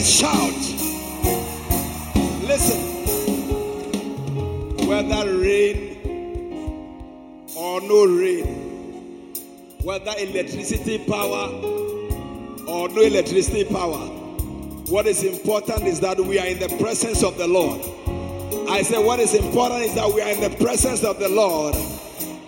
Shout. 0.00 0.52
Listen, 2.42 2.80
whether 4.86 5.38
rain 5.38 5.96
or 7.56 7.80
no 7.80 8.04
rain, 8.06 9.34
whether 9.82 10.12
electricity 10.18 10.98
power 10.98 11.48
or 12.66 12.88
no 12.88 13.02
electricity 13.02 13.64
power, 13.64 14.08
what 14.88 15.06
is 15.06 15.22
important 15.22 15.84
is 15.84 16.00
that 16.00 16.18
we 16.18 16.38
are 16.38 16.46
in 16.46 16.58
the 16.58 16.68
presence 16.78 17.22
of 17.22 17.38
the 17.38 17.46
Lord. 17.46 17.80
I 18.68 18.82
say, 18.82 19.02
what 19.02 19.20
is 19.20 19.34
important 19.34 19.84
is 19.84 19.94
that 19.94 20.12
we 20.12 20.20
are 20.20 20.30
in 20.30 20.40
the 20.40 20.56
presence 20.62 21.04
of 21.04 21.18
the 21.18 21.28
Lord, 21.28 21.74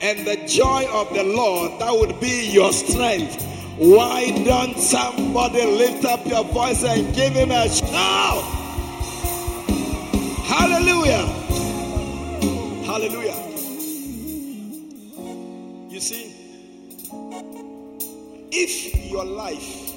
and 0.02 0.26
the 0.26 0.36
joy 0.46 0.86
of 0.92 1.12
the 1.14 1.24
Lord 1.24 1.80
that 1.80 1.92
would 1.92 2.20
be 2.20 2.50
your 2.50 2.72
strength 2.72 3.42
why 3.78 4.30
don't 4.44 4.78
somebody 4.78 5.62
lift 5.64 6.06
up 6.06 6.24
your 6.24 6.44
voice 6.44 6.82
and 6.82 7.14
give 7.14 7.34
him 7.34 7.50
a 7.50 7.68
shout? 7.68 8.42
Hallelujah. 10.46 11.26
Hallelujah. 12.86 13.36
You 15.90 16.00
see, 16.00 16.32
if 18.50 19.10
your 19.10 19.26
life, 19.26 19.92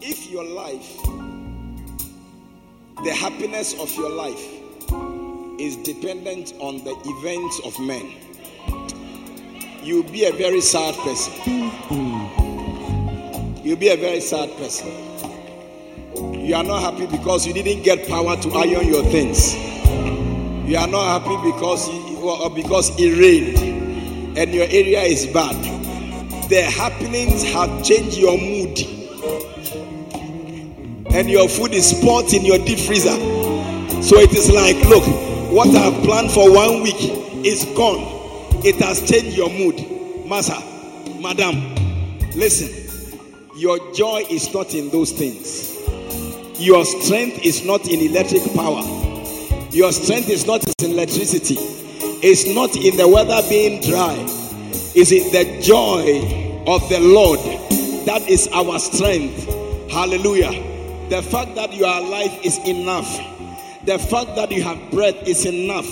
if 0.00 0.30
your 0.30 0.44
life, 0.44 1.02
the 3.02 3.12
happiness 3.12 3.74
of 3.80 3.92
your 3.96 4.10
life 4.10 4.46
is 5.58 5.76
dependent 5.78 6.52
on 6.60 6.78
the 6.84 6.94
events 7.06 7.60
of 7.64 7.78
men, 7.80 8.23
you'll 9.84 10.02
be 10.04 10.24
a 10.24 10.32
very 10.32 10.62
sad 10.62 10.94
person. 10.96 11.32
You'll 13.62 13.76
be 13.76 13.88
a 13.88 13.96
very 13.96 14.20
sad 14.20 14.50
person. 14.56 14.88
You 16.40 16.54
are 16.54 16.64
not 16.64 16.80
happy 16.80 17.06
because 17.06 17.46
you 17.46 17.52
didn't 17.52 17.82
get 17.82 18.08
power 18.08 18.36
to 18.36 18.52
iron 18.52 18.86
your 18.86 19.04
things. 19.04 19.54
You 20.68 20.78
are 20.78 20.86
not 20.86 21.22
happy 21.22 21.36
because 21.52 21.88
or 21.88 22.48
because 22.48 22.90
it 22.98 23.18
rained 23.18 24.38
and 24.38 24.54
your 24.54 24.64
area 24.64 25.02
is 25.02 25.26
bad. 25.26 25.54
The 26.48 26.62
happenings 26.62 27.42
have 27.42 27.84
changed 27.84 28.16
your 28.16 28.38
mood. 28.38 28.78
And 31.14 31.30
your 31.30 31.48
food 31.48 31.72
is 31.72 31.90
spoiled 31.90 32.32
in 32.32 32.44
your 32.44 32.58
deep 32.58 32.78
freezer. 32.78 33.16
So 34.02 34.18
it 34.18 34.32
is 34.32 34.50
like, 34.50 34.76
look, 34.88 35.04
what 35.52 35.68
I've 35.68 36.02
planned 36.04 36.30
for 36.30 36.50
one 36.50 36.82
week 36.82 36.96
is 37.44 37.64
gone. 37.76 38.13
It 38.64 38.76
has 38.76 39.08
changed 39.08 39.36
your 39.36 39.50
mood. 39.50 39.76
Master, 40.26 40.58
madam, 41.20 41.74
listen. 42.34 42.82
Your 43.56 43.78
joy 43.92 44.24
is 44.30 44.52
not 44.52 44.74
in 44.74 44.90
those 44.90 45.12
things. 45.12 45.78
Your 46.58 46.84
strength 46.84 47.44
is 47.44 47.64
not 47.64 47.86
in 47.88 48.00
electric 48.00 48.42
power. 48.54 48.82
Your 49.70 49.92
strength 49.92 50.28
is 50.28 50.46
not 50.46 50.64
in 50.82 50.90
electricity. 50.92 51.56
It's 52.26 52.46
not 52.54 52.74
in 52.74 52.96
the 52.96 53.06
weather 53.06 53.40
being 53.48 53.80
dry. 53.82 54.14
Is 54.94 55.12
it 55.12 55.30
the 55.32 55.60
joy 55.62 56.44
of 56.66 56.88
the 56.88 56.98
Lord. 56.98 57.40
That 58.06 58.26
is 58.28 58.48
our 58.48 58.78
strength. 58.78 59.46
Hallelujah. 59.90 60.52
The 61.10 61.22
fact 61.22 61.54
that 61.56 61.72
you 61.72 61.84
are 61.84 62.00
alive 62.00 62.32
is 62.42 62.58
enough. 62.66 63.18
The 63.84 63.98
fact 63.98 64.34
that 64.36 64.50
you 64.50 64.62
have 64.62 64.90
breath 64.90 65.28
is 65.28 65.44
enough. 65.44 65.86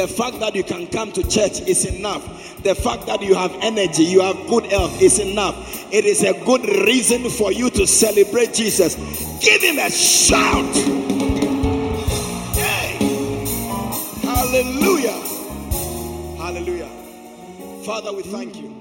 The 0.00 0.08
fact 0.08 0.40
that 0.40 0.54
you 0.54 0.64
can 0.64 0.86
come 0.86 1.12
to 1.12 1.22
church 1.22 1.60
is 1.60 1.84
enough. 1.84 2.24
The 2.62 2.74
fact 2.74 3.04
that 3.04 3.20
you 3.20 3.34
have 3.34 3.54
energy, 3.60 4.02
you 4.04 4.22
have 4.22 4.48
good 4.48 4.64
health 4.64 5.02
is 5.02 5.18
enough. 5.18 5.54
It 5.92 6.06
is 6.06 6.22
a 6.22 6.32
good 6.46 6.64
reason 6.86 7.28
for 7.28 7.52
you 7.52 7.68
to 7.68 7.86
celebrate 7.86 8.54
Jesus. 8.54 8.94
Give 9.44 9.60
him 9.60 9.78
a 9.78 9.90
shout. 9.90 10.74
Hey. 12.56 12.96
Hallelujah. 14.22 15.20
Hallelujah. 16.38 16.88
Father, 17.84 18.14
we 18.14 18.22
thank 18.22 18.56
you. 18.56 18.74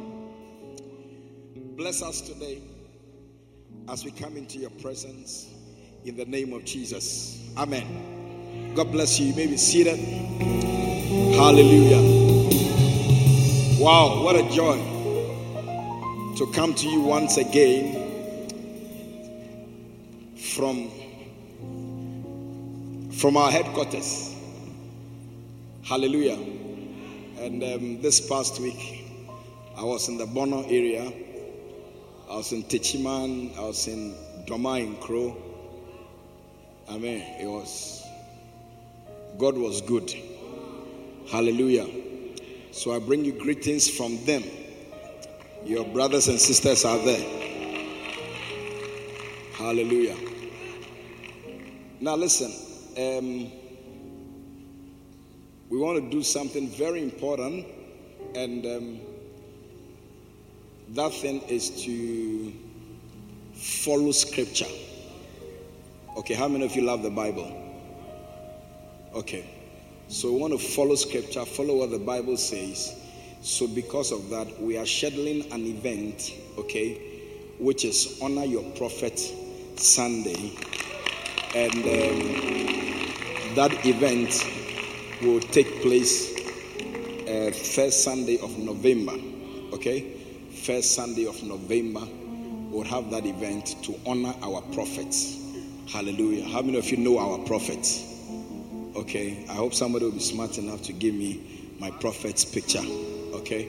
Bless 1.75 2.01
us 2.01 2.21
today 2.21 2.61
as 3.89 4.05
we 4.05 4.11
come 4.11 4.37
into 4.37 4.57
your 4.57 4.69
presence 4.69 5.53
in 6.05 6.15
the 6.15 6.23
name 6.23 6.53
of 6.53 6.63
Jesus. 6.63 7.45
Amen. 7.57 8.18
God 8.75 8.91
bless 8.91 9.19
you. 9.19 9.27
You 9.27 9.35
may 9.35 9.47
be 9.47 9.57
seated. 9.57 9.97
Hallelujah. 11.35 12.01
Wow, 13.79 14.23
what 14.23 14.35
a 14.35 14.43
joy 14.49 14.77
to 16.37 16.51
come 16.53 16.73
to 16.75 16.87
you 16.87 17.01
once 17.01 17.37
again 17.37 17.95
from 20.37 20.91
from 23.11 23.37
our 23.37 23.51
headquarters. 23.51 24.35
Hallelujah. 25.83 26.37
And 27.39 27.63
um, 27.63 28.01
this 28.01 28.21
past 28.29 28.59
week, 28.59 29.05
I 29.75 29.83
was 29.83 30.07
in 30.07 30.17
the 30.17 30.25
Bono 30.25 30.61
area. 30.63 31.11
I 32.29 32.35
was 32.35 32.51
in 32.51 32.63
Techiman. 32.63 33.57
I 33.57 33.61
was 33.61 33.87
in 33.87 34.13
Dormaa 34.45 34.85
Ahenkro. 34.85 35.35
I 36.89 36.95
it 36.95 37.47
was 37.47 37.98
God 39.37 39.57
was 39.57 39.81
good. 39.81 40.13
Hallelujah. 41.29 41.87
So 42.71 42.95
I 42.95 42.99
bring 42.99 43.25
you 43.25 43.33
greetings 43.33 43.89
from 43.89 44.23
them. 44.25 44.43
Your 45.65 45.85
brothers 45.85 46.27
and 46.27 46.39
sisters 46.39 46.85
are 46.85 46.97
there. 46.97 47.25
Hallelujah. 49.53 50.15
Now, 51.99 52.15
listen. 52.15 52.51
Um, 52.97 53.51
we 55.69 55.77
want 55.77 56.03
to 56.03 56.09
do 56.09 56.23
something 56.23 56.67
very 56.67 57.03
important, 57.03 57.67
and 58.33 58.65
um, 58.65 58.99
that 60.89 61.13
thing 61.13 61.41
is 61.41 61.83
to 61.83 62.51
follow 63.53 64.11
scripture. 64.11 64.65
Okay, 66.17 66.33
how 66.33 66.47
many 66.47 66.65
of 66.65 66.75
you 66.75 66.81
love 66.81 67.03
the 67.03 67.11
Bible? 67.11 67.58
Okay. 69.13 69.45
So 70.07 70.33
we 70.33 70.39
want 70.39 70.53
to 70.53 70.59
follow 70.59 70.95
scripture, 70.95 71.45
follow 71.45 71.77
what 71.77 71.91
the 71.91 71.99
Bible 71.99 72.35
says. 72.35 72.99
So 73.41 73.67
because 73.67 74.11
of 74.11 74.29
that, 74.29 74.59
we 74.59 74.75
are 74.75 74.83
scheduling 74.83 75.51
an 75.53 75.67
event, 75.67 76.33
okay, 76.57 76.99
which 77.59 77.85
is 77.85 78.19
Honor 78.21 78.43
Your 78.43 78.63
Prophet 78.71 79.19
Sunday. 79.75 80.51
And 81.55 81.75
um, 81.75 83.55
that 83.55 83.85
event 83.85 84.43
will 85.21 85.39
take 85.39 85.81
place 85.83 86.35
uh, 87.27 87.51
first 87.51 88.03
Sunday 88.03 88.39
of 88.39 88.57
November, 88.57 89.13
okay? 89.73 90.17
First 90.51 90.95
Sunday 90.95 91.27
of 91.27 91.41
November, 91.43 92.01
we'll 92.71 92.83
have 92.83 93.11
that 93.11 93.27
event 93.27 93.75
to 93.83 93.93
honor 94.07 94.33
our 94.41 94.61
prophets. 94.73 95.37
Hallelujah. 95.87 96.45
How 96.45 96.63
many 96.63 96.79
of 96.79 96.89
you 96.89 96.97
know 96.97 97.19
our 97.19 97.37
prophets? 97.45 98.08
Okay, 98.95 99.45
I 99.47 99.53
hope 99.53 99.75
somebody 99.75 100.05
will 100.05 100.13
be 100.13 100.19
smart 100.19 100.57
enough 100.57 100.81
to 100.83 100.93
give 100.93 101.13
me 101.13 101.75
my 101.79 101.91
prophet's 101.91 102.43
picture. 102.43 102.81
Okay, 103.33 103.67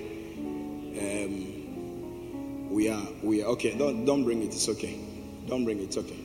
um, 0.99 2.71
we 2.71 2.89
are 2.89 3.07
we 3.23 3.43
are 3.43 3.47
okay. 3.49 3.77
Don't 3.77 4.07
don't 4.07 4.25
bring 4.25 4.43
it. 4.43 4.47
It's 4.47 4.69
okay. 4.71 4.99
Don't 5.47 5.65
bring 5.65 5.79
it. 5.81 5.85
It's 5.85 5.99
okay. 5.99 6.19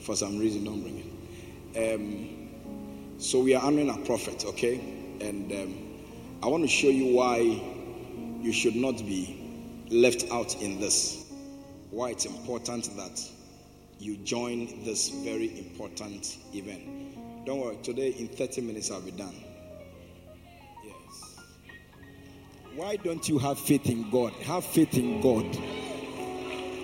For 0.00 0.16
some 0.16 0.38
reason, 0.38 0.64
don't 0.64 0.80
bring 0.80 1.04
it. 1.74 1.94
Um, 1.94 3.18
so 3.20 3.40
we 3.40 3.54
are 3.54 3.62
honoring 3.62 3.90
our 3.90 3.98
prophet. 3.98 4.44
Okay, 4.46 4.76
and 5.20 5.52
um, 5.52 5.74
I 6.42 6.46
want 6.46 6.62
to 6.62 6.68
show 6.68 6.88
you 6.88 7.14
why 7.14 7.40
you 8.40 8.52
should 8.52 8.74
not 8.74 8.96
be 8.96 9.84
left 9.90 10.24
out 10.30 10.62
in 10.62 10.80
this. 10.80 11.30
Why 11.90 12.10
it's 12.10 12.24
important 12.24 12.96
that 12.96 13.22
you 13.98 14.16
join 14.16 14.82
this 14.84 15.10
very 15.10 15.58
important 15.58 16.38
event. 16.54 16.99
Don't 17.44 17.60
worry, 17.60 17.76
today 17.82 18.10
in 18.10 18.28
30 18.28 18.60
minutes 18.60 18.90
I'll 18.90 19.00
be 19.00 19.12
done. 19.12 19.34
Yes. 20.84 21.36
Why 22.74 22.96
don't 22.96 23.26
you 23.28 23.38
have 23.38 23.58
faith 23.58 23.88
in 23.88 24.10
God? 24.10 24.32
Have 24.44 24.64
faith 24.64 24.94
in 24.94 25.20
God. 25.20 25.46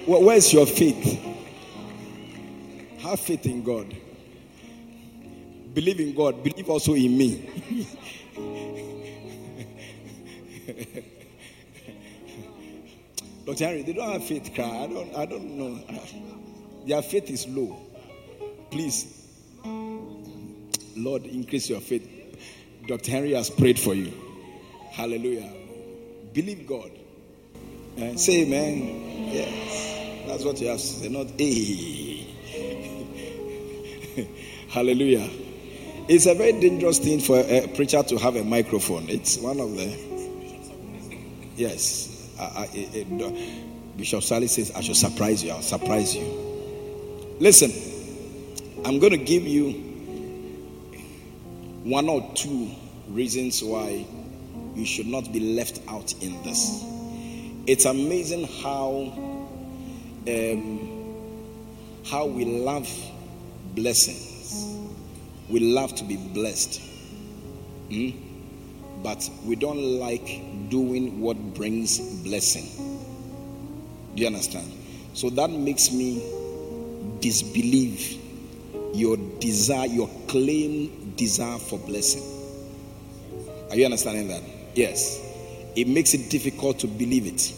Well, 0.06 0.22
where's 0.22 0.52
your 0.52 0.66
faith? 0.66 1.22
Have 2.98 3.20
faith 3.20 3.44
in 3.46 3.62
God. 3.62 3.94
Believe 5.74 6.00
in 6.00 6.14
God. 6.14 6.42
Believe 6.42 6.70
also 6.70 6.94
in 6.94 7.18
me. 7.18 7.92
Dr. 13.44 13.64
Henry, 13.64 13.82
they 13.82 13.92
don't 13.92 14.10
have 14.10 14.24
faith, 14.24 14.52
cry. 14.54 14.64
I 14.64 14.86
don't 14.86 15.14
I 15.14 15.26
don't 15.26 15.44
know. 15.56 15.78
Their 16.86 17.02
faith 17.02 17.30
is 17.30 17.46
low. 17.46 17.76
Please 18.70 19.15
Lord, 20.96 21.26
increase 21.26 21.68
your 21.68 21.80
faith. 21.80 22.08
Dr. 22.86 23.10
Henry 23.10 23.32
has 23.32 23.50
prayed 23.50 23.78
for 23.78 23.94
you. 23.94 24.12
Hallelujah. 24.92 25.52
Believe 26.32 26.66
God. 26.66 26.90
Uh, 28.00 28.16
say 28.16 28.42
amen. 28.42 29.32
Yes. 29.32 30.26
That's 30.26 30.44
what 30.44 30.60
you 30.60 30.68
have 30.68 30.78
to 30.78 30.86
say, 30.86 31.08
not 31.08 31.26
a. 31.38 32.26
Hallelujah. 34.68 35.28
It's 36.08 36.26
a 36.26 36.34
very 36.34 36.52
dangerous 36.60 36.98
thing 36.98 37.20
for 37.20 37.38
a 37.38 37.66
preacher 37.68 38.02
to 38.02 38.16
have 38.18 38.36
a 38.36 38.44
microphone. 38.44 39.08
It's 39.08 39.38
one 39.38 39.60
of 39.60 39.74
the. 39.76 39.96
Yes. 41.56 42.34
I, 42.38 42.44
I, 42.44 43.56
Bishop 43.96 44.22
Sally 44.22 44.46
says, 44.46 44.70
I 44.72 44.82
should 44.82 44.96
surprise 44.96 45.42
you. 45.42 45.50
I'll 45.52 45.62
surprise 45.62 46.14
you. 46.14 46.24
Listen, 47.40 47.72
I'm 48.84 48.98
going 48.98 49.12
to 49.12 49.18
give 49.18 49.42
you 49.44 49.85
one 51.88 52.08
or 52.08 52.28
two 52.34 52.70
reasons 53.08 53.62
why 53.62 54.04
you 54.74 54.84
should 54.84 55.06
not 55.06 55.32
be 55.32 55.40
left 55.40 55.80
out 55.88 56.12
in 56.22 56.42
this. 56.42 56.84
It's 57.66 57.84
amazing 57.84 58.46
how 58.62 59.12
um, 60.28 60.92
how 62.04 62.26
we 62.26 62.44
love 62.44 62.88
blessings. 63.74 64.76
We 65.48 65.60
love 65.60 65.94
to 65.96 66.04
be 66.04 66.16
blessed. 66.16 66.80
Hmm? 67.88 68.10
but 69.06 69.30
we 69.44 69.54
don't 69.54 70.00
like 70.00 70.40
doing 70.68 71.20
what 71.20 71.36
brings 71.54 72.00
blessing. 72.24 72.66
Do 74.14 74.22
you 74.22 74.26
understand? 74.26 74.72
So 75.14 75.30
that 75.30 75.48
makes 75.48 75.92
me 75.92 76.22
disbelieve 77.20 78.20
your 78.94 79.16
desire, 79.38 79.86
your 79.86 80.08
claim 80.26 81.05
desire 81.16 81.58
for 81.58 81.78
blessing. 81.78 82.22
Are 83.70 83.76
you 83.76 83.84
understanding 83.84 84.28
that? 84.28 84.42
Yes. 84.74 85.22
It 85.74 85.88
makes 85.88 86.14
it 86.14 86.30
difficult 86.30 86.78
to 86.80 86.86
believe 86.86 87.26
it. 87.26 87.52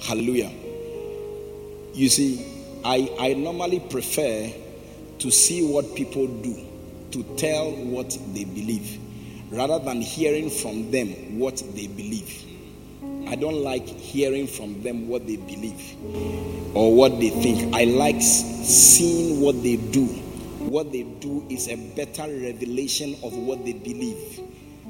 Hallelujah. 0.00 0.50
You 1.92 2.08
see, 2.08 2.46
I, 2.84 3.14
I 3.18 3.34
normally 3.34 3.80
prefer 3.80 4.50
to 5.18 5.30
see 5.30 5.66
what 5.66 5.94
people 5.94 6.26
do, 6.26 6.56
to 7.12 7.22
tell 7.36 7.70
what 7.70 8.16
they 8.32 8.44
believe, 8.44 8.98
rather 9.50 9.78
than 9.78 10.00
hearing 10.00 10.50
from 10.50 10.90
them 10.90 11.38
what 11.38 11.62
they 11.74 11.86
believe. 11.86 12.44
I 13.28 13.34
don't 13.34 13.62
like 13.62 13.86
hearing 13.86 14.46
from 14.46 14.82
them 14.82 15.08
what 15.08 15.26
they 15.26 15.36
believe 15.36 15.96
or 16.74 16.94
what 16.94 17.18
they 17.20 17.30
think. 17.30 17.74
I 17.74 17.84
like 17.84 18.20
seeing 18.20 19.40
what 19.40 19.62
they 19.62 19.76
do. 19.76 20.21
What 20.72 20.90
they 20.90 21.02
do 21.02 21.44
is 21.50 21.68
a 21.68 21.76
better 21.76 22.22
revelation 22.22 23.14
of 23.22 23.36
what 23.36 23.62
they 23.62 23.74
believe. 23.74 24.40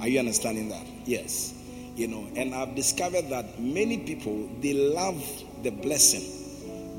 Are 0.00 0.06
you 0.06 0.20
understanding 0.20 0.68
that? 0.68 0.86
Yes. 1.06 1.54
You 1.96 2.06
know, 2.06 2.24
and 2.36 2.54
I've 2.54 2.76
discovered 2.76 3.28
that 3.30 3.58
many 3.58 3.98
people 3.98 4.48
they 4.60 4.74
love 4.74 5.20
the 5.64 5.70
blessing. 5.70 6.22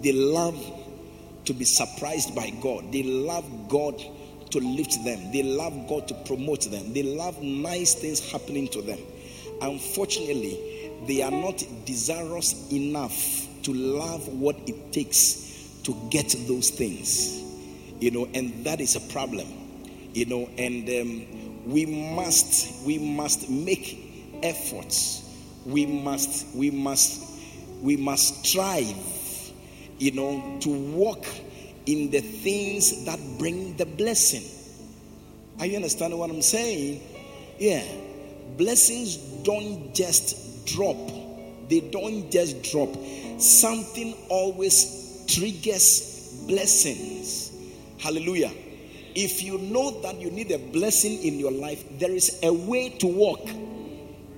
They 0.02 0.12
love 0.12 0.60
to 1.46 1.54
be 1.54 1.64
surprised 1.64 2.36
by 2.36 2.50
God. 2.62 2.92
They 2.92 3.04
love 3.04 3.70
God 3.70 4.04
to 4.52 4.60
lift 4.60 5.02
them. 5.06 5.32
They 5.32 5.44
love 5.44 5.88
God 5.88 6.10
to 6.10 6.14
promote 6.26 6.70
them. 6.70 6.92
They 6.92 7.04
love 7.04 7.42
nice 7.42 7.94
things 7.94 8.20
happening 8.34 8.68
to 8.68 8.82
them. 8.82 9.00
Unfortunately, 9.62 10.92
they 11.08 11.22
are 11.22 11.32
not 11.32 11.64
desirous 11.86 12.70
enough 12.74 13.48
to 13.64 13.74
love 13.74 14.28
what 14.28 14.58
it 14.68 14.92
takes 14.92 15.70
to 15.84 15.96
get 16.10 16.36
those 16.50 16.70
things. 16.70 17.43
You 18.04 18.12
know, 18.12 18.28
and 18.34 18.66
that 18.66 18.82
is 18.82 18.96
a 18.96 19.14
problem. 19.14 19.48
You 20.14 20.26
know, 20.26 20.50
and 20.58 20.90
um, 20.90 21.72
we 21.72 21.86
must 21.86 22.86
we 22.86 22.98
must 22.98 23.50
make 23.50 24.40
efforts. 24.44 25.22
We 25.66 25.86
must 25.86 26.56
we 26.56 26.70
must 26.72 27.22
we 27.82 27.98
must 27.98 28.46
strive 28.46 29.14
you 30.04 30.12
know, 30.12 30.58
to 30.60 30.70
walk 30.70 31.26
in 31.86 32.10
the 32.12 32.20
things 32.20 33.06
that 33.06 33.20
bring 33.38 33.76
the 33.78 33.86
blessing. 33.86 34.44
Are 35.60 35.66
you 35.66 35.78
understanding 35.78 36.20
what 36.20 36.30
I'm 36.30 36.42
saying? 36.42 37.02
Yeah. 37.58 37.84
Blessings 38.58 39.16
don't 39.44 39.94
just 39.96 40.66
drop, 40.66 40.98
they 41.70 41.80
don't 41.80 42.30
just 42.32 42.64
drop. 42.72 42.90
Something 43.38 44.14
always 44.30 45.26
triggers 45.28 46.44
blessings. 46.48 47.43
Hallelujah. 48.04 48.52
If 49.16 49.42
you 49.44 49.58
know 49.60 50.02
that 50.02 50.20
you 50.20 50.30
need 50.30 50.52
a 50.52 50.58
blessing 50.60 51.24
in 51.24 51.40
your 51.40 51.54
life, 51.54 51.86
there 52.00 52.12
is 52.12 52.38
a 52.44 52.52
way 52.52 52.90
to 52.90 53.08
walk. 53.08 53.48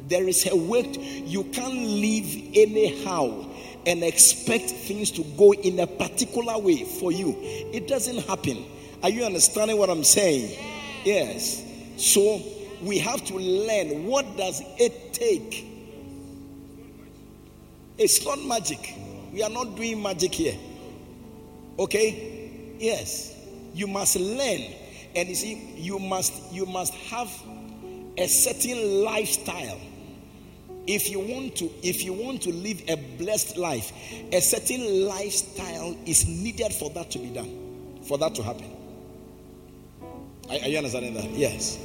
There 0.07 0.27
is 0.27 0.45
a 0.45 0.55
way 0.55 0.84
to, 0.84 1.01
you 1.01 1.45
can't 1.45 1.74
live 1.74 2.27
anyhow 2.53 3.50
and 3.88 4.03
expect 4.03 4.69
things 4.69 5.10
to 5.12 5.24
go 5.36 5.51
in 5.53 5.79
a 5.79 5.88
particular 5.88 6.60
way 6.60 6.84
for 6.84 7.12
you. 7.12 7.36
It 7.41 7.88
doesn't 7.88 8.19
happen. 8.27 8.63
Are 9.01 9.10
you 9.10 9.24
understanding 9.24 9.79
what 9.79 9.89
I'm 9.89 10.03
saying? 10.03 10.60
Yes. 11.03 11.63
So 11.98 12.43
we 12.84 13.00
have 13.00 13.25
to 13.25 13.36
learn 13.36 14.05
what 14.05 14.38
does 14.38 14.62
it 14.77 15.12
take? 15.12 15.65
It's 17.98 18.24
not 18.24 18.43
magic. 18.43 18.93
We 19.34 19.41
are 19.41 19.50
not 19.50 19.75
doing 19.75 20.03
magic 20.03 20.36
here. 20.36 20.55
Okay? 21.79 22.75
Yes. 22.77 23.34
You 23.75 23.88
must 23.88 24.15
learn. 24.15 24.62
And 25.15 25.29
you 25.29 25.36
see, 25.36 25.74
you 25.75 26.00
must 26.00 26.34
you 26.51 26.65
must 26.65 26.94
have 26.94 27.29
a 28.17 28.27
certain 28.27 29.03
lifestyle. 29.03 29.79
If 30.88 31.10
you 31.10 31.20
want 31.20 31.55
to 31.58 31.70
if 31.84 32.03
you 32.03 32.13
want 32.13 32.41
to 32.44 32.51
live 32.51 32.82
a 32.88 32.96
blessed 33.17 33.58
life 33.58 33.91
a 34.32 34.39
certain 34.39 35.08
lifestyle 35.08 35.98
is 36.05 36.27
needed 36.27 36.72
for 36.74 36.89
that 36.91 37.10
to 37.12 37.20
be 37.20 37.29
done 37.29 38.00
for 38.03 38.17
that 38.20 38.36
to 38.36 38.44
happen. 38.44 38.70
Are, 40.50 40.58
are 40.62 40.67
you 40.67 40.77
understanding 40.77 41.15
that? 41.15 41.29
Yes. 41.32 41.79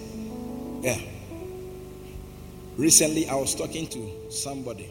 Yeah. 0.82 1.00
Recently 2.76 3.28
i 3.28 3.34
was 3.34 3.54
talking 3.54 3.86
to 3.88 4.30
somebody 4.30 4.90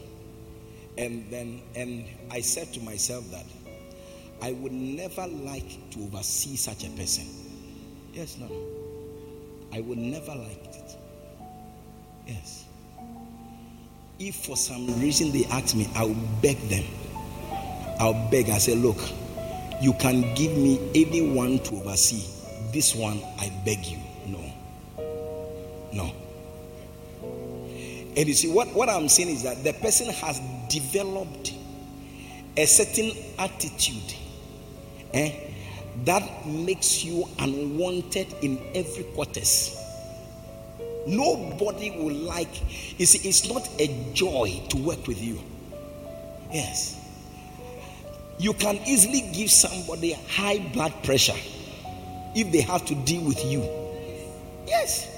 and 0.98 1.28
then 1.30 1.62
and 1.76 2.04
i 2.30 2.40
said 2.40 2.72
to 2.74 2.80
myself 2.80 3.30
that 3.30 3.44
i 4.42 4.52
would 4.52 4.72
never 4.72 5.26
like 5.26 5.90
to 5.90 6.02
oversee 6.02 6.56
such 6.56 6.84
a 6.84 6.90
person 6.90 7.24
yes 8.12 8.38
no 8.38 8.50
i 9.72 9.80
would 9.80 9.98
never 9.98 10.34
like 10.34 10.64
it 10.66 10.96
yes 12.26 12.64
if 14.20 14.34
for 14.34 14.54
some 14.54 14.86
reason 15.00 15.32
they 15.32 15.46
ask 15.46 15.74
me, 15.74 15.88
I'll 15.94 16.14
beg 16.42 16.58
them. 16.68 16.84
I'll 17.98 18.28
beg. 18.30 18.50
I 18.50 18.58
say, 18.58 18.74
look, 18.74 18.98
you 19.80 19.94
can 19.94 20.34
give 20.34 20.56
me 20.56 20.78
anyone 20.94 21.58
to 21.60 21.76
oversee. 21.76 22.22
This 22.70 22.94
one, 22.94 23.22
I 23.38 23.50
beg 23.64 23.84
you. 23.86 23.98
No. 24.26 24.52
No. 25.92 26.12
And 28.14 28.28
you 28.28 28.34
see, 28.34 28.52
what, 28.52 28.68
what 28.74 28.90
I'm 28.90 29.08
saying 29.08 29.30
is 29.30 29.42
that 29.44 29.64
the 29.64 29.72
person 29.72 30.10
has 30.12 30.38
developed 30.68 31.54
a 32.58 32.66
certain 32.66 33.12
attitude 33.38 34.14
eh, 35.12 35.32
that 36.04 36.46
makes 36.46 37.04
you 37.04 37.24
unwanted 37.38 38.26
in 38.42 38.60
every 38.74 39.04
quarters. 39.04 39.76
Nobody 41.06 41.90
will 41.90 42.14
like. 42.14 42.54
See, 42.98 43.28
it's 43.28 43.48
not 43.48 43.68
a 43.80 43.88
joy 44.12 44.62
to 44.68 44.76
work 44.76 45.06
with 45.06 45.20
you. 45.22 45.40
Yes. 46.52 46.96
You 48.38 48.54
can 48.54 48.76
easily 48.86 49.22
give 49.32 49.50
somebody 49.50 50.12
high 50.12 50.58
blood 50.72 50.92
pressure 51.02 51.36
if 52.34 52.50
they 52.52 52.60
have 52.62 52.84
to 52.86 52.94
deal 52.94 53.22
with 53.22 53.44
you. 53.44 53.62
Yes. 54.66 55.08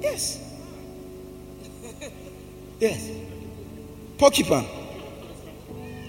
Yes. 0.00 0.44
Yes. 2.80 3.10
Porcupine. 4.18 4.64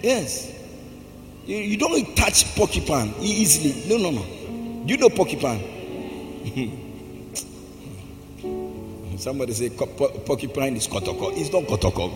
Yes. 0.04 0.59
You, 1.46 1.58
you 1.58 1.78
don't 1.78 2.16
touch 2.16 2.46
porcupine 2.56 3.14
easily. 3.20 3.90
No, 3.90 3.98
no, 3.98 4.12
no. 4.12 4.24
Do 4.86 4.94
you 4.94 4.98
know 4.98 5.10
porcupine. 5.10 5.78
Somebody 9.18 9.54
say 9.54 9.70
porcupine 9.70 10.76
is 10.78 10.88
kotoko. 10.88 11.32
It's 11.36 11.52
not 11.52 11.64
kotoko. 11.64 12.10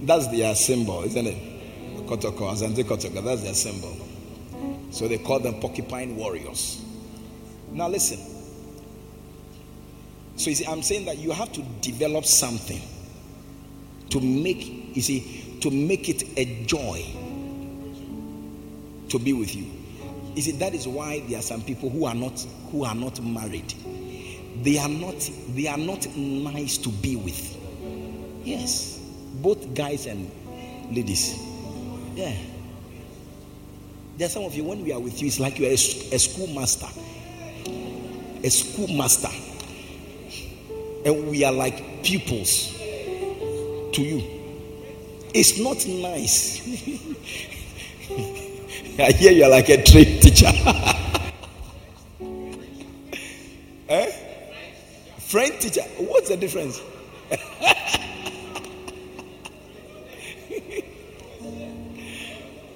that's 0.06 0.28
their 0.28 0.54
symbol, 0.54 1.02
isn't 1.02 1.26
it? 1.26 1.56
Kotoko, 2.06 2.50
Asante 2.52 2.84
Kotoko, 2.84 3.22
that's 3.22 3.42
their 3.42 3.54
symbol. 3.54 3.96
So 4.90 5.08
they 5.08 5.18
call 5.18 5.40
them 5.40 5.60
porcupine 5.60 6.16
warriors. 6.16 6.82
Now 7.72 7.88
listen. 7.88 8.18
So 10.36 10.52
see, 10.52 10.64
I'm 10.66 10.82
saying 10.82 11.06
that 11.06 11.18
you 11.18 11.32
have 11.32 11.52
to 11.52 11.62
develop 11.80 12.24
something 12.24 12.80
to 14.10 14.20
make, 14.20 14.96
you 14.96 15.02
see, 15.02 15.58
to 15.60 15.70
make 15.70 16.08
it 16.08 16.22
a 16.38 16.64
joy 16.64 17.04
to 19.08 19.18
be 19.18 19.32
with 19.32 19.54
you. 19.54 19.66
You 20.34 20.42
see, 20.42 20.52
that 20.52 20.74
is 20.74 20.86
why 20.86 21.20
there 21.28 21.38
are 21.38 21.42
some 21.42 21.62
people 21.62 21.88
who 21.88 22.04
are 22.04 22.14
not 22.14 22.38
who 22.70 22.84
are 22.84 22.94
not 22.94 23.20
married. 23.22 23.72
They 24.62 24.78
are 24.78 24.88
not 24.88 25.30
they 25.48 25.66
are 25.66 25.78
not 25.78 26.06
nice 26.16 26.76
to 26.78 26.90
be 26.90 27.16
with. 27.16 27.56
Yes, 28.44 28.98
both 29.40 29.74
guys 29.74 30.06
and 30.06 30.30
ladies. 30.94 31.38
Yeah. 32.14 32.36
There 34.18 34.26
are 34.26 34.30
some 34.30 34.44
of 34.44 34.54
you 34.54 34.64
when 34.64 34.82
we 34.82 34.92
are 34.92 35.00
with 35.00 35.20
you, 35.20 35.28
it's 35.28 35.40
like 35.40 35.58
you 35.58 35.66
are 35.66 35.70
a, 35.70 35.74
a 35.74 36.18
schoolmaster, 36.18 36.86
a 38.42 38.50
schoolmaster, 38.50 39.28
and 41.04 41.28
we 41.28 41.44
are 41.44 41.52
like 41.52 42.02
pupils 42.02 42.75
to 43.96 44.02
you. 44.02 44.22
It's 45.32 45.58
not 45.58 45.86
nice. 45.86 46.60
I 48.98 49.12
hear 49.12 49.32
you 49.32 49.44
are 49.44 49.50
like 49.50 49.70
a 49.70 49.82
trained 49.82 50.22
teacher. 50.22 50.46
eh? 53.88 54.12
Friend 55.18 55.60
teacher. 55.60 55.80
What's 55.98 56.28
the 56.28 56.36
difference? 56.36 56.82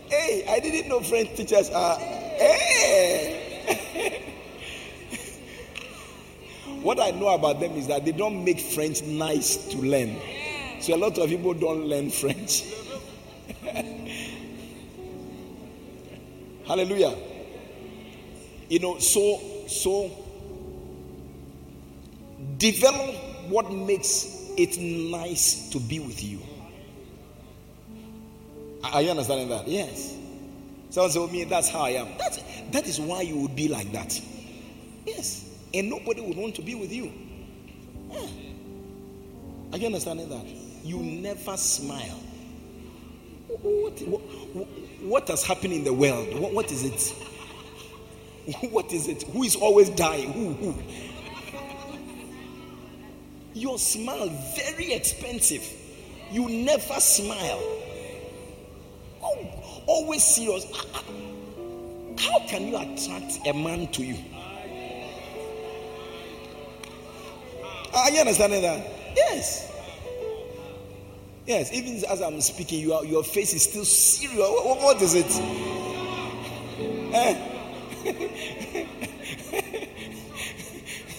hey, 0.08 0.46
I 0.48 0.58
didn't 0.60 0.88
know 0.88 1.00
friend 1.00 1.28
teachers 1.36 1.68
are. 1.68 1.98
Hey. 1.98 3.36
what 6.80 6.98
I 6.98 7.10
know 7.10 7.28
about 7.28 7.60
them 7.60 7.72
is 7.72 7.88
that 7.88 8.06
they 8.06 8.12
don't 8.12 8.42
make 8.42 8.58
French 8.58 9.02
nice 9.02 9.68
to 9.68 9.76
learn. 9.76 10.16
So 10.80 10.94
a 10.94 10.96
lot 10.96 11.18
of 11.18 11.28
people 11.28 11.54
don't 11.54 11.84
learn 11.86 12.10
French. 12.10 12.64
Hallelujah. 16.66 17.14
You 18.68 18.78
know, 18.78 18.98
so 18.98 19.40
so 19.66 20.10
develop 22.56 23.14
what 23.48 23.70
makes 23.70 24.48
it 24.56 24.78
nice 24.78 25.68
to 25.70 25.80
be 25.80 25.98
with 25.98 26.22
you. 26.22 26.40
Are 28.82 29.02
you 29.02 29.10
understanding 29.10 29.48
that? 29.50 29.68
Yes. 29.68 30.16
Someone 30.90 31.10
said, 31.10 31.20
oh, 31.20 31.28
me, 31.28 31.44
that's 31.44 31.68
how 31.68 31.82
I 31.82 31.90
am. 31.90 32.08
That's, 32.18 32.38
that 32.72 32.86
is 32.86 32.98
why 33.00 33.22
you 33.22 33.36
would 33.38 33.54
be 33.54 33.68
like 33.68 33.92
that. 33.92 34.20
Yes. 35.06 35.44
And 35.72 35.88
nobody 35.90 36.20
would 36.20 36.36
want 36.36 36.54
to 36.56 36.62
be 36.62 36.74
with 36.74 36.92
you. 36.92 37.12
Yeah. 38.10 38.26
Are 39.72 39.78
you 39.78 39.86
understanding 39.86 40.28
that? 40.30 40.59
You 40.84 40.98
never 40.98 41.56
smile. 41.56 42.20
What, 43.48 44.00
what, 44.00 44.20
what 45.02 45.28
has 45.28 45.42
happened 45.44 45.72
in 45.72 45.84
the 45.84 45.92
world? 45.92 46.38
What, 46.38 46.52
what 46.52 46.72
is 46.72 46.84
it? 46.84 47.26
What 48.70 48.92
is 48.92 49.06
it? 49.06 49.22
Who 49.24 49.44
is 49.44 49.54
always 49.54 49.90
dying? 49.90 50.32
Who? 50.32 50.52
Who? 50.54 50.74
Your 53.52 53.78
smile 53.78 54.28
very 54.56 54.92
expensive. 54.92 55.62
You 56.30 56.48
never 56.48 57.00
smile. 57.00 57.60
Oh, 59.22 59.82
always 59.86 60.24
serious. 60.24 60.66
Ah, 60.74 60.84
ah. 60.94 61.04
How 62.18 62.38
can 62.46 62.68
you 62.68 62.76
attract 62.76 63.46
a 63.46 63.52
man 63.52 63.88
to 63.92 64.04
you? 64.04 64.16
Are 67.94 68.10
you 68.10 68.20
understanding 68.20 68.62
that? 68.62 68.86
Yes. 69.16 69.69
Yes, 71.46 71.72
even 71.72 72.04
as 72.04 72.20
I'm 72.20 72.40
speaking, 72.40 72.80
your, 72.80 73.04
your 73.04 73.24
face 73.24 73.54
is 73.54 73.62
still 73.62 73.84
serious. 73.84 74.38
what, 74.38 74.78
what 74.82 75.02
is 75.02 75.14
it? 75.14 75.26
Eh? 77.12 77.46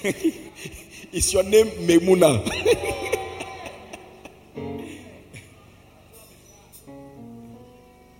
your 1.11 1.43
name 1.43 1.67
Memuna? 1.87 2.47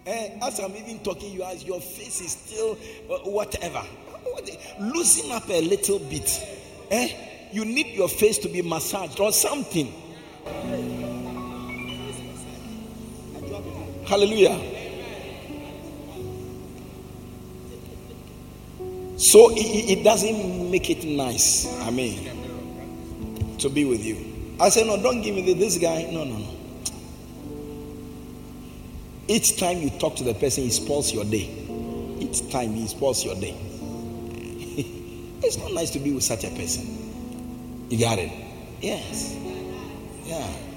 eh, 0.06 0.40
as 0.42 0.60
I'm 0.60 0.76
even 0.76 1.00
talking, 1.00 1.32
you 1.32 1.44
as 1.44 1.64
your 1.64 1.80
face 1.80 2.22
is 2.22 2.32
still 2.32 2.78
uh, 3.10 3.20
whatever. 3.30 3.84
Loosen 4.80 5.32
up 5.32 5.48
a 5.50 5.62
little 5.62 6.00
bit. 6.00 6.44
Eh? 6.90 7.10
You 7.52 7.64
need 7.66 7.88
your 7.96 8.10
face 8.10 8.38
to 8.40 8.50
be 8.50 8.62
massaged 8.62 9.20
or 9.20 9.32
something. 9.32 9.94
Hallelujah. 14.12 14.60
So 19.16 19.52
it, 19.52 20.00
it, 20.00 20.04
doesn't 20.04 20.70
make 20.70 20.90
it 20.90 21.06
nice. 21.06 21.66
I 21.84 21.92
mean, 21.92 23.56
to 23.60 23.70
be 23.70 23.86
with 23.86 24.04
you. 24.04 24.18
I 24.60 24.68
said, 24.68 24.86
No, 24.88 25.02
don't 25.02 25.22
give 25.22 25.34
me 25.34 25.54
this 25.54 25.78
guy. 25.78 26.10
No, 26.12 26.26
no, 26.26 26.40
no. 26.40 26.48
Each 29.30 29.56
time 29.58 29.78
you 29.78 29.90
talk 29.92 30.18
to 30.18 30.26
the 30.26 30.34
person, 30.34 30.66
he 30.66 30.72
spoils 30.72 31.14
your 31.14 31.24
day. 31.24 31.48
Each 32.20 32.50
time 32.52 32.74
he 32.74 32.88
spoils 32.90 33.24
your 33.24 33.36
day. 33.36 33.56
it's 35.42 35.58
not 35.58 35.72
nice 35.72 35.92
to 35.92 36.00
be 36.00 36.12
with 36.12 36.24
such 36.24 36.44
a 36.44 36.50
person. 36.50 37.88
You 37.90 37.98
got 37.98 38.20
it? 38.20 38.30
Yes. 38.82 39.38
Yeah. 40.26 40.71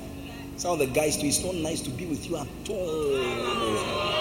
Some 0.56 0.72
of 0.72 0.78
the 0.78 0.86
guys 0.86 1.16
too, 1.16 1.26
it's 1.26 1.44
not 1.44 1.54
nice 1.56 1.80
to 1.82 1.90
be 1.90 2.06
with 2.06 2.28
you 2.28 2.36
at 2.36 2.46
all. 2.70 4.14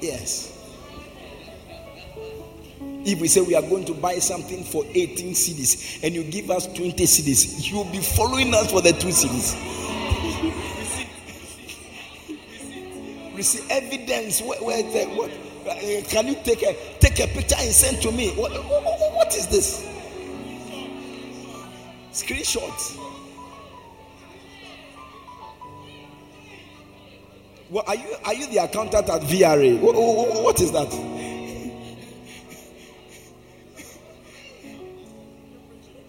Yes. 0.00 0.56
If 3.04 3.20
we 3.20 3.28
say 3.28 3.40
we 3.40 3.54
are 3.54 3.62
going 3.62 3.84
to 3.86 3.94
buy 3.94 4.14
something 4.18 4.62
for 4.62 4.84
18 4.86 5.32
cedis 5.34 6.02
and 6.04 6.14
you 6.14 6.22
give 6.22 6.50
us 6.50 6.66
20 6.66 6.92
cedis, 7.04 7.70
you'll 7.70 7.84
be 7.84 7.98
following 7.98 8.54
us 8.54 8.70
for 8.70 8.80
the 8.80 8.92
two 8.92 9.08
cedis. 9.08 9.56
Receive 13.36 13.66
evidence. 13.70 14.40
Where, 14.42 14.62
where 14.62 14.82
the, 14.82 15.04
what, 15.16 15.30
uh, 15.68 16.08
can 16.08 16.28
you 16.28 16.36
take 16.44 16.62
a 16.62 16.76
take 17.00 17.18
a 17.20 17.26
picture 17.26 17.56
and 17.58 17.70
send 17.70 18.00
to 18.02 18.12
me? 18.12 18.30
what, 18.36 18.52
what, 18.52 18.84
what 19.14 19.34
is 19.34 19.48
this? 19.48 19.89
Screenshots. 22.12 22.98
Well, 27.70 27.84
are 27.86 27.94
you 27.94 28.16
are 28.24 28.34
you 28.34 28.46
the 28.48 28.58
accountant 28.58 29.08
at 29.08 29.22
VRA? 29.22 29.78
what, 29.80 29.94
what, 29.94 30.60
is 30.60 30.72
that? 30.72 30.92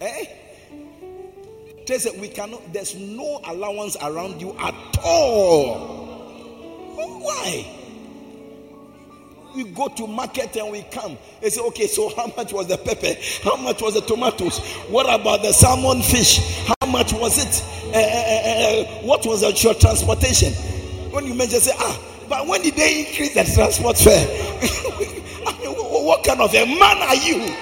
eh? 0.00 0.24
Said 1.86 2.20
we 2.20 2.28
cannot. 2.28 2.72
There's 2.72 2.96
no 2.96 3.40
allowance 3.46 3.96
around 4.02 4.40
you 4.40 4.56
at 4.58 4.74
all. 5.04 6.00
Why? 6.96 7.81
We 9.54 9.64
go 9.64 9.88
to 9.88 10.06
market 10.06 10.56
and 10.56 10.70
we 10.72 10.82
come. 10.82 11.16
They 11.40 11.50
say, 11.50 11.60
okay, 11.68 11.86
so 11.86 12.14
how 12.14 12.32
much 12.36 12.52
was 12.52 12.68
the 12.68 12.78
pepper? 12.78 13.14
How 13.42 13.56
much 13.56 13.82
was 13.82 13.94
the 13.94 14.00
tomatoes? 14.02 14.58
What 14.88 15.06
about 15.12 15.42
the 15.42 15.52
salmon 15.52 16.02
fish? 16.02 16.66
How 16.66 16.86
much 16.88 17.12
was 17.12 17.38
it? 17.38 17.62
Uh, 17.94 17.98
uh, 17.98 19.00
uh, 19.00 19.06
what 19.06 19.24
was 19.26 19.42
your 19.62 19.74
transportation? 19.74 20.52
When 21.12 21.26
you 21.26 21.34
mention, 21.34 21.60
say, 21.60 21.72
ah, 21.76 22.00
but 22.28 22.46
when 22.46 22.62
did 22.62 22.74
they 22.74 23.00
increase 23.00 23.34
the 23.34 23.44
transport 23.54 23.98
fare? 23.98 24.26
I 25.46 25.58
mean, 25.60 25.74
what 25.74 26.24
kind 26.24 26.40
of 26.40 26.54
a 26.54 26.64
man 26.66 26.98
are 27.02 27.14
you? 27.16 27.54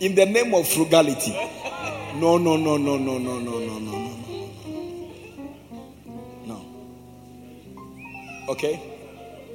In 0.00 0.14
the 0.14 0.24
name 0.24 0.54
of 0.54 0.66
frugality. 0.66 1.32
No, 2.18 2.38
no, 2.38 2.56
no, 2.56 2.78
no, 2.78 2.96
no, 2.96 3.18
no, 3.18 3.38
no, 3.38 3.58
no, 3.58 3.78
no. 3.78 4.29
Okay? 8.50 8.82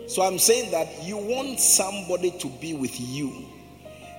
So 0.08 0.22
I'm 0.22 0.40
saying 0.40 0.72
that 0.72 1.04
you 1.04 1.18
want 1.18 1.60
somebody 1.60 2.32
to 2.40 2.48
be 2.48 2.74
with 2.74 2.98
you. 3.00 3.46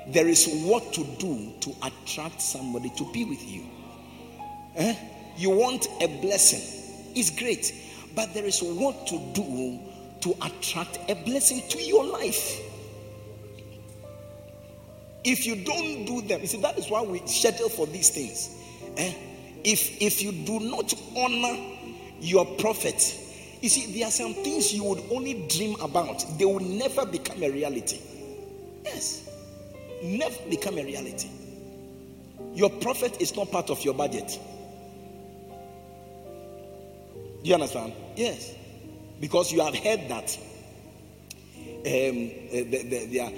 There 0.08 0.28
is 0.28 0.46
what 0.64 0.92
to 0.92 1.04
do 1.18 1.52
to 1.60 1.74
attract 1.82 2.42
somebody 2.42 2.90
to 2.90 3.10
be 3.12 3.24
with 3.24 3.42
you. 3.48 3.64
Eh? 4.76 4.94
You 5.36 5.50
want 5.50 5.88
a 6.02 6.06
blessing. 6.20 6.60
It's 7.14 7.30
great. 7.30 7.74
But 8.14 8.34
there 8.34 8.44
is 8.44 8.62
what 8.62 9.06
to 9.08 9.18
do 9.32 9.80
to 10.20 10.36
attract 10.44 10.98
a 11.08 11.14
blessing 11.14 11.62
to 11.70 11.82
your 11.82 12.04
life. 12.04 12.60
If 15.24 15.46
you 15.46 15.56
don't 15.56 16.04
do 16.04 16.20
them, 16.20 16.42
you 16.42 16.46
see, 16.46 16.60
that 16.60 16.78
is 16.78 16.90
why 16.90 17.02
we 17.02 17.20
schedule 17.26 17.70
for 17.70 17.86
these 17.86 18.10
things. 18.10 18.54
Eh? 18.98 19.12
If 19.64 20.00
if 20.00 20.22
you 20.22 20.32
do 20.32 20.60
not 20.60 20.92
honor 21.16 21.56
your 22.20 22.44
prophet, 22.44 23.18
you 23.62 23.69
see, 23.69 23.99
there 23.99 24.09
are 24.09 24.11
some 24.11 24.35
things 24.35 24.73
you 24.73 24.85
would 24.85 25.03
only 25.11 25.47
dream 25.49 25.77
about, 25.81 26.25
they 26.38 26.45
will 26.45 26.61
never 26.61 27.07
become 27.07 27.42
a 27.42 27.51
reality. 27.51 27.99
Yes, 28.85 29.29
never 30.03 30.37
become 30.49 30.79
a 30.79 30.85
reality. 30.85 31.29
Your 32.55 32.71
prophet 32.71 33.21
is 33.21 33.37
not 33.37 33.51
part 33.51 33.71
of 33.71 33.85
your 33.85 33.95
budget. 33.95 34.38
Do 37.42 37.51
you 37.51 37.55
understand? 37.55 37.92
Yes. 38.16 38.55
Because 39.21 39.53
you 39.53 39.61
have 39.61 39.75
heard 39.77 40.09
that 40.09 40.38
um, 41.87 42.31
the, 42.62 42.83
the, 42.83 43.07
their 43.07 43.31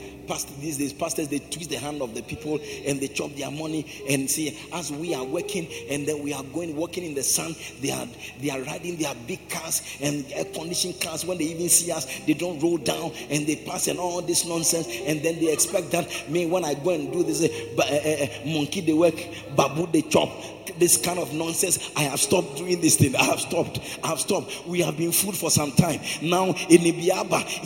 these 0.61 0.77
days, 0.77 0.93
pastors, 0.93 1.29
they 1.29 1.39
twist 1.39 1.71
the 1.71 1.77
hand 1.79 2.03
of 2.03 2.15
the 2.15 2.23
people 2.23 2.61
and 2.85 3.01
they 3.01 3.09
chop 3.09 3.35
their 3.35 3.51
money 3.51 3.87
and 4.09 4.31
see 4.31 4.57
as 4.75 4.93
we 4.93 5.15
are 5.15 5.25
working 5.25 5.67
and 5.89 6.07
then 6.07 6.23
we 6.23 6.33
are 6.33 6.43
going 6.45 6.77
working 6.77 7.05
in 7.05 7.15
the 7.15 7.23
sun, 7.23 7.55
they 7.81 7.91
are 7.91 8.07
they 8.41 8.51
are 8.51 8.61
riding 8.63 8.97
their 8.97 9.15
big 9.27 9.49
cars 9.49 9.83
and 10.03 10.25
air 10.33 10.45
conditioned 10.45 11.01
cars. 11.01 11.25
When 11.25 11.39
they 11.39 11.45
even 11.45 11.69
see 11.69 11.91
us, 11.93 12.07
they 12.27 12.35
don't 12.35 12.61
roll 12.61 12.77
down 12.79 13.13
and 13.31 13.47
they 13.47 13.57
pass 13.57 13.89
and 13.89 13.99
all 13.99 14.21
this 14.21 14.47
nonsense. 14.47 14.87
And 15.07 15.23
then 15.23 15.39
they 15.39 15.53
expect 15.53 15.91
that 15.93 16.09
me 16.29 16.47
when 16.47 16.65
I 16.65 16.75
go 16.75 16.91
and 16.91 17.13
do 17.13 17.23
this, 17.23 17.43
uh, 17.43 17.83
uh, 17.83 18.49
monkey 18.49 18.81
they 18.83 18.93
work, 18.93 19.17
babu 19.57 19.87
they 19.87 20.03
chop 20.03 20.31
this 20.79 20.97
kind 20.97 21.19
of 21.19 21.33
nonsense. 21.33 21.91
I 21.97 22.03
have 22.03 22.21
stopped 22.21 22.57
doing 22.57 22.81
this 22.81 22.97
thing. 22.97 23.17
I 23.17 23.25
have 23.25 23.41
stopped. 23.41 23.81
I 24.03 24.09
have 24.09 24.21
stopped. 24.21 24.67
We 24.67 24.81
have 24.81 24.97
been 24.97 25.13
food 25.13 25.37
for 25.37 25.51
some 25.51 25.73
time. 25.73 26.01
Now 26.23 26.47
in 26.47 26.83
Ibiaba, 26.83 27.65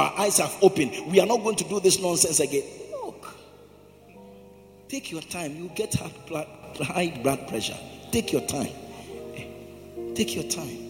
our 0.00 0.18
eyes 0.18 0.38
have 0.38 0.56
opened. 0.62 0.92
We 1.12 1.20
are 1.20 1.26
not 1.26 1.42
going 1.42 1.56
to 1.56 1.64
do 1.64 1.78
this 1.78 2.00
nonsense 2.00 2.40
again. 2.40 2.64
Look. 2.90 3.34
Take 4.88 5.12
your 5.12 5.20
time. 5.20 5.56
You 5.56 5.70
get 5.74 5.94
high 5.94 7.20
blood, 7.22 7.48
pressure. 7.48 7.76
Take 8.10 8.32
your 8.32 8.40
time. 8.46 8.72
Take 10.14 10.34
your 10.34 10.44
time. 10.44 10.86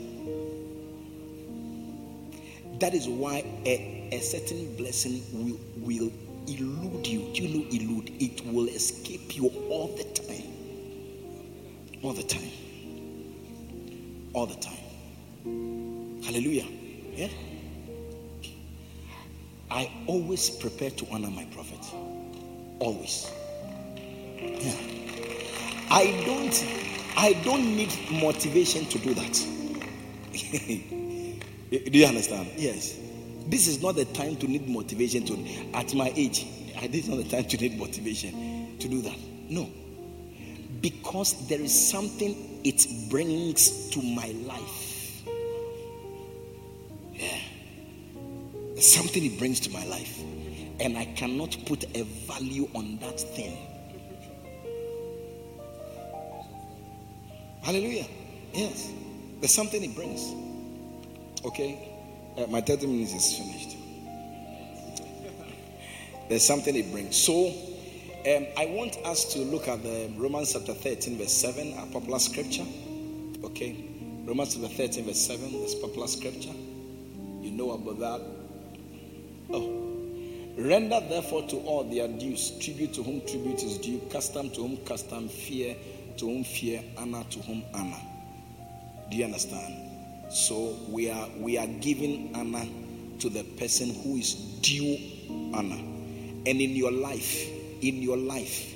That 2.79 2.95
is 2.95 3.09
why 3.09 3.45
a, 3.67 4.09
a 4.13 4.21
certain 4.21 4.77
blessing 4.77 5.23
will, 5.33 5.59
will 5.77 6.13
elude 6.47 7.07
you. 7.07 7.31
Do 7.35 7.43
you 7.43 7.49
know 7.59 7.67
elude? 7.69 8.11
It 8.21 8.47
will 8.47 8.69
escape 8.69 9.37
you 9.37 9.49
all 9.69 9.89
the 9.89 10.05
time. 10.05 10.45
All 12.03 12.13
the 12.13 12.23
time. 12.23 12.51
All 14.33 14.47
the 14.47 14.55
time. 14.55 16.23
Hallelujah. 16.23 16.67
Yeah? 17.15 17.29
I 19.71 19.91
always 20.07 20.51
prepare 20.51 20.91
to 20.91 21.07
honor 21.11 21.31
my 21.31 21.45
prophet. 21.47 21.79
Always. 22.81 23.31
Yeah. 24.39 24.75
I 25.91 26.23
don't 26.25 26.65
I 27.17 27.33
don't 27.45 27.77
need 27.77 27.93
motivation 28.11 28.87
to 28.87 28.99
do 28.99 29.15
that. 29.15 29.47
do 31.91 31.99
you 31.99 32.07
understand? 32.07 32.49
Yes. 32.57 32.99
This 33.47 33.67
is 33.69 33.83
not 33.83 33.97
the 33.97 34.05
time 34.07 34.37
to 34.37 34.47
need 34.49 34.69
motivation 34.69 35.25
to 35.27 35.77
at 35.77 35.95
my 35.95 36.13
age. 36.17 36.47
This 36.89 37.05
is 37.05 37.09
not 37.09 37.19
the 37.19 37.29
time 37.29 37.45
to 37.45 37.57
need 37.57 37.79
motivation 37.79 38.77
to 38.79 38.89
do 38.89 39.03
that. 39.03 39.17
No. 39.49 39.69
Because 40.81 41.47
there 41.49 41.61
is 41.61 41.91
something 41.91 42.61
it 42.65 42.87
brings 43.11 43.91
to 43.91 44.03
my 44.03 44.29
life. 44.47 44.90
Something 48.81 49.27
it 49.27 49.39
brings 49.39 49.61
to 49.61 49.71
my 49.71 49.85
life. 49.87 50.19
And 50.81 50.97
I 50.97 51.05
cannot 51.05 51.57
put 51.67 51.85
a 51.95 52.03
value 52.27 52.69
on 52.75 52.99
that 53.01 53.21
thing. 53.21 53.57
Hallelujah. 57.63 58.07
Yes. 58.55 58.91
There's 59.41 59.55
something 59.55 59.83
it 59.85 59.95
brings. 59.95 60.33
Okay? 61.45 61.91
Uh, 62.39 62.47
my 62.47 62.63
30 62.63 62.87
minutes 62.87 63.13
is 63.13 63.37
finished. 63.37 63.77
There's 66.31 66.47
something 66.47 66.75
it 66.75 66.91
brings. 66.91 67.17
So, 67.17 67.49
um, 67.49 68.47
I 68.57 68.67
want 68.67 68.97
us 69.05 69.25
to 69.35 69.41
look 69.41 69.69
at 69.69 69.83
the 69.83 70.11
Romans 70.17 70.55
chapter 70.55 70.73
13, 70.73 71.19
verse 71.19 71.33
7, 71.33 71.75
a 71.79 71.87
popular 71.93 72.19
scripture. 72.19 72.67
Okay? 73.45 73.85
Romans 74.25 74.55
chapter 74.55 74.69
13, 74.69 75.05
verse 75.05 75.21
7, 75.21 75.53
this 75.53 75.75
popular 75.75 76.07
scripture. 76.07 76.55
You 77.43 77.51
know 77.51 77.73
about 77.73 77.99
that. 77.99 78.40
Oh. 79.53 79.77
Render 80.57 81.01
therefore 81.09 81.47
to 81.49 81.57
all 81.59 81.85
their 81.85 82.07
dues, 82.09 82.59
tribute 82.59 82.93
to 82.95 83.03
whom 83.03 83.21
tribute 83.23 83.63
is 83.63 83.79
due, 83.79 84.01
custom 84.11 84.51
to 84.51 84.61
whom 84.61 84.77
custom, 84.79 85.29
fear 85.29 85.75
to 86.19 86.27
whom 86.27 86.45
fear, 86.45 86.83
honor 86.99 87.25
to 87.31 87.39
whom 87.41 87.63
honor. 87.73 88.01
Do 89.11 89.17
you 89.17 89.25
understand? 89.25 89.75
So 90.33 90.77
we 90.89 91.11
are 91.11 91.29
we 91.39 91.59
are 91.59 91.67
giving 91.67 92.35
honor 92.35 92.67
to 93.21 93.29
the 93.29 93.43
person 93.59 93.95
who 94.03 94.17
is 94.17 94.35
due 94.61 94.97
honor. 95.55 95.81
And 96.47 96.61
in 96.61 96.71
your 96.77 96.93
life, 96.93 97.49
in 97.83 98.03
your 98.03 98.17
life, 98.17 98.75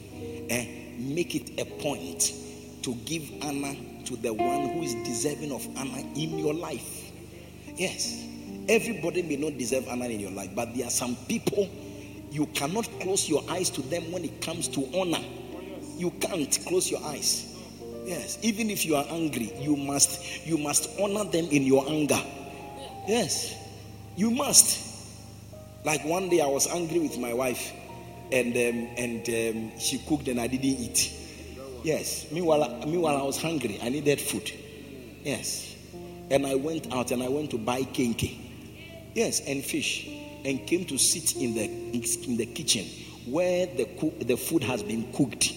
eh, 0.51 0.67
make 0.99 1.35
it 1.35 1.61
a 1.61 1.65
point 1.65 2.33
to 2.83 2.95
give 3.05 3.31
honor 3.43 3.75
to 4.07 4.17
the 4.17 4.33
one 4.33 4.69
who 4.71 4.83
is 4.83 4.95
deserving 5.07 5.53
of 5.53 5.67
honor 5.77 6.03
in 6.15 6.39
your 6.39 6.55
life. 6.55 7.11
Yes. 7.77 8.34
Everybody 8.69 9.23
may 9.23 9.37
not 9.37 9.59
deserve 9.59 9.89
honor 9.89 10.07
in 10.07 10.21
your 10.21 10.31
life, 10.31 10.51
but 10.55 10.75
there 10.75 10.87
are 10.87 10.91
some 10.91 11.17
people 11.29 11.69
you 12.31 12.47
cannot 12.47 12.89
close 13.01 13.29
your 13.29 13.43
eyes 13.51 13.71
to 13.71 13.83
them 13.83 14.11
when 14.11 14.25
it 14.25 14.41
comes 14.41 14.69
to 14.69 14.89
honor. 14.99 15.23
You 15.97 16.11
can't 16.13 16.59
close 16.67 16.91
your 16.91 17.03
eyes. 17.05 17.55
Yes, 18.05 18.39
even 18.43 18.71
if 18.71 18.85
you 18.85 18.97
are 18.97 19.05
angry, 19.11 19.53
you 19.61 19.77
must 19.77 20.47
you 20.47 20.59
must 20.59 20.91
honor 21.01 21.25
them 21.25 21.47
in 21.47 21.63
your 21.63 21.89
anger. 21.89 22.21
Yes, 23.07 23.55
you 24.17 24.31
must. 24.31 24.93
Like 25.85 26.05
one 26.05 26.29
day, 26.29 26.41
I 26.41 26.47
was 26.47 26.67
angry 26.67 26.99
with 26.99 27.19
my 27.19 27.33
wife, 27.33 27.73
and 28.33 28.55
um, 28.55 28.89
and 28.97 29.29
um, 29.29 29.79
she 29.79 29.99
cooked 29.99 30.29
and 30.29 30.41
I 30.41 30.47
didn't 30.47 30.65
eat. 30.65 31.13
Yes. 31.83 32.27
Meanwhile, 32.33 32.83
meanwhile, 32.87 33.17
I 33.17 33.23
was 33.23 33.41
hungry. 33.41 33.79
I 33.83 33.91
needed 33.91 34.21
food. 34.21 34.51
Yes. 35.23 35.77
And 36.31 36.47
I 36.47 36.55
went 36.55 36.93
out 36.93 37.11
and 37.11 37.23
I 37.23 37.29
went 37.29 37.51
to 37.51 37.59
buy 37.59 37.83
kenkey. 37.83 38.44
Yes, 39.15 39.41
and 39.47 39.65
fish, 39.65 40.09
and 40.45 40.67
came 40.67 40.85
to 40.87 40.99
sit 40.99 41.37
in 41.37 41.55
the 41.55 41.65
in 41.65 42.37
the 42.37 42.47
kitchen 42.47 42.85
where 43.27 43.67
the 43.67 43.85
cook, 43.99 44.19
the 44.21 44.37
food 44.37 44.63
has 44.65 44.83
been 44.83 45.13
cooked. 45.13 45.53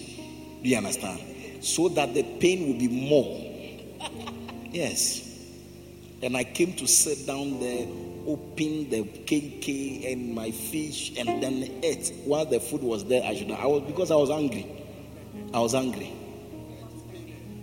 Do 0.62 0.68
you 0.68 0.76
understand? 0.76 1.20
so 1.60 1.88
that 1.90 2.14
the 2.14 2.22
pain 2.22 2.66
will 2.68 2.78
be 2.78 2.88
more. 2.88 3.44
Yes. 4.70 5.24
And 6.20 6.36
I 6.36 6.44
came 6.44 6.74
to 6.74 6.86
sit 6.86 7.26
down 7.26 7.58
there, 7.58 7.86
open 8.26 8.90
the 8.90 9.02
kenkey 9.24 10.12
and 10.12 10.34
my 10.34 10.50
fish, 10.50 11.16
and 11.16 11.42
then 11.42 11.80
ate 11.82 12.12
while 12.26 12.44
the 12.44 12.60
food 12.60 12.82
was 12.82 13.06
there. 13.06 13.24
I 13.24 13.34
should. 13.34 13.50
I 13.50 13.64
was 13.64 13.82
because 13.84 14.10
I 14.10 14.16
was 14.16 14.28
angry. 14.28 14.66
I 15.54 15.60
was 15.60 15.74
angry. 15.74 16.12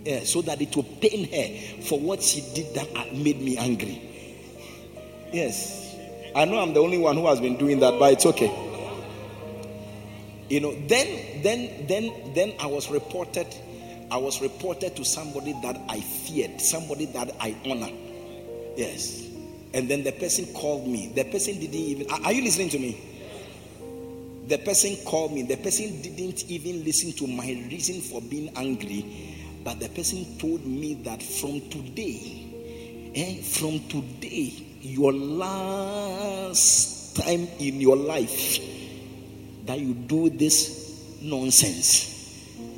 Yeah, 0.04 0.24
so 0.24 0.42
that 0.42 0.60
it 0.60 0.74
will 0.74 0.82
pain 0.82 1.28
her 1.30 1.82
for 1.84 2.00
what 2.00 2.20
she 2.20 2.40
did 2.54 2.74
that 2.74 3.14
made 3.14 3.40
me 3.40 3.56
angry. 3.56 4.02
Yes. 5.32 5.85
I 6.36 6.44
know 6.44 6.58
I'm 6.60 6.74
the 6.74 6.80
only 6.80 6.98
one 6.98 7.16
who 7.16 7.26
has 7.26 7.40
been 7.40 7.56
doing 7.56 7.80
that, 7.80 7.98
but 7.98 8.12
it's 8.12 8.26
okay. 8.26 8.52
You 10.50 10.60
know, 10.60 10.74
then 10.86 11.42
then 11.42 11.86
then 11.88 12.34
then 12.34 12.52
I 12.60 12.66
was 12.66 12.90
reported 12.90 13.46
I 14.10 14.18
was 14.18 14.40
reported 14.40 14.94
to 14.96 15.04
somebody 15.04 15.52
that 15.62 15.80
I 15.88 16.00
feared, 16.00 16.60
somebody 16.60 17.06
that 17.06 17.34
I 17.40 17.56
honor. 17.66 17.90
Yes. 18.76 19.26
And 19.74 19.88
then 19.88 20.04
the 20.04 20.12
person 20.12 20.46
called 20.54 20.86
me. 20.86 21.12
The 21.14 21.24
person 21.24 21.58
didn't 21.58 21.74
even. 21.74 22.10
Are 22.10 22.32
you 22.32 22.42
listening 22.42 22.68
to 22.70 22.78
me? 22.78 23.00
The 24.46 24.58
person 24.58 24.96
called 25.04 25.32
me. 25.32 25.42
The 25.42 25.56
person 25.56 26.00
didn't 26.02 26.44
even 26.48 26.84
listen 26.84 27.12
to 27.14 27.26
my 27.26 27.46
reason 27.68 28.00
for 28.00 28.20
being 28.22 28.50
angry. 28.56 29.34
But 29.64 29.80
the 29.80 29.88
person 29.88 30.38
told 30.38 30.64
me 30.64 30.94
that 31.02 31.20
from 31.20 31.60
today, 31.68 33.10
eh, 33.14 33.42
from 33.42 33.80
today, 33.88 34.52
your 34.86 35.12
last 35.12 37.16
time 37.16 37.46
in 37.58 37.80
your 37.80 37.96
life 37.96 38.58
that 39.66 39.78
you 39.78 39.94
do 39.94 40.30
this 40.30 41.18
nonsense 41.22 42.16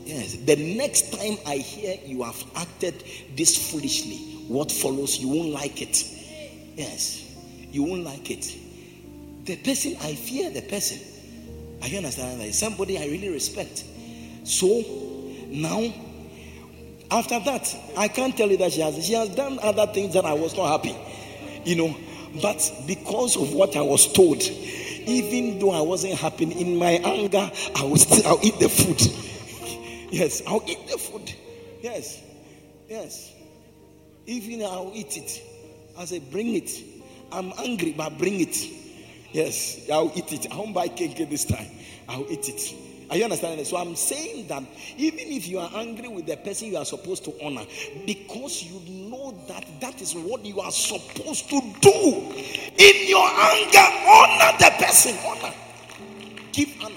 Yes. 0.09 0.37
The 0.37 0.57
next 0.57 1.13
time 1.13 1.37
I 1.47 1.57
hear 1.57 1.99
you 2.03 2.23
have 2.23 2.43
acted 2.57 3.05
this 3.37 3.71
foolishly, 3.71 4.17
what 4.49 4.73
follows, 4.73 5.19
you 5.19 5.29
won't 5.29 5.51
like 5.51 5.83
it. 5.83 6.03
Yes. 6.77 7.37
You 7.71 7.83
won't 7.83 8.05
like 8.05 8.31
it. 8.31 8.57
The 9.45 9.57
person, 9.57 9.97
I 10.01 10.15
fear 10.15 10.49
the 10.49 10.63
person. 10.63 10.99
I 11.83 11.95
understand 11.95 12.41
that 12.41 12.55
somebody 12.55 12.97
I 12.97 13.05
really 13.05 13.29
respect. 13.29 13.85
So 14.45 14.83
now, 15.49 15.93
after 17.11 17.39
that, 17.41 17.77
I 17.99 18.09
can't 18.09 18.35
tell 18.35 18.51
you 18.51 18.57
that 18.57 18.73
she 18.73 18.81
has 18.81 19.07
she 19.07 19.13
has 19.13 19.29
done 19.35 19.59
other 19.63 19.93
things 19.93 20.15
that 20.15 20.25
I 20.25 20.33
was 20.33 20.57
not 20.57 20.69
happy. 20.69 20.97
You 21.69 21.77
know, 21.77 21.95
but 22.41 22.73
because 22.87 23.37
of 23.37 23.53
what 23.53 23.77
I 23.77 23.83
was 23.83 24.11
told, 24.15 24.43
even 24.43 25.59
though 25.59 25.73
I 25.73 25.83
wasn't 25.83 26.15
happy 26.15 26.45
in 26.51 26.79
my 26.79 26.93
anger, 26.93 27.51
I 27.77 27.85
will 27.85 27.97
still 27.99 28.27
I'll 28.27 28.41
eat 28.43 28.59
the 28.59 28.71
food. 28.71 29.01
Yes, 30.11 30.41
I'll 30.47 30.63
eat 30.67 30.79
the 30.89 30.97
food. 30.97 31.31
Yes, 31.83 32.23
yes. 32.89 33.35
Even 34.25 34.63
I'll 34.63 34.91
eat 34.95 35.19
it. 35.19 35.43
I 35.99 36.07
say, 36.07 36.21
bring 36.21 36.55
it. 36.55 36.71
I'm 37.31 37.53
angry, 37.59 37.93
but 37.93 38.17
bring 38.17 38.41
it. 38.41 38.57
Yes, 39.33 39.87
I'll 39.93 40.11
eat 40.17 40.33
it. 40.33 40.51
I 40.51 40.57
won't 40.57 40.73
buy 40.73 40.89
kenkey 40.89 41.29
this 41.29 41.45
time. 41.45 41.67
I'll 42.09 42.25
eat 42.33 42.49
it. 42.49 42.75
Are 43.11 43.17
you 43.17 43.25
understanding? 43.25 43.65
So 43.65 43.79
I'm 43.79 43.97
saying 43.97 44.49
that 44.49 44.63
even 44.99 45.33
if 45.33 45.49
you 45.49 45.59
are 45.59 45.71
angry 45.77 46.09
with 46.09 46.27
the 46.27 46.37
person 46.37 46.69
you 46.69 46.77
are 46.77 46.85
supposed 46.85 47.25
to 47.25 47.33
honor, 47.43 47.65
because 48.05 48.63
you 48.63 49.09
know 49.09 49.33
that 49.49 49.67
that 49.81 50.03
is 50.03 50.15
what 50.15 50.45
you 50.45 50.61
are 50.61 50.71
supposed 50.71 51.49
to 51.49 51.61
do 51.81 51.91
in 51.91 53.09
your 53.09 53.27
anger, 53.27 53.87
honor 54.07 54.59
the 54.59 54.75
person. 54.79 55.17
Honor. 55.27 55.55
Give 56.53 56.69
honor. 56.83 56.97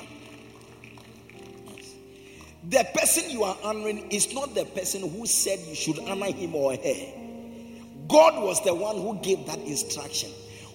The 2.70 2.88
person 2.94 3.30
you 3.30 3.44
are 3.44 3.58
honoring 3.64 4.12
is 4.12 4.34
not 4.34 4.54
the 4.54 4.66
person 4.66 5.10
who 5.10 5.26
said 5.26 5.60
you 5.68 5.76
should 5.76 6.00
honor 6.00 6.32
him 6.32 6.56
or 6.56 6.74
her. 6.74 7.22
God 8.08 8.44
was 8.44 8.62
the 8.66 8.74
one 8.76 8.98
who 8.98 9.18
gave 9.22 9.46
that 9.46 9.60
instruction. 9.60 10.30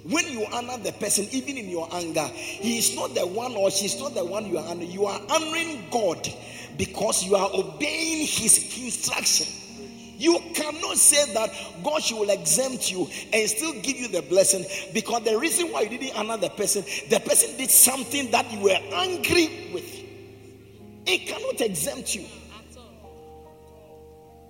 When 0.08 0.24
you 0.30 0.46
honor 0.52 0.78
the 0.78 0.92
person, 0.92 1.26
even 1.32 1.56
in 1.56 1.68
your 1.68 1.88
anger, 1.92 2.28
he 2.32 2.78
is 2.78 2.94
not 2.94 3.16
the 3.16 3.26
one 3.26 3.56
or 3.56 3.72
she's 3.72 3.98
not 3.98 4.14
the 4.14 4.24
one 4.24 4.46
you 4.46 4.56
are 4.56 4.64
honoring. 4.68 4.90
You 4.90 5.06
are 5.06 5.20
honoring 5.28 5.84
God 5.90 6.28
because 6.78 7.24
you 7.24 7.34
are 7.34 7.50
obeying 7.52 8.24
his 8.24 8.78
instruction. 8.80 9.46
You 10.16 10.38
cannot 10.54 10.96
say 10.96 11.32
that 11.34 11.50
God 11.82 12.02
will 12.12 12.30
exempt 12.30 12.90
you 12.90 13.08
and 13.32 13.50
still 13.50 13.72
give 13.82 13.96
you 13.96 14.06
the 14.06 14.22
blessing 14.22 14.64
because 14.94 15.24
the 15.24 15.36
reason 15.38 15.72
why 15.72 15.82
you 15.82 15.98
didn't 15.98 16.16
honor 16.16 16.36
the 16.36 16.50
person, 16.50 16.84
the 17.10 17.18
person 17.18 17.56
did 17.56 17.70
something 17.70 18.30
that 18.30 18.50
you 18.52 18.60
were 18.60 18.78
angry 18.92 19.70
with. 19.74 20.04
It 21.04 21.26
cannot 21.26 21.60
exempt 21.60 22.14
you. 22.14 22.26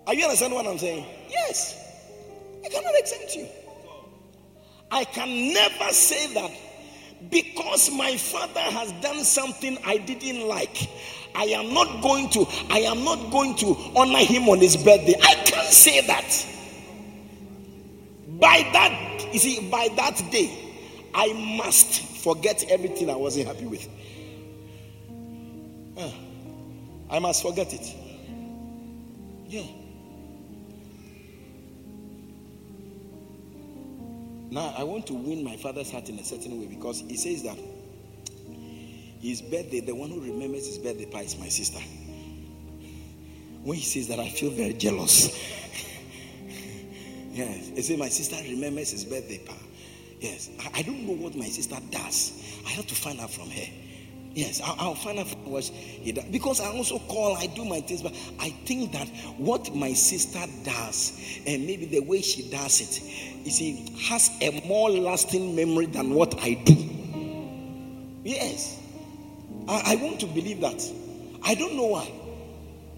Are 0.07 0.15
you 0.15 0.25
understand 0.25 0.53
what 0.53 0.67
I'm 0.67 0.79
saying? 0.79 1.07
Yes. 1.31 1.83
It 2.63 2.71
cannot 2.71 2.93
exempt 2.95 3.35
you. 3.35 3.49
I 4.91 5.05
can 5.05 5.53
never 5.53 5.93
say 5.93 6.33
that 6.35 6.51
because 7.31 7.91
my 7.91 8.17
father 8.17 8.61
has 8.61 8.93
done 9.03 9.25
something 9.25 9.79
I 9.85 9.99
didn't 9.99 10.47
like. 10.47 10.89
I 11.35 11.45
am 11.45 11.75
not 11.75 12.03
going 12.03 12.31
to, 12.31 12.47
I 12.71 12.79
am 12.81 13.05
not 13.05 13.31
going 13.31 13.57
to 13.57 13.77
honor 13.97 14.19
him 14.25 14.49
on 14.49 14.59
his 14.59 14.77
birthday. 14.77 15.15
I 15.21 15.35
can't 15.35 15.69
say 15.69 16.07
that. 16.07 16.47
By 18.39 18.69
that, 18.73 19.29
you 19.33 19.39
see, 19.39 19.69
by 19.71 19.89
that 19.97 20.23
day, 20.31 20.51
I 21.15 21.33
must 21.57 22.23
forget 22.23 22.65
everything 22.69 23.11
I 23.11 23.17
wasn't 23.17 23.49
happy 23.49 23.67
with. 23.67 23.89
Uh, 25.97 26.11
I 27.11 27.19
must 27.19 27.43
forget 27.43 27.73
it. 27.73 27.95
Yeah. 29.47 29.63
Now, 34.51 34.75
I 34.77 34.85
want 34.85 35.07
to 35.09 35.15
win 35.15 35.43
my 35.43 35.57
father's 35.57 35.91
heart 35.91 36.09
in 36.09 36.19
a 36.19 36.25
certain 36.25 36.61
way 36.61 36.67
because 36.67 37.01
he 37.01 37.17
says 37.17 37.43
that 37.43 37.59
his 39.21 39.43
birthday, 39.43 39.81
the 39.81 39.95
one 39.95 40.11
who 40.11 40.21
remembers 40.21 40.67
his 40.67 40.79
birthday 40.79 41.07
pie 41.07 41.23
is 41.23 41.39
my 41.39 41.49
sister. 41.49 41.81
When 43.65 43.77
he 43.77 43.83
says 43.83 44.09
that, 44.09 44.21
I 44.21 44.29
feel 44.29 44.51
very 44.51 44.75
jealous. 44.75 45.29
yes, 47.33 47.69
he 47.75 47.83
says, 47.83 47.99
My 47.99 48.09
sister 48.09 48.37
remembers 48.49 48.93
his 48.93 49.05
birthday 49.05 49.39
pie. 49.39 49.55
Yes, 50.21 50.51
I, 50.61 50.79
I, 50.79 50.83
don't 50.83 51.07
know 51.07 51.15
what 51.15 51.35
my 51.35 51.47
sister 51.47 51.77
does. 51.91 52.61
I 52.65 52.71
have 52.71 52.87
to 52.87 52.95
find 52.95 53.21
out 53.21 53.31
from 53.31 53.51
her. 53.51 53.67
Yes, 54.37 54.61
I'll, 54.63 54.77
I'll 54.79 54.95
find 54.95 55.19
out. 55.19 55.35
Because 56.31 56.61
I 56.61 56.67
also 56.67 56.99
call, 56.99 57.35
I 57.37 57.47
do 57.47 57.65
my 57.65 57.81
things, 57.81 58.03
but 58.03 58.13
I 58.39 58.51
think 58.67 58.93
that 58.93 59.09
what 59.39 59.75
my 59.75 59.95
sister 59.95 60.45
does, 60.63 61.19
and 61.47 61.67
maybe 61.67 61.87
the 61.87 62.01
way 62.01 62.21
she 62.21 62.43
does 62.51 62.83
it, 62.83 63.01
has 63.99 64.31
a 64.43 64.63
more 64.69 64.91
lasting 64.91 65.57
memory 65.57 65.87
than 65.87 66.13
what 66.13 66.39
I 66.43 66.53
do. 66.53 66.75
Yes. 68.25 68.79
I, 69.69 69.95
I 69.95 69.97
want 70.05 70.21
to 70.21 70.27
believe 70.27 70.61
that. 70.61 70.87
I 71.43 71.55
don't 71.55 71.75
know 71.75 71.87
why. 71.87 72.13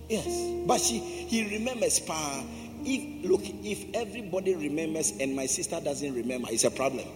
Yes. 0.08 0.66
But 0.66 0.80
she 0.80 0.98
he 0.98 1.56
remembers 1.56 2.00
pa. 2.00 2.42
If 2.84 3.30
look, 3.30 3.42
if 3.44 3.94
everybody 3.94 4.56
remembers 4.56 5.12
and 5.20 5.36
my 5.36 5.46
sister 5.46 5.78
doesn't 5.80 6.14
remember, 6.14 6.48
it's 6.50 6.64
a 6.64 6.70
problem. 6.72 7.06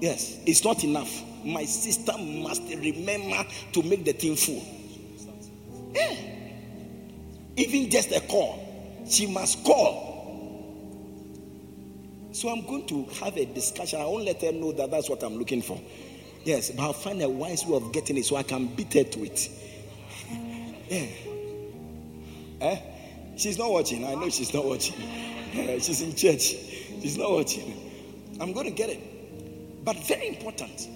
Yes, 0.00 0.38
it's 0.46 0.62
not 0.62 0.84
enough. 0.84 1.24
My 1.44 1.64
sister 1.64 2.12
must 2.18 2.62
remember 2.62 3.44
to 3.72 3.82
make 3.82 4.04
the 4.04 4.12
thing 4.12 4.36
full. 4.36 4.62
Yeah. 5.94 6.16
Even 7.56 7.90
just 7.90 8.12
a 8.12 8.20
call, 8.20 9.04
she 9.08 9.26
must 9.26 9.64
call. 9.64 10.08
So 12.32 12.48
I'm 12.50 12.64
going 12.66 12.86
to 12.86 13.04
have 13.20 13.36
a 13.36 13.46
discussion. 13.46 14.00
I 14.00 14.04
won't 14.04 14.24
let 14.24 14.40
her 14.42 14.52
know 14.52 14.72
that 14.72 14.90
that's 14.90 15.08
what 15.10 15.22
I'm 15.22 15.36
looking 15.38 15.62
for. 15.62 15.80
Yes, 16.44 16.70
but 16.70 16.82
I'll 16.82 16.92
find 16.92 17.20
a 17.22 17.28
wise 17.28 17.66
way 17.66 17.76
of 17.76 17.92
getting 17.92 18.16
it 18.16 18.24
so 18.24 18.36
I 18.36 18.42
can 18.44 18.66
beat 18.68 18.94
her 18.94 19.04
to 19.04 19.24
it. 19.24 19.50
Yeah. 20.88 21.06
Eh? 22.60 22.80
She's 23.36 23.58
not 23.58 23.70
watching. 23.70 24.06
I 24.06 24.14
know 24.14 24.28
she's 24.30 24.54
not 24.54 24.64
watching. 24.64 24.94
Eh, 25.54 25.78
she's 25.80 26.00
in 26.00 26.14
church. 26.14 26.54
She's 27.02 27.16
not 27.16 27.30
watching. 27.30 27.74
I'm 28.40 28.52
going 28.52 28.66
to 28.66 28.72
get 28.72 28.90
it. 28.90 29.84
But 29.84 29.96
very 30.06 30.28
important. 30.28 30.88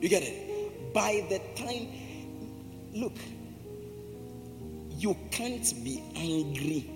You 0.00 0.08
get 0.08 0.22
it? 0.22 0.92
By 0.92 1.24
the 1.28 1.40
time, 1.60 1.88
look, 2.92 3.16
you 4.90 5.16
can't 5.30 5.72
be 5.84 6.02
angry 6.14 6.90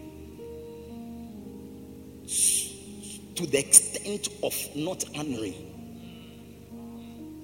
to 3.35 3.47
the 3.47 3.59
extent 3.59 4.29
of 4.43 4.55
not 4.77 5.05
honoring. 5.17 5.55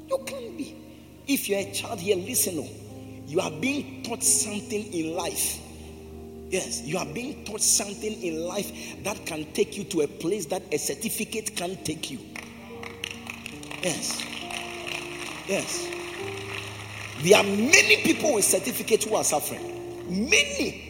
You 0.08 0.18
can't 0.26 0.56
be. 0.56 0.76
If 1.26 1.48
you're 1.48 1.60
a 1.60 1.72
child 1.72 2.00
here, 2.00 2.16
listen. 2.16 2.58
Oh. 2.58 2.86
You 3.26 3.40
are 3.40 3.50
being 3.50 4.04
taught 4.04 4.22
something 4.22 4.92
in 4.92 5.16
life. 5.16 5.58
Yes, 6.48 6.82
you 6.82 6.96
are 6.96 7.06
being 7.06 7.44
taught 7.44 7.60
something 7.60 8.22
in 8.22 8.44
life 8.44 9.02
that 9.02 9.26
can 9.26 9.52
take 9.52 9.76
you 9.76 9.84
to 9.84 10.02
a 10.02 10.06
place 10.06 10.46
that 10.46 10.62
a 10.72 10.78
certificate 10.78 11.56
can't 11.56 11.84
take 11.84 12.10
you. 12.10 12.20
Yes. 13.82 14.35
Yes. 15.48 15.88
There 17.20 17.38
are 17.38 17.44
many 17.44 18.02
people 18.02 18.34
with 18.34 18.44
certificates 18.44 19.04
who 19.04 19.14
are 19.14 19.24
suffering. 19.24 20.28
Many. 20.28 20.82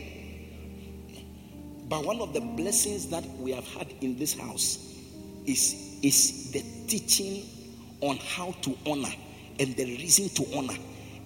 But 1.89 2.05
one 2.05 2.21
of 2.21 2.33
the 2.33 2.41
blessings 2.41 3.07
that 3.09 3.25
we 3.39 3.53
have 3.53 3.67
had 3.69 3.93
in 4.01 4.19
this 4.19 4.35
house 4.39 4.79
is, 5.47 5.99
is 6.03 6.51
the 6.53 6.65
teaching 6.89 7.45
on 8.01 8.17
how 8.17 8.53
to 8.63 8.77
honor 8.87 9.13
and 9.59 9.77
the 9.77 9.85
reason 9.85 10.29
to 10.31 10.57
honor. 10.57 10.77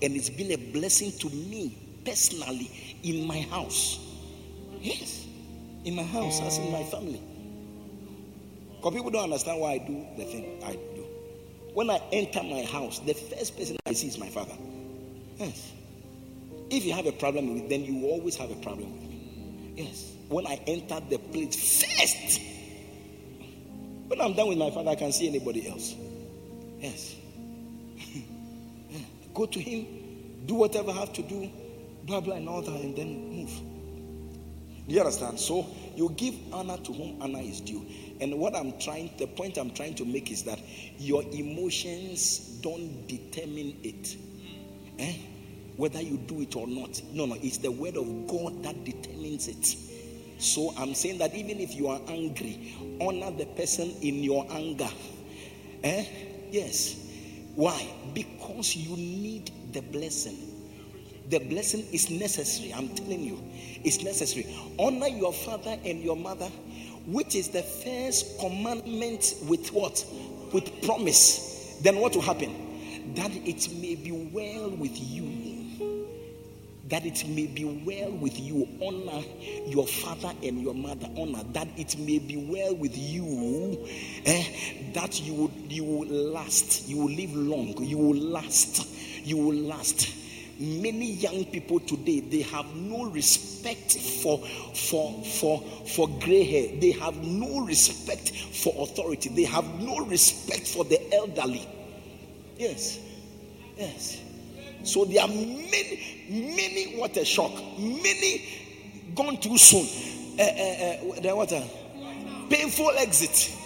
And 0.03 0.17
it's 0.17 0.31
been 0.31 0.53
a 0.53 0.57
blessing 0.73 1.13
to 1.19 1.31
me 1.31 1.77
personally 2.05 2.71
in 3.03 3.27
my 3.27 3.41
house. 3.43 3.99
Yes, 4.81 5.27
in 5.85 5.95
my 5.95 6.03
house, 6.03 6.41
as 6.43 6.59
in 6.59 6.71
my 6.73 6.83
family. 6.85 7.21
Because 8.77 8.95
people 8.95 9.11
don't 9.11 9.25
understand 9.25 9.61
why 9.61 9.73
I 9.73 9.79
do 9.79 10.07
the 10.17 10.25
thing 10.25 10.63
I 10.65 10.73
do. 10.73 10.90
When 11.75 11.91
I 11.91 12.01
enter 12.13 12.43
my 12.43 12.63
house, 12.63 12.99
the 13.01 13.15
first 13.15 13.57
person 13.57 13.77
I 13.87 13.93
see 13.93 14.09
is 14.09 14.19
my 14.19 14.29
father. 14.29 14.55
Yes. 15.39 15.73
If 16.71 16.85
you 16.85 16.93
have 16.93 17.07
a 17.07 17.13
problem 17.13 17.55
with 17.55 17.69
then 17.69 17.85
you 17.85 18.07
always 18.07 18.37
have 18.37 18.51
a 18.51 18.57
problem 18.57 18.93
with 18.93 19.09
me. 19.09 19.73
Yes. 19.77 20.13
When 20.29 20.47
I 20.47 20.61
enter 20.67 21.01
the 21.09 21.19
place 21.19 21.83
first, 21.83 22.41
when 24.09 24.21
I'm 24.21 24.35
done 24.35 24.49
with 24.49 24.59
my 24.59 24.71
father, 24.71 24.91
I 24.91 24.95
can 24.97 25.13
see 25.13 25.29
anybody 25.29 25.69
else. 25.69 25.95
Yes. 26.79 27.17
Go 29.35 29.47
to 29.47 29.61
him, 29.61 29.87
do 30.47 30.55
whatever 30.55 30.91
I 30.91 30.95
have 30.95 31.13
to 31.15 31.23
do, 31.23 31.51
blah, 32.05 32.21
blah, 32.21 32.35
and 32.37 32.49
all 32.49 32.63
that, 32.63 32.81
and 32.81 32.97
then 32.97 33.31
move. 33.31 33.51
Do 34.91 34.97
you 34.97 35.03
understand? 35.03 35.39
So 35.39 35.69
you 35.95 36.13
give 36.17 36.35
honor 36.53 36.77
to 36.77 36.93
whom 36.93 37.23
honor 37.23 37.39
is 37.39 37.61
due. 37.61 37.87
And 38.21 38.37
what 38.41 38.57
I'm 38.57 38.77
trying, 38.81 39.13
the 39.19 39.29
point 39.29 39.57
I'm 39.57 39.71
trying 39.71 39.95
to 39.95 40.05
make 40.05 40.33
is 40.33 40.43
that 40.43 40.59
your 40.99 41.23
emotions 41.31 42.59
don't 42.61 43.07
determine 43.07 43.77
it. 43.85 44.17
Eh? 44.99 45.15
Whether 45.77 46.01
you 46.03 46.17
do 46.17 46.41
it 46.41 46.57
or 46.57 46.67
not. 46.67 47.01
No, 47.13 47.25
no, 47.25 47.37
it's 47.41 47.59
the 47.59 47.71
word 47.71 47.97
of 47.97 48.27
God 48.27 48.65
that 48.65 48.83
determines 48.85 49.47
it. 49.47 49.77
So 50.43 50.75
I'm 50.77 50.95
saying 50.95 51.19
that 51.19 51.37
even 51.37 51.61
if 51.61 51.77
you 51.77 51.87
are 51.87 52.01
angry, 52.09 52.75
honor 53.01 53.31
the 53.31 53.47
person 53.47 53.95
in 54.03 54.25
your 54.25 54.45
anger. 54.51 54.91
Eh? 55.85 56.05
Yes. 56.51 56.97
Why? 57.55 57.87
Because 58.13 58.75
you 58.75 58.97
need 58.97 59.53
the 59.71 59.83
blessing. 59.83 60.50
The 61.31 61.39
blessing 61.39 61.87
is 61.93 62.11
necessary. 62.11 62.73
I'm 62.75 62.89
telling 62.89 63.21
you, 63.21 63.41
it's 63.85 64.03
necessary. 64.03 64.47
Honor 64.79 65.07
your 65.07 65.33
father 65.33 65.79
and 65.85 66.03
your 66.03 66.17
mother, 66.17 66.49
which 67.07 67.37
is 67.37 67.49
the 67.49 67.63
first 67.63 68.41
commandment 68.41 69.37
with 69.47 69.69
what? 69.73 70.05
With 70.53 70.83
promise. 70.83 71.79
Then 71.83 72.01
what 72.01 72.17
will 72.17 72.23
happen? 72.23 73.15
That 73.15 73.31
it 73.33 73.73
may 73.81 73.95
be 73.95 74.11
well 74.33 74.71
with 74.71 74.99
you 74.99 75.51
that 76.91 77.07
it 77.07 77.25
may 77.29 77.47
be 77.47 77.65
well 77.65 78.11
with 78.11 78.39
you. 78.39 78.69
Honor 78.83 79.25
your 79.67 79.87
father 79.87 80.33
and 80.43 80.61
your 80.61 80.75
mother. 80.75 81.09
Honor 81.17 81.43
that 81.53 81.69
it 81.77 81.97
may 81.99 82.19
be 82.19 82.37
well 82.37 82.75
with 82.75 82.97
you. 82.99 83.87
Eh, 84.27 84.45
that 84.93 85.21
you 85.21 85.35
will 85.35 85.51
you 85.69 85.85
will 85.85 86.09
last. 86.09 86.89
You 86.89 86.99
will 86.99 87.11
live 87.11 87.35
long. 87.35 87.77
You 87.79 87.97
will 87.97 88.17
last. 88.17 88.89
You 89.25 89.37
will 89.37 89.55
last. 89.55 90.13
Many 90.61 91.13
young 91.13 91.47
people 91.47 91.81
today 91.81 92.21
they 92.21 92.43
have 92.43 92.75
no 92.77 93.05
respect 93.07 93.97
for 93.97 94.39
for 94.75 95.23
for 95.25 95.61
for 95.87 96.07
gray 96.21 96.45
hair. 96.45 96.79
They 96.79 96.91
have 96.93 97.17
no 97.25 97.65
respect 97.65 98.31
for 98.31 98.75
authority. 98.85 99.31
They 99.31 99.45
have 99.45 99.81
no 99.81 100.01
respect 100.05 100.69
for 100.69 100.85
the 100.85 101.15
elderly. 101.15 101.67
Yes. 102.59 102.99
Yes. 103.79 104.21
So 104.83 105.07
there 105.07 105.23
are 105.23 105.29
many, 105.29 106.27
many, 106.29 106.97
what 106.99 107.17
a 107.17 107.25
shock. 107.25 107.53
Many 107.79 108.45
gone 109.15 109.39
too 109.39 109.57
soon. 109.57 109.87
Uh, 110.39 110.43
uh, 110.43 110.47
uh, 110.47 111.21
the 111.21 111.37
what 111.37 112.51
painful 112.51 112.91
exit. 112.99 113.57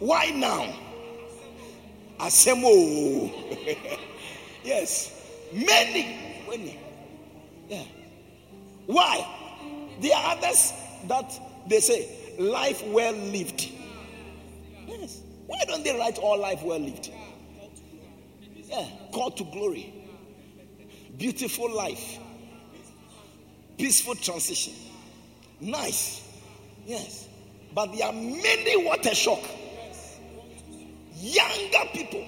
Why 0.00 0.30
now? 0.30 0.74
Asemo. 2.18 3.30
yes. 4.64 5.16
Many. 5.52 6.29
Many. 6.50 6.78
Yeah. 7.68 7.84
Why? 8.86 9.26
There 10.00 10.14
are 10.14 10.36
others 10.36 10.72
that 11.06 11.40
they 11.68 11.80
say 11.80 12.36
life 12.38 12.84
well 12.86 13.14
lived. 13.14 13.70
Yes. 14.86 15.20
Why 15.46 15.58
don't 15.66 15.84
they 15.84 15.96
write 15.96 16.18
all 16.18 16.38
life 16.38 16.62
well 16.62 16.80
lived? 16.80 17.10
Yeah. 18.68 18.86
Call 19.12 19.30
to 19.30 19.44
glory 19.44 20.00
beautiful 21.20 21.70
life, 21.70 22.18
peaceful 23.76 24.14
transition. 24.14 24.72
Nice. 25.60 26.26
Yes. 26.86 27.28
But 27.74 27.94
there 27.94 28.06
are 28.06 28.12
many 28.12 28.84
water 28.84 29.14
shock. 29.14 29.40
Younger 31.14 31.90
people, 31.92 32.26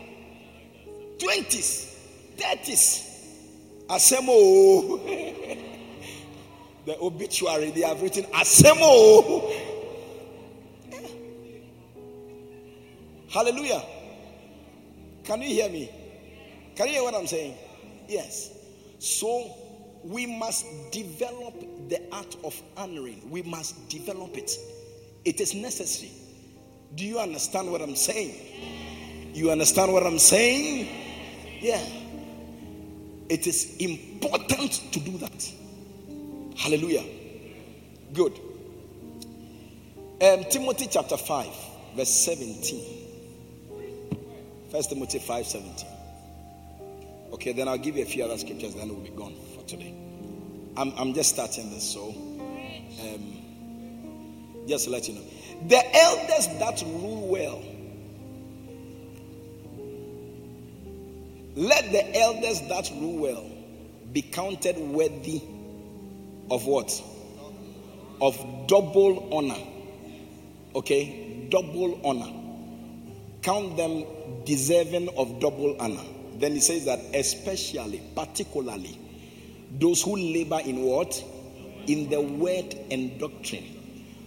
20s, 1.16 1.96
30s. 2.36 3.11
Asemo. 3.88 5.00
the 6.86 6.98
obituary 7.00 7.70
they 7.70 7.82
have 7.82 8.00
written 8.02 8.24
Asemo. 8.24 9.52
Eh. 10.92 11.08
Hallelujah. 13.28 13.82
Can 15.24 15.42
you 15.42 15.48
hear 15.48 15.68
me? 15.68 15.90
Can 16.74 16.88
you 16.88 16.94
hear 16.94 17.02
what 17.02 17.14
I'm 17.14 17.26
saying? 17.26 17.54
Yes. 18.08 18.50
So 18.98 19.54
we 20.04 20.26
must 20.26 20.66
develop 20.90 21.54
the 21.88 22.00
art 22.12 22.36
of 22.44 22.60
honoring. 22.76 23.22
We 23.30 23.42
must 23.42 23.88
develop 23.88 24.36
it. 24.36 24.56
It 25.24 25.40
is 25.40 25.54
necessary. 25.54 26.10
Do 26.94 27.04
you 27.04 27.18
understand 27.18 27.70
what 27.70 27.80
I'm 27.80 27.96
saying? 27.96 28.34
You 29.34 29.50
understand 29.50 29.92
what 29.92 30.04
I'm 30.04 30.18
saying? 30.18 30.88
Yeah. 31.60 31.82
It 33.32 33.46
is 33.46 33.76
important 33.78 34.92
to 34.92 35.00
do 35.00 35.16
that. 35.16 35.52
Hallelujah. 36.54 37.02
Good. 38.12 38.38
Um, 40.20 40.44
Timothy 40.50 40.86
chapter 40.90 41.16
5, 41.16 41.46
verse 41.96 42.10
17. 42.10 42.84
First 44.70 44.90
Timothy 44.90 45.18
5 45.18 45.46
17. 45.46 45.86
Okay, 47.32 47.54
then 47.54 47.68
I'll 47.68 47.78
give 47.78 47.96
you 47.96 48.02
a 48.02 48.06
few 48.06 48.22
other 48.22 48.36
scriptures, 48.36 48.74
then 48.74 48.90
we'll 48.90 48.98
be 48.98 49.08
gone 49.08 49.34
for 49.54 49.66
today. 49.66 49.94
I'm, 50.76 50.92
I'm 50.98 51.14
just 51.14 51.30
starting 51.30 51.70
this, 51.70 51.90
so 51.90 52.10
um, 52.10 53.38
just 54.68 54.84
to 54.84 54.90
let 54.90 55.08
you 55.08 55.14
know. 55.14 55.24
The 55.68 55.96
elders 55.96 56.48
that 56.58 56.82
rule 56.82 57.28
well, 57.28 57.62
let 61.54 61.92
the 61.92 62.16
elders 62.18 62.60
that 62.68 62.90
rule 63.00 63.18
well 63.18 63.44
be 64.12 64.22
counted 64.22 64.78
worthy 64.78 65.42
of 66.50 66.66
what? 66.66 67.02
Of 68.20 68.66
double 68.68 69.34
honor. 69.34 69.60
Okay? 70.74 71.46
Double 71.50 72.00
honor. 72.04 72.32
Count 73.42 73.76
them 73.76 74.04
deserving 74.44 75.08
of 75.16 75.40
double 75.40 75.76
honor. 75.80 76.04
Then 76.34 76.52
he 76.52 76.60
says 76.60 76.84
that 76.86 77.00
especially, 77.14 78.02
particularly, 78.14 78.98
those 79.78 80.02
who 80.02 80.16
labor 80.16 80.60
in 80.64 80.82
what? 80.82 81.22
In 81.86 82.08
the 82.08 82.20
word 82.20 82.74
and 82.90 83.18
doctrine. 83.18 83.64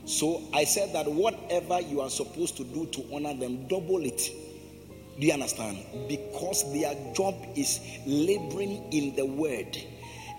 So 0.06 0.44
I 0.54 0.66
said 0.66 0.94
that 0.94 1.12
whatever 1.12 1.82
you 1.82 2.02
are 2.02 2.10
supposed 2.10 2.58
to 2.58 2.64
do 2.64 2.86
to 2.88 3.06
honor 3.14 3.34
them, 3.34 3.68
double 3.68 4.06
it. 4.06 4.30
Do 5.20 5.26
you 5.26 5.34
understand? 5.34 5.80
Because 6.08 6.72
their 6.74 6.94
job 7.14 7.36
is 7.56 7.80
laboring 8.06 8.92
in 8.92 9.16
the 9.16 9.26
word 9.26 9.78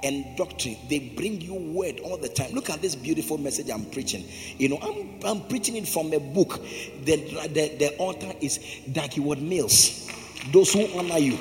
and 0.03 0.37
doctrine. 0.37 0.77
They 0.91 0.99
bring 0.99 1.41
you 1.41 1.55
word 1.55 2.01
all 2.01 2.19
the 2.19 2.29
time. 2.29 2.53
Look 2.53 2.69
at 2.69 2.83
this 2.83 2.95
beautiful 2.95 3.39
message 3.39 3.71
I'm 3.71 3.87
preaching. 3.87 4.25
You 4.59 4.69
know, 4.69 4.79
I'm, 4.83 5.19
I'm 5.25 5.49
preaching 5.49 5.77
it 5.77 5.89
from 5.89 6.13
a 6.13 6.21
book. 6.21 6.61
The, 7.05 7.17
the, 7.49 7.77
the 7.79 7.97
author 7.99 8.33
is 8.41 8.61
Dag 8.93 9.15
Heward-Mills. 9.15 10.11
Those 10.53 10.73
who 10.75 10.87
honor 10.99 11.19
you. 11.19 11.39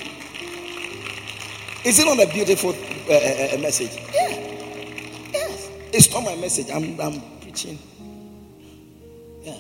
Is 1.84 2.00
it 2.00 2.06
not 2.06 2.20
a 2.20 2.32
beautiful 2.34 2.70
uh, 2.70 3.14
uh, 3.14 3.56
uh, 3.56 3.58
message? 3.60 3.96
Yeah. 4.14 4.30
Yes. 5.34 5.70
It's 5.92 6.12
not 6.12 6.24
my 6.24 6.36
message. 6.36 6.68
I'm, 6.74 7.00
I'm 7.00 7.22
preaching. 7.42 7.78
Yeah. 9.44 9.58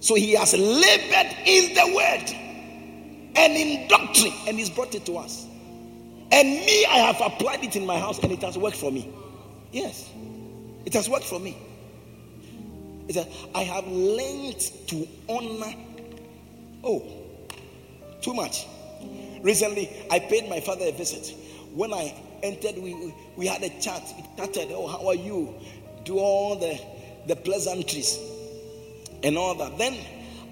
So 0.00 0.14
he 0.14 0.32
has 0.32 0.54
labored 0.54 1.36
in 1.46 1.74
the 1.74 1.94
word 1.94 2.49
and 3.36 3.52
in 3.52 3.88
doctrine, 3.88 4.32
and 4.46 4.58
he's 4.58 4.70
brought 4.70 4.94
it 4.94 5.06
to 5.06 5.16
us. 5.18 5.46
And 6.32 6.48
me, 6.48 6.86
I 6.86 6.98
have 6.98 7.20
applied 7.20 7.64
it 7.64 7.76
in 7.76 7.84
my 7.86 7.98
house, 7.98 8.18
and 8.20 8.30
it 8.32 8.42
has 8.42 8.56
worked 8.56 8.76
for 8.76 8.90
me. 8.90 9.12
Yes, 9.72 10.10
it 10.84 10.94
has 10.94 11.08
worked 11.08 11.24
for 11.24 11.40
me. 11.40 11.56
It's 13.08 13.18
a, 13.18 13.26
I 13.54 13.62
have 13.62 13.86
learned 13.86 14.60
to 14.88 15.08
honor. 15.28 15.74
Oh, 16.84 17.04
too 18.20 18.34
much. 18.34 18.66
Recently, 19.42 19.90
I 20.10 20.18
paid 20.18 20.48
my 20.48 20.60
father 20.60 20.84
a 20.86 20.92
visit 20.92 21.34
when 21.74 21.94
I 21.94 22.14
entered, 22.42 22.78
we, 22.78 23.14
we 23.36 23.46
had 23.46 23.62
a 23.62 23.68
chat. 23.80 24.02
We 24.16 24.24
chatted, 24.36 24.68
oh, 24.70 24.86
how 24.86 25.08
are 25.08 25.14
you? 25.14 25.54
Do 26.04 26.18
all 26.18 26.56
the, 26.56 26.80
the 27.26 27.36
pleasantries 27.36 28.18
and 29.22 29.36
all 29.36 29.54
that. 29.56 29.78
Then, 29.78 29.96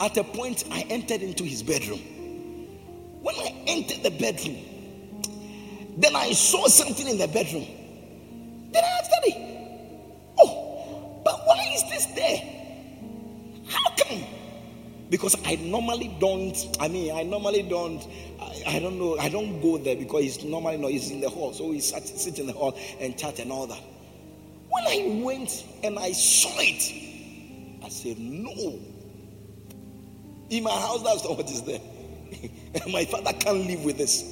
at 0.01 0.17
a 0.17 0.25
point, 0.25 0.65
I 0.71 0.83
entered 0.91 1.23
into 1.23 1.45
his 1.45 1.63
bedroom. 1.63 2.01
I 3.69 3.73
entered 3.73 4.03
the 4.03 4.11
bedroom, 4.11 4.57
then 5.97 6.17
I 6.17 6.33
saw 6.33 6.67
something 6.67 7.07
in 7.07 7.19
the 7.19 7.29
bedroom. 7.29 7.67
Then 8.73 8.85
I 8.85 8.99
asked 9.01 9.11
Daddy, 9.11 9.37
oh, 10.41 11.21
but 11.25 11.47
why 11.47 11.71
is 11.75 11.83
this 11.85 12.07
there? 12.15 12.43
How 13.67 13.91
come? 13.97 14.23
Because 15.11 15.37
I 15.45 15.57
normally 15.57 16.15
don't, 16.21 16.57
I 16.81 16.89
mean, 16.89 17.15
I 17.15 17.23
normally 17.23 17.63
don't 17.63 18.07
I 18.67 18.79
don't 18.79 18.99
know. 18.99 19.19
I 19.19 19.29
don't 19.29 19.61
go 19.61 19.79
there 19.79 19.97
because 19.97 20.23
he's 20.23 20.45
normally 20.45 20.77
not. 20.77 20.91
He's 20.91 21.11
in 21.11 21.21
the 21.21 21.29
hall, 21.29 21.53
so 21.53 21.71
he 21.71 21.81
sat, 21.81 22.07
sit 22.07 22.39
in 22.39 22.47
the 22.47 22.53
hall 22.53 22.79
and 23.01 23.17
chat 23.19 23.39
and 23.39 23.51
all 23.51 23.67
that. 23.67 23.81
When 24.71 24.87
I 24.87 25.23
went 25.23 25.65
and 25.83 25.99
I 25.99 26.13
saw 26.13 26.53
it, 26.59 27.85
I 27.85 27.89
said, 27.89 28.19
"No." 28.19 28.79
In 30.51 30.65
my 30.65 30.71
house, 30.71 31.03
that's 31.03 31.25
not 31.25 31.37
what 31.37 31.51
is 31.51 31.63
there. 31.63 31.81
my 32.93 33.05
father 33.05 33.33
can't 33.33 33.67
live 33.67 33.85
with 33.85 33.99
this. 33.99 34.23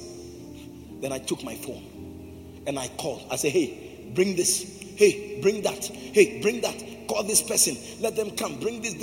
Then 1.01 1.11
I 1.11 1.19
took 1.19 1.43
my 1.43 1.55
phone 1.55 2.63
and 2.65 2.77
I 2.77 2.87
called. 2.97 3.25
I 3.31 3.35
said, 3.35 3.51
"Hey, 3.51 4.11
bring 4.13 4.35
this. 4.35 4.81
Hey, 4.95 5.39
bring 5.41 5.61
that. 5.61 5.85
Hey, 5.85 6.41
bring 6.41 6.61
that. 6.61 6.83
Call 7.07 7.23
this 7.23 7.41
person. 7.41 7.77
Let 8.01 8.15
them 8.15 8.31
come. 8.31 8.59
Bring 8.59 8.81
this." 8.81 8.93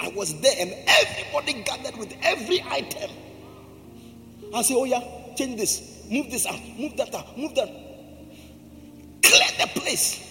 I 0.00 0.08
was 0.08 0.40
there, 0.40 0.54
and 0.58 0.74
everybody 0.86 1.62
gathered 1.62 1.96
with 1.96 2.14
every 2.22 2.62
item. 2.68 3.10
I 4.54 4.62
say, 4.62 4.74
oh 4.74 4.84
yeah, 4.84 5.02
change 5.36 5.58
this, 5.58 6.04
move 6.10 6.30
this 6.30 6.46
out, 6.46 6.58
move 6.78 6.96
that 6.96 7.14
out, 7.14 7.36
move 7.36 7.54
that. 7.54 7.68
Clear 9.22 9.48
the 9.60 9.80
place. 9.80 10.24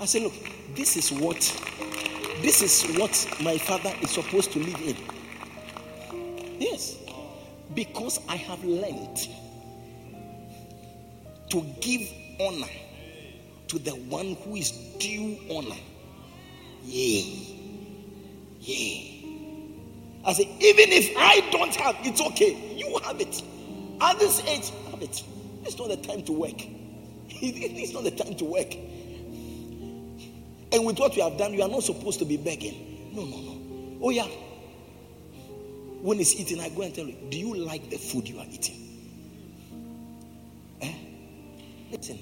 I 0.00 0.04
say, 0.04 0.22
look, 0.22 0.34
this 0.74 0.96
is 0.96 1.10
what 1.12 1.36
this 2.42 2.62
is 2.62 2.98
what 2.98 3.26
my 3.42 3.58
father 3.58 3.92
is 4.02 4.10
supposed 4.10 4.52
to 4.52 4.58
live 4.58 4.80
in. 4.82 4.96
Yes. 6.58 6.96
Because 7.74 8.20
I 8.28 8.36
have 8.36 8.62
learned 8.64 9.28
to 11.50 11.60
give 11.80 12.02
honor 12.40 12.70
to 13.68 13.78
the 13.78 13.92
one 13.92 14.34
who 14.44 14.56
is 14.56 14.70
due 14.98 15.38
honor. 15.50 15.76
Yea. 16.84 17.56
Yea. 18.60 19.10
I 20.26 20.32
say, 20.32 20.44
even 20.44 20.90
if 20.92 21.16
I 21.16 21.40
don't 21.50 21.74
have, 21.76 21.96
it's 22.00 22.20
okay. 22.20 22.74
You 22.76 22.98
have 23.04 23.20
it. 23.20 23.42
At 24.00 24.18
this 24.18 24.40
age, 24.46 24.72
have 24.90 25.02
it. 25.02 25.22
It's 25.64 25.78
not 25.78 25.88
the 25.88 25.96
time 25.96 26.22
to 26.24 26.32
work. 26.32 26.60
It's 27.30 27.92
not 27.92 28.04
the 28.04 28.10
time 28.10 28.34
to 28.36 28.44
work. 28.44 28.74
And 30.72 30.84
with 30.84 30.98
what 30.98 31.16
you 31.16 31.22
have 31.22 31.36
done, 31.38 31.54
you 31.54 31.62
are 31.62 31.68
not 31.68 31.82
supposed 31.82 32.18
to 32.20 32.24
be 32.24 32.36
begging. 32.36 33.10
No, 33.14 33.24
no, 33.24 33.36
no. 33.40 33.98
Oh, 34.02 34.10
yeah. 34.10 34.26
When 36.04 36.18
he's 36.18 36.38
eating, 36.38 36.60
I 36.60 36.68
go 36.68 36.82
and 36.82 36.94
tell 36.94 37.06
you, 37.06 37.16
do 37.30 37.38
you 37.38 37.54
like 37.54 37.88
the 37.88 37.96
food 37.96 38.28
you 38.28 38.38
are 38.38 38.44
eating? 38.44 38.76
Eh? 40.82 40.92
Listen, 41.90 42.18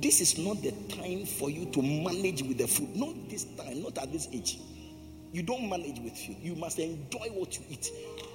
this 0.00 0.22
is 0.22 0.38
not 0.38 0.62
the 0.62 0.72
time 0.88 1.26
for 1.26 1.50
you 1.50 1.66
to 1.72 1.82
manage 1.82 2.42
with 2.42 2.56
the 2.56 2.66
food. 2.66 2.96
Not 2.96 3.28
this 3.28 3.44
time, 3.44 3.82
not 3.82 3.98
at 3.98 4.10
this 4.10 4.28
age. 4.32 4.60
You 5.30 5.42
don't 5.42 5.68
manage 5.68 6.00
with 6.00 6.16
food. 6.16 6.36
You 6.40 6.54
must 6.54 6.78
enjoy 6.78 7.26
what 7.34 7.58
you 7.58 7.66
eat. 7.68 7.90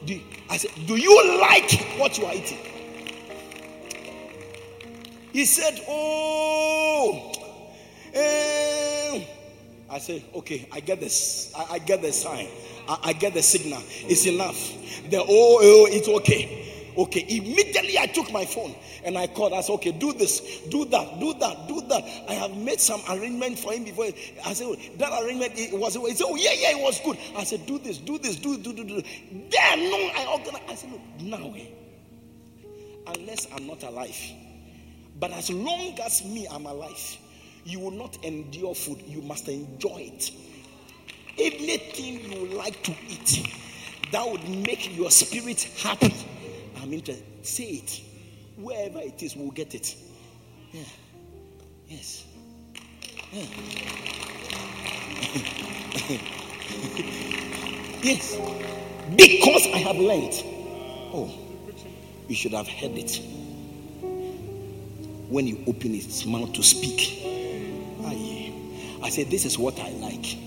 Do, 0.06 0.22
I 0.48 0.58
said, 0.58 0.70
Do 0.86 0.96
you 0.96 1.39
like 1.41 1.72
what 1.98 2.20
you 2.20 2.28
are 2.28 2.36
eating? 2.36 2.60
He 5.32 5.46
said, 5.46 5.84
Oh, 5.89 7.32
eh. 8.14 9.26
I 9.89 9.98
said, 9.98 10.24
Okay, 10.36 10.70
I 10.72 10.82
get 10.82 11.00
this. 11.00 11.52
I, 11.58 11.74
I 11.74 11.80
get 11.80 12.04
the 12.04 12.14
sign. 12.14 12.48
I, 12.88 13.00
I, 13.04 13.14
get 13.14 13.34
the 13.34 13.44
signal. 13.44 13.82
It's 14.08 14.26
enough. 14.26 14.58
The 15.10 15.20
oh, 15.20 15.26
oh, 15.28 15.88
it's 15.90 16.08
okay. 16.08 16.64
Okay, 16.96 17.26
immediately 17.28 17.98
I 17.98 18.06
took 18.06 18.32
my 18.32 18.46
phone 18.46 18.76
and 19.04 19.18
I 19.18 19.28
called. 19.28 19.54
I 19.54 19.62
said, 19.62 19.74
okay, 19.74 19.92
do 19.92 20.14
this, 20.14 20.62
do 20.70 20.86
that, 20.86 21.20
do 21.20 21.34
that, 21.40 21.68
do 21.68 21.82
that. 21.90 22.04
I 22.30 22.34
have 22.34 22.56
made 22.56 22.80
some 22.80 23.02
arrangement 23.10 23.58
for 23.58 23.74
him 23.74 23.84
before. 23.84 24.06
I 24.46 24.54
said, 24.54 24.68
that 24.98 25.24
arrangement 25.24 25.54
it 25.56 25.78
was, 25.78 25.96
he 25.96 26.14
said, 26.14 26.26
oh, 26.28 26.36
yeah, 26.36 26.52
yeah, 26.54 26.78
it 26.78 26.82
was 26.82 27.00
good. 27.02 27.18
I 27.36 27.44
said, 27.46 27.66
do 27.66 27.80
this, 27.80 27.98
do 27.98 28.20
this, 28.20 28.36
do, 28.36 28.58
do, 28.58 28.74
do, 28.74 28.84
do. 28.84 29.02
Then, 29.32 29.90
no, 29.90 29.98
I 30.16 30.28
organized. 30.32 30.70
I 30.70 30.76
said, 30.76 30.92
look, 30.92 31.02
now, 31.22 31.54
eh, 31.58 31.66
unless 33.16 33.48
I'm 33.56 33.66
not 33.66 33.82
alive, 33.84 34.18
but 35.20 35.32
as 35.32 35.50
long 35.50 35.98
as 36.00 36.24
me, 36.24 36.48
I'm 36.52 36.68
alive, 36.68 37.18
you 37.66 37.80
will 37.80 37.92
not 37.92 38.24
endure 38.24 38.76
food. 38.76 39.02
You 39.08 39.22
must 39.22 39.48
enjoy 39.48 40.12
it. 40.14 40.32
Anything 41.38 42.32
you 42.32 42.46
like 42.58 42.82
to 42.84 42.92
eat, 43.08 43.48
that 44.12 44.30
would 44.30 44.48
make 44.50 44.96
your 44.96 45.10
spirit 45.12 45.64
happy. 45.82 46.14
I'm 46.82 46.94
interested. 46.94 47.26
Say 47.44 47.64
it. 47.64 48.02
Wherever 48.58 49.00
it 49.00 49.22
is, 49.24 49.36
we'll 49.36 49.52
get 49.52 49.74
it. 49.76 49.96
Yeah. 50.72 50.84
Yes. 51.88 52.26
Yeah. 53.32 53.42
yes. 58.04 58.38
Because 59.16 59.68
I 59.74 59.78
have 59.78 59.98
learned. 59.98 60.34
Oh, 61.16 61.32
you 62.28 62.36
should 62.36 62.54
have 62.54 62.68
heard 62.68 62.92
it. 62.98 63.20
When 65.30 65.48
you 65.48 65.64
open 65.68 65.96
its 65.96 66.26
mouth 66.26 66.54
to 66.54 66.64
speak. 66.64 67.24
I 69.04 69.10
said, 69.10 69.30
This 69.30 69.46
is 69.46 69.60
what 69.60 69.78
I 69.80 69.90
like. 69.90 70.38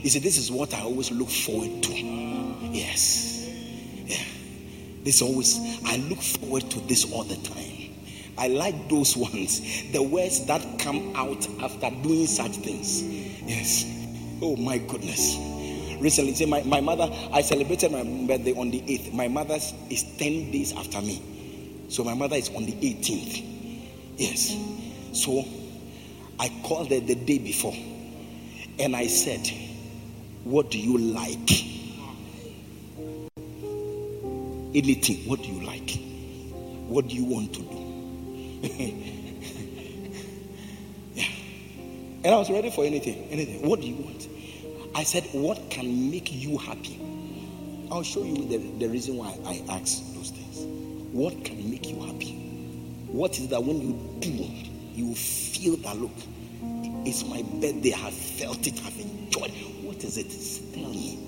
He 0.00 0.08
said, 0.08 0.22
This 0.22 0.38
is 0.38 0.50
what 0.50 0.72
I 0.74 0.80
always 0.80 1.10
look 1.10 1.28
forward 1.28 1.82
to. 1.82 1.94
Yes. 2.72 3.48
Yeah. 4.06 4.24
This 5.04 5.20
always, 5.22 5.58
I 5.84 5.96
look 5.96 6.20
forward 6.20 6.70
to 6.70 6.80
this 6.80 7.12
all 7.12 7.24
the 7.24 7.36
time. 7.36 7.94
I 8.38 8.48
like 8.48 8.88
those 8.88 9.16
ones, 9.16 9.60
the 9.92 10.02
words 10.02 10.46
that 10.46 10.62
come 10.78 11.14
out 11.14 11.46
after 11.62 11.90
doing 12.02 12.26
such 12.26 12.52
things. 12.52 13.02
Yes. 13.02 13.84
Oh 14.40 14.56
my 14.56 14.78
goodness. 14.78 15.36
Recently, 16.00 16.46
my, 16.46 16.62
my 16.62 16.80
mother, 16.80 17.10
I 17.30 17.42
celebrated 17.42 17.92
my 17.92 18.02
birthday 18.02 18.54
on 18.58 18.70
the 18.70 18.80
8th. 18.80 19.12
My 19.12 19.28
mother's 19.28 19.74
is 19.90 20.02
10 20.16 20.50
days 20.50 20.72
after 20.72 21.02
me. 21.02 21.86
So 21.90 22.04
my 22.04 22.14
mother 22.14 22.36
is 22.36 22.48
on 22.54 22.64
the 22.64 22.72
18th. 22.72 23.44
Yes. 24.16 24.56
So 25.12 25.44
I 26.38 26.48
called 26.64 26.88
her 26.88 27.00
the 27.00 27.14
day 27.14 27.38
before 27.38 27.74
and 28.78 28.96
I 28.96 29.06
said, 29.08 29.46
What 30.44 30.70
do 30.70 30.78
you 30.78 30.96
like? 30.96 31.50
Anything. 34.74 35.28
What 35.28 35.42
do 35.42 35.48
you 35.48 35.60
like? 35.66 35.90
What 36.88 37.08
do 37.08 37.14
you 37.14 37.24
want 37.24 37.52
to 37.54 37.60
do? 37.60 37.76
yeah. 41.14 41.24
And 42.24 42.34
I 42.34 42.38
was 42.38 42.50
ready 42.50 42.70
for 42.70 42.84
anything. 42.84 43.28
Anything. 43.30 43.68
What 43.68 43.80
do 43.80 43.86
you 43.86 43.96
want? 43.96 44.28
I 44.94 45.04
said, 45.04 45.24
What 45.32 45.70
can 45.70 46.10
make 46.10 46.32
you 46.32 46.56
happy? 46.56 46.98
I'll 47.90 48.02
show 48.02 48.22
you 48.22 48.36
the, 48.48 48.56
the 48.78 48.88
reason 48.88 49.16
why 49.16 49.36
I 49.44 49.62
asked 49.68 50.14
those 50.14 50.30
things. 50.30 50.64
What 51.12 51.44
can 51.44 51.70
make 51.70 51.88
you 51.88 52.00
happy? 52.00 52.32
What 53.08 53.38
is 53.38 53.48
that 53.48 53.62
when 53.62 53.80
you 53.80 53.98
do, 54.20 54.30
you 54.94 55.14
feel 55.14 55.76
that 55.78 55.96
look, 55.96 56.12
it's 57.04 57.24
my 57.24 57.42
birthday, 57.42 57.92
I 57.92 57.96
have 57.98 58.14
felt 58.14 58.64
it, 58.66 58.80
I've 58.86 58.98
enjoyed. 58.98 59.52
What 60.00 60.08
is 60.08 60.16
it? 60.16 60.72
Tell 60.72 60.88
me. 60.88 61.18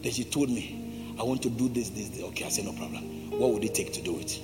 Then 0.00 0.12
she 0.12 0.22
told 0.22 0.48
me, 0.48 1.16
I 1.18 1.24
want 1.24 1.42
to 1.42 1.50
do 1.50 1.68
this, 1.68 1.88
this, 1.90 2.08
this. 2.10 2.22
Okay, 2.22 2.44
I 2.44 2.50
said, 2.50 2.66
no 2.66 2.72
problem. 2.72 3.02
What 3.32 3.52
would 3.52 3.64
it 3.64 3.74
take 3.74 3.92
to 3.94 4.00
do 4.00 4.16
it? 4.20 4.38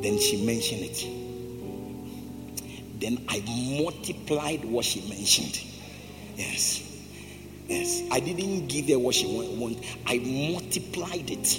Then 0.00 0.16
she 0.20 0.46
mentioned 0.46 0.82
it. 0.84 1.04
Then 3.00 3.18
I 3.28 3.42
multiplied 3.82 4.64
what 4.64 4.84
she 4.84 5.00
mentioned. 5.08 5.60
Yes. 6.36 7.04
Yes. 7.66 8.04
I 8.12 8.20
didn't 8.20 8.68
give 8.68 8.88
her 8.90 9.00
what 9.00 9.16
she 9.16 9.26
wanted. 9.26 9.84
I 10.06 10.18
multiplied 10.18 11.28
it. 11.32 11.58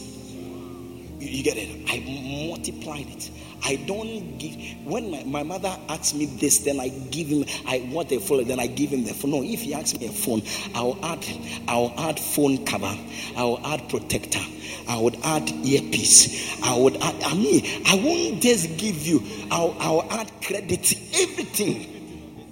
You 1.19 1.43
get 1.43 1.57
it? 1.57 1.69
I 1.89 1.99
multiplied 2.47 3.07
it. 3.07 3.31
I 3.63 3.75
don't 3.87 4.37
give 4.37 4.55
when 4.85 5.09
my, 5.09 5.23
my 5.23 5.43
mother 5.43 5.75
asks 5.89 6.13
me 6.13 6.25
this, 6.25 6.59
then 6.59 6.79
I 6.79 6.89
give 6.89 7.27
him 7.27 7.43
I 7.65 7.79
want 7.91 8.11
a 8.11 8.19
phone, 8.19 8.45
then 8.47 8.59
I 8.59 8.67
give 8.67 8.91
him 8.91 9.03
the 9.03 9.13
phone. 9.13 9.31
No, 9.31 9.43
if 9.43 9.61
he 9.61 9.73
asks 9.73 9.99
me 9.99 10.07
a 10.07 10.11
phone, 10.11 10.43
I'll 10.75 10.97
add 11.03 11.25
I'll 11.67 11.93
add 11.97 12.19
phone 12.19 12.65
cover, 12.65 12.95
I'll 13.35 13.59
add 13.65 13.89
protector, 13.89 14.39
I 14.87 14.97
would 14.99 15.17
add 15.23 15.49
earpiece. 15.65 16.61
I 16.63 16.77
would 16.77 16.97
add, 16.97 17.23
I 17.23 17.33
mean, 17.33 17.63
I 17.85 17.95
won't 17.95 18.41
just 18.41 18.77
give 18.77 19.05
you, 19.05 19.23
I'll, 19.51 19.75
I'll 19.79 20.11
add 20.11 20.31
credit, 20.41 20.93
everything. 21.13 21.83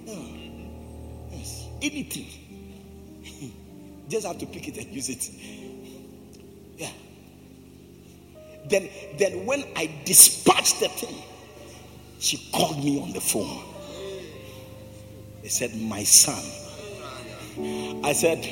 Hmm. 0.06 1.36
Yes, 1.36 1.66
anything. 1.82 2.26
just 4.08 4.26
have 4.26 4.38
to 4.38 4.46
pick 4.46 4.68
it 4.68 4.76
and 4.78 4.86
use 4.88 5.08
it. 5.08 5.30
Yeah. 6.76 6.90
Then, 8.68 8.88
then 9.18 9.46
when 9.46 9.64
I 9.76 9.90
dispatched 10.04 10.80
the 10.80 10.88
thing, 10.88 11.22
she 12.18 12.50
called 12.52 12.82
me 12.82 13.00
on 13.00 13.12
the 13.12 13.20
phone. 13.20 13.62
They 15.42 15.48
said, 15.48 15.74
My 15.76 16.02
son. 16.02 16.42
I 18.04 18.12
said, 18.12 18.44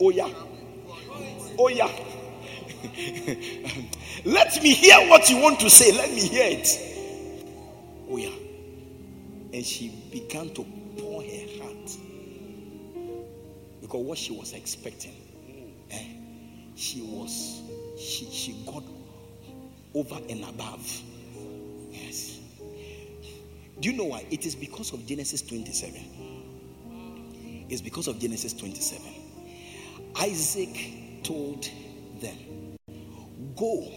Oh, 0.00 0.10
yeah. 0.10 0.32
Oh, 1.58 1.68
yeah. 1.68 1.90
Let 4.24 4.62
me 4.62 4.72
hear 4.72 4.96
what 5.08 5.28
you 5.28 5.38
want 5.38 5.60
to 5.60 5.70
say. 5.70 5.92
Let 5.92 6.10
me 6.10 6.20
hear 6.20 6.46
it. 6.46 6.68
Oh, 8.10 8.16
yeah. 8.16 8.30
And 9.52 9.64
she 9.64 9.88
began 10.10 10.54
to 10.54 10.64
pour 10.96 11.22
her 11.22 11.62
heart 11.62 11.96
because 13.80 14.04
what 14.04 14.18
she 14.18 14.32
was 14.32 14.52
expecting, 14.52 15.14
eh, 15.90 16.04
she 16.76 17.00
was, 17.02 17.62
she, 17.98 18.26
she 18.26 18.52
got 18.66 18.82
over 19.94 20.16
and 20.28 20.44
above. 20.44 21.02
Yes. 21.90 22.38
Do 23.80 23.90
you 23.90 23.96
know 23.96 24.04
why? 24.04 24.26
It 24.30 24.44
is 24.46 24.54
because 24.54 24.92
of 24.92 25.06
Genesis 25.06 25.42
27. 25.42 26.00
It's 27.68 27.80
because 27.80 28.08
of 28.08 28.18
Genesis 28.18 28.52
27. 28.54 29.02
Isaac 30.20 31.22
told 31.22 31.68
them, 32.20 32.36
Go 33.56 33.90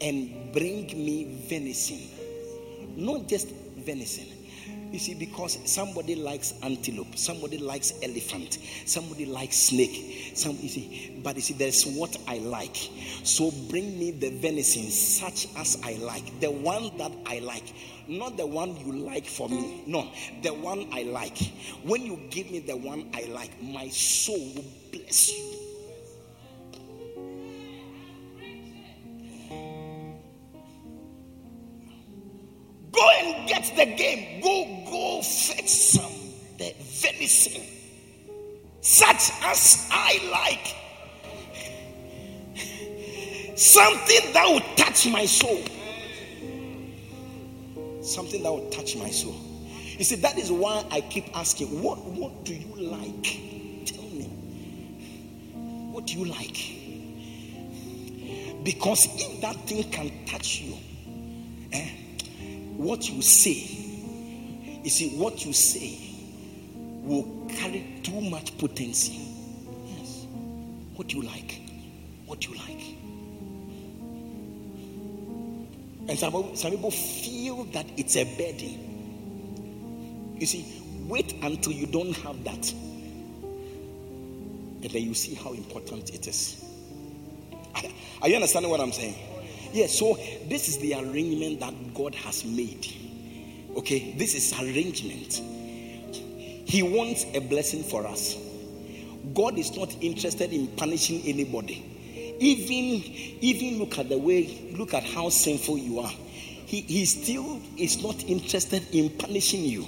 and 0.00 0.52
bring 0.52 0.86
me 0.86 1.42
venison. 1.48 2.00
Not 2.96 3.28
just 3.28 3.48
venison. 3.48 4.35
You 4.92 4.98
see, 4.98 5.14
because 5.14 5.58
somebody 5.64 6.14
likes 6.14 6.54
antelope, 6.62 7.18
somebody 7.18 7.58
likes 7.58 7.92
elephant, 8.02 8.58
somebody 8.86 9.26
likes 9.26 9.56
snake. 9.56 10.32
Some 10.34 10.56
you 10.60 10.68
see, 10.68 11.20
but 11.22 11.36
you 11.36 11.42
see, 11.42 11.54
there's 11.54 11.84
what 11.84 12.16
I 12.26 12.38
like. 12.38 12.76
So 13.24 13.50
bring 13.68 13.98
me 13.98 14.12
the 14.12 14.30
venison 14.30 14.90
such 14.90 15.48
as 15.56 15.78
I 15.84 15.94
like, 15.94 16.40
the 16.40 16.50
one 16.50 16.96
that 16.98 17.12
I 17.26 17.40
like, 17.40 17.64
not 18.08 18.36
the 18.36 18.46
one 18.46 18.76
you 18.76 18.92
like 18.92 19.26
for 19.26 19.48
me. 19.48 19.82
No, 19.86 20.08
the 20.42 20.54
one 20.54 20.88
I 20.92 21.02
like. 21.02 21.38
When 21.82 22.02
you 22.06 22.20
give 22.30 22.50
me 22.50 22.60
the 22.60 22.76
one 22.76 23.10
I 23.14 23.24
like, 23.24 23.50
my 23.62 23.88
soul 23.88 24.38
will 24.54 24.64
bless 24.92 25.32
you. 25.32 25.65
Get 33.70 33.76
the 33.76 33.96
game. 33.96 34.40
Go, 34.40 34.90
go 34.90 35.22
fetch 35.22 35.68
some 35.68 36.12
the 36.58 36.74
venison, 36.78 37.62
such 38.80 39.30
as 39.42 39.88
I 39.90 40.20
like. 40.30 40.74
Something 43.58 44.32
that 44.32 44.46
will 44.46 44.60
touch 44.76 45.06
my 45.08 45.24
soul. 45.26 45.62
Something 48.02 48.42
that 48.42 48.52
will 48.52 48.68
touch 48.70 48.96
my 48.96 49.10
soul. 49.10 49.34
You 49.98 50.04
see, 50.04 50.16
that 50.16 50.36
is 50.36 50.52
why 50.52 50.84
I 50.90 51.00
keep 51.00 51.34
asking, 51.36 51.82
what, 51.82 51.98
what 52.04 52.44
do 52.44 52.54
you 52.54 52.74
like? 52.76 53.24
Tell 53.86 54.04
me. 54.04 54.28
What 55.92 56.06
do 56.06 56.18
you 56.18 56.26
like? 56.26 56.56
Because 58.62 59.06
if 59.14 59.40
that 59.40 59.56
thing 59.66 59.90
can 59.90 60.26
touch 60.26 60.60
you, 60.60 60.76
what 62.76 63.08
you 63.08 63.22
say, 63.22 63.52
you 64.82 64.90
see, 64.90 65.16
what 65.16 65.44
you 65.44 65.52
say 65.52 65.98
will 67.02 67.46
carry 67.48 68.00
too 68.02 68.20
much 68.20 68.56
potency. 68.58 69.20
Yes. 69.86 70.26
What 70.94 71.12
you 71.12 71.22
like? 71.22 71.60
What 72.26 72.46
you 72.46 72.54
like? 72.54 72.96
And 76.08 76.18
some, 76.18 76.54
some 76.54 76.70
people 76.70 76.90
feel 76.90 77.64
that 77.66 77.86
it's 77.96 78.16
a 78.16 78.24
burden. 78.24 78.82
You 80.38 80.46
see, 80.46 80.82
wait 81.06 81.34
until 81.42 81.72
you 81.72 81.86
don't 81.86 82.12
have 82.18 82.44
that. 82.44 82.72
And 84.82 84.90
then 84.90 85.02
you 85.02 85.14
see 85.14 85.34
how 85.34 85.52
important 85.52 86.10
it 86.10 86.28
is. 86.28 86.62
Are 88.22 88.28
you 88.28 88.36
understanding 88.36 88.70
what 88.70 88.80
I'm 88.80 88.92
saying? 88.92 89.14
Yes, 89.76 89.98
so 89.98 90.14
this 90.48 90.68
is 90.68 90.78
the 90.78 90.94
arrangement 90.94 91.60
that 91.60 91.74
God 91.92 92.14
has 92.14 92.46
made. 92.46 92.86
Okay, 93.76 94.14
this 94.16 94.34
is 94.34 94.58
arrangement. 94.58 95.34
He 96.66 96.82
wants 96.82 97.26
a 97.34 97.40
blessing 97.40 97.82
for 97.82 98.06
us. 98.06 98.38
God 99.34 99.58
is 99.58 99.76
not 99.76 99.94
interested 100.00 100.54
in 100.54 100.68
punishing 100.68 101.20
anybody. 101.26 101.84
Even 102.40 103.02
even 103.42 103.78
look 103.78 103.98
at 103.98 104.08
the 104.08 104.16
way, 104.16 104.72
look 104.78 104.94
at 104.94 105.04
how 105.04 105.28
sinful 105.28 105.76
you 105.76 106.00
are. 106.00 106.08
He, 106.08 106.80
he 106.80 107.04
still 107.04 107.60
is 107.76 108.02
not 108.02 108.24
interested 108.24 108.82
in 108.94 109.10
punishing 109.18 109.62
you. 109.62 109.84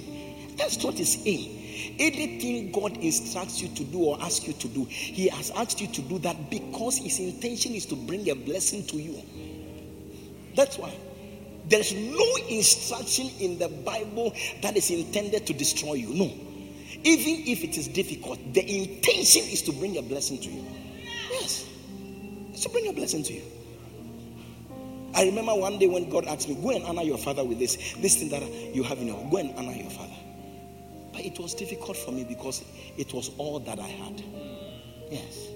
That's 0.55 0.83
what 0.83 0.99
his 0.99 1.19
aim. 1.25 1.59
Anything 1.97 2.71
God 2.71 2.95
instructs 2.97 3.61
you 3.61 3.69
to 3.69 3.83
do 3.85 4.03
or 4.03 4.21
asks 4.21 4.47
you 4.47 4.53
to 4.53 4.67
do, 4.67 4.85
He 4.85 5.29
has 5.29 5.49
asked 5.51 5.81
you 5.81 5.87
to 5.87 6.01
do 6.03 6.19
that 6.19 6.49
because 6.49 6.97
His 6.97 7.19
intention 7.19 7.73
is 7.73 7.85
to 7.87 7.95
bring 7.95 8.29
a 8.29 8.35
blessing 8.35 8.85
to 8.87 8.97
you. 8.97 9.21
That's 10.55 10.77
why. 10.77 10.93
There's 11.67 11.93
no 11.93 12.35
instruction 12.49 13.29
in 13.39 13.59
the 13.59 13.69
Bible 13.69 14.33
that 14.61 14.75
is 14.75 14.89
intended 14.89 15.45
to 15.47 15.53
destroy 15.53 15.93
you. 15.93 16.13
No. 16.13 16.25
Even 17.03 17.47
if 17.47 17.63
it 17.63 17.77
is 17.77 17.87
difficult, 17.87 18.39
the 18.53 18.61
intention 18.61 19.43
is 19.43 19.61
to 19.63 19.71
bring 19.71 19.97
a 19.97 20.01
blessing 20.01 20.39
to 20.39 20.49
you. 20.49 20.65
Yes. 21.31 21.69
It's 22.51 22.63
to 22.63 22.69
bring 22.69 22.87
a 22.87 22.93
blessing 22.93 23.23
to 23.23 23.33
you. 23.33 23.43
I 25.13 25.25
remember 25.25 25.53
one 25.55 25.77
day 25.79 25.87
when 25.87 26.09
God 26.09 26.25
asked 26.25 26.49
me, 26.49 26.55
Go 26.55 26.71
and 26.71 26.83
honor 26.85 27.03
your 27.03 27.17
father 27.17 27.43
with 27.43 27.59
this, 27.59 27.77
this 27.97 28.15
thing 28.15 28.29
that 28.29 28.43
you 28.73 28.83
have 28.83 28.97
in 28.99 29.07
your 29.07 29.29
go 29.29 29.37
and 29.37 29.55
honor 29.55 29.73
your 29.73 29.89
father. 29.89 30.15
But 31.13 31.21
it 31.21 31.39
was 31.39 31.53
difficult 31.53 31.97
for 31.97 32.11
me 32.11 32.23
because 32.23 32.63
it 32.97 33.13
was 33.13 33.31
all 33.37 33.59
that 33.59 33.79
I 33.79 33.87
had. 33.87 34.23
Yes. 35.09 35.47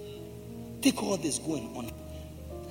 Take 0.82 1.02
all 1.02 1.18
this, 1.18 1.40
go 1.40 1.56
and 1.56 1.78
honor. 1.78 1.92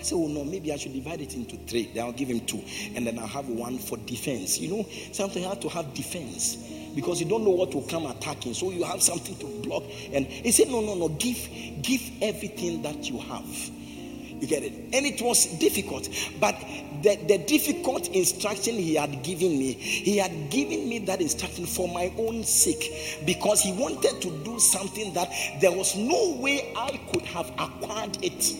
I 0.03 0.05
said, 0.05 0.17
Oh 0.17 0.27
no, 0.27 0.43
maybe 0.43 0.73
I 0.73 0.77
should 0.77 0.93
divide 0.93 1.21
it 1.21 1.37
into 1.37 1.57
three. 1.59 1.89
Then 1.95 2.05
I'll 2.05 2.13
give 2.13 2.29
him 2.29 2.41
two. 2.41 2.61
And 2.97 3.07
then 3.07 3.21
I'll 3.21 3.27
have 3.29 3.49
one 3.49 3.79
for 3.79 3.97
defense. 3.99 4.59
You 4.59 4.69
know, 4.71 4.87
you 4.89 5.45
have 5.45 5.61
to 5.61 5.69
have 5.69 5.95
defense 5.95 6.57
because 6.97 7.21
you 7.21 7.29
don't 7.29 7.45
know 7.45 7.51
what 7.51 7.73
will 7.73 7.87
come 7.87 8.07
attacking. 8.07 8.55
So 8.55 8.73
you 8.73 8.83
have 8.83 9.01
something 9.01 9.37
to 9.37 9.47
block. 9.63 9.85
And 10.13 10.27
he 10.27 10.51
said, 10.51 10.69
No, 10.71 10.81
no, 10.81 10.97
no, 10.97 11.09
give, 11.11 11.49
give 11.83 12.03
everything 12.21 12.83
that 12.83 13.09
you 13.09 13.19
have. 13.19 13.47
You 13.47 14.49
get 14.49 14.65
it? 14.65 14.73
And 14.93 15.07
it 15.07 15.23
was 15.23 15.47
difficult. 15.61 16.09
But 16.41 16.57
the, 17.03 17.15
the 17.29 17.39
difficult 17.39 18.09
instruction 18.09 18.75
he 18.75 18.97
had 18.97 19.23
given 19.23 19.57
me, 19.57 19.75
he 19.75 20.17
had 20.17 20.51
given 20.51 20.89
me 20.89 20.99
that 21.01 21.21
instruction 21.21 21.65
for 21.65 21.87
my 21.87 22.13
own 22.19 22.43
sake 22.43 23.23
because 23.25 23.61
he 23.61 23.73
wanted 23.73 24.21
to 24.21 24.31
do 24.43 24.59
something 24.59 25.13
that 25.15 25.31
there 25.61 25.71
was 25.71 25.95
no 25.95 26.39
way 26.41 26.75
I 26.77 27.01
could 27.13 27.23
have 27.23 27.51
acquired 27.57 28.19
it. 28.21 28.53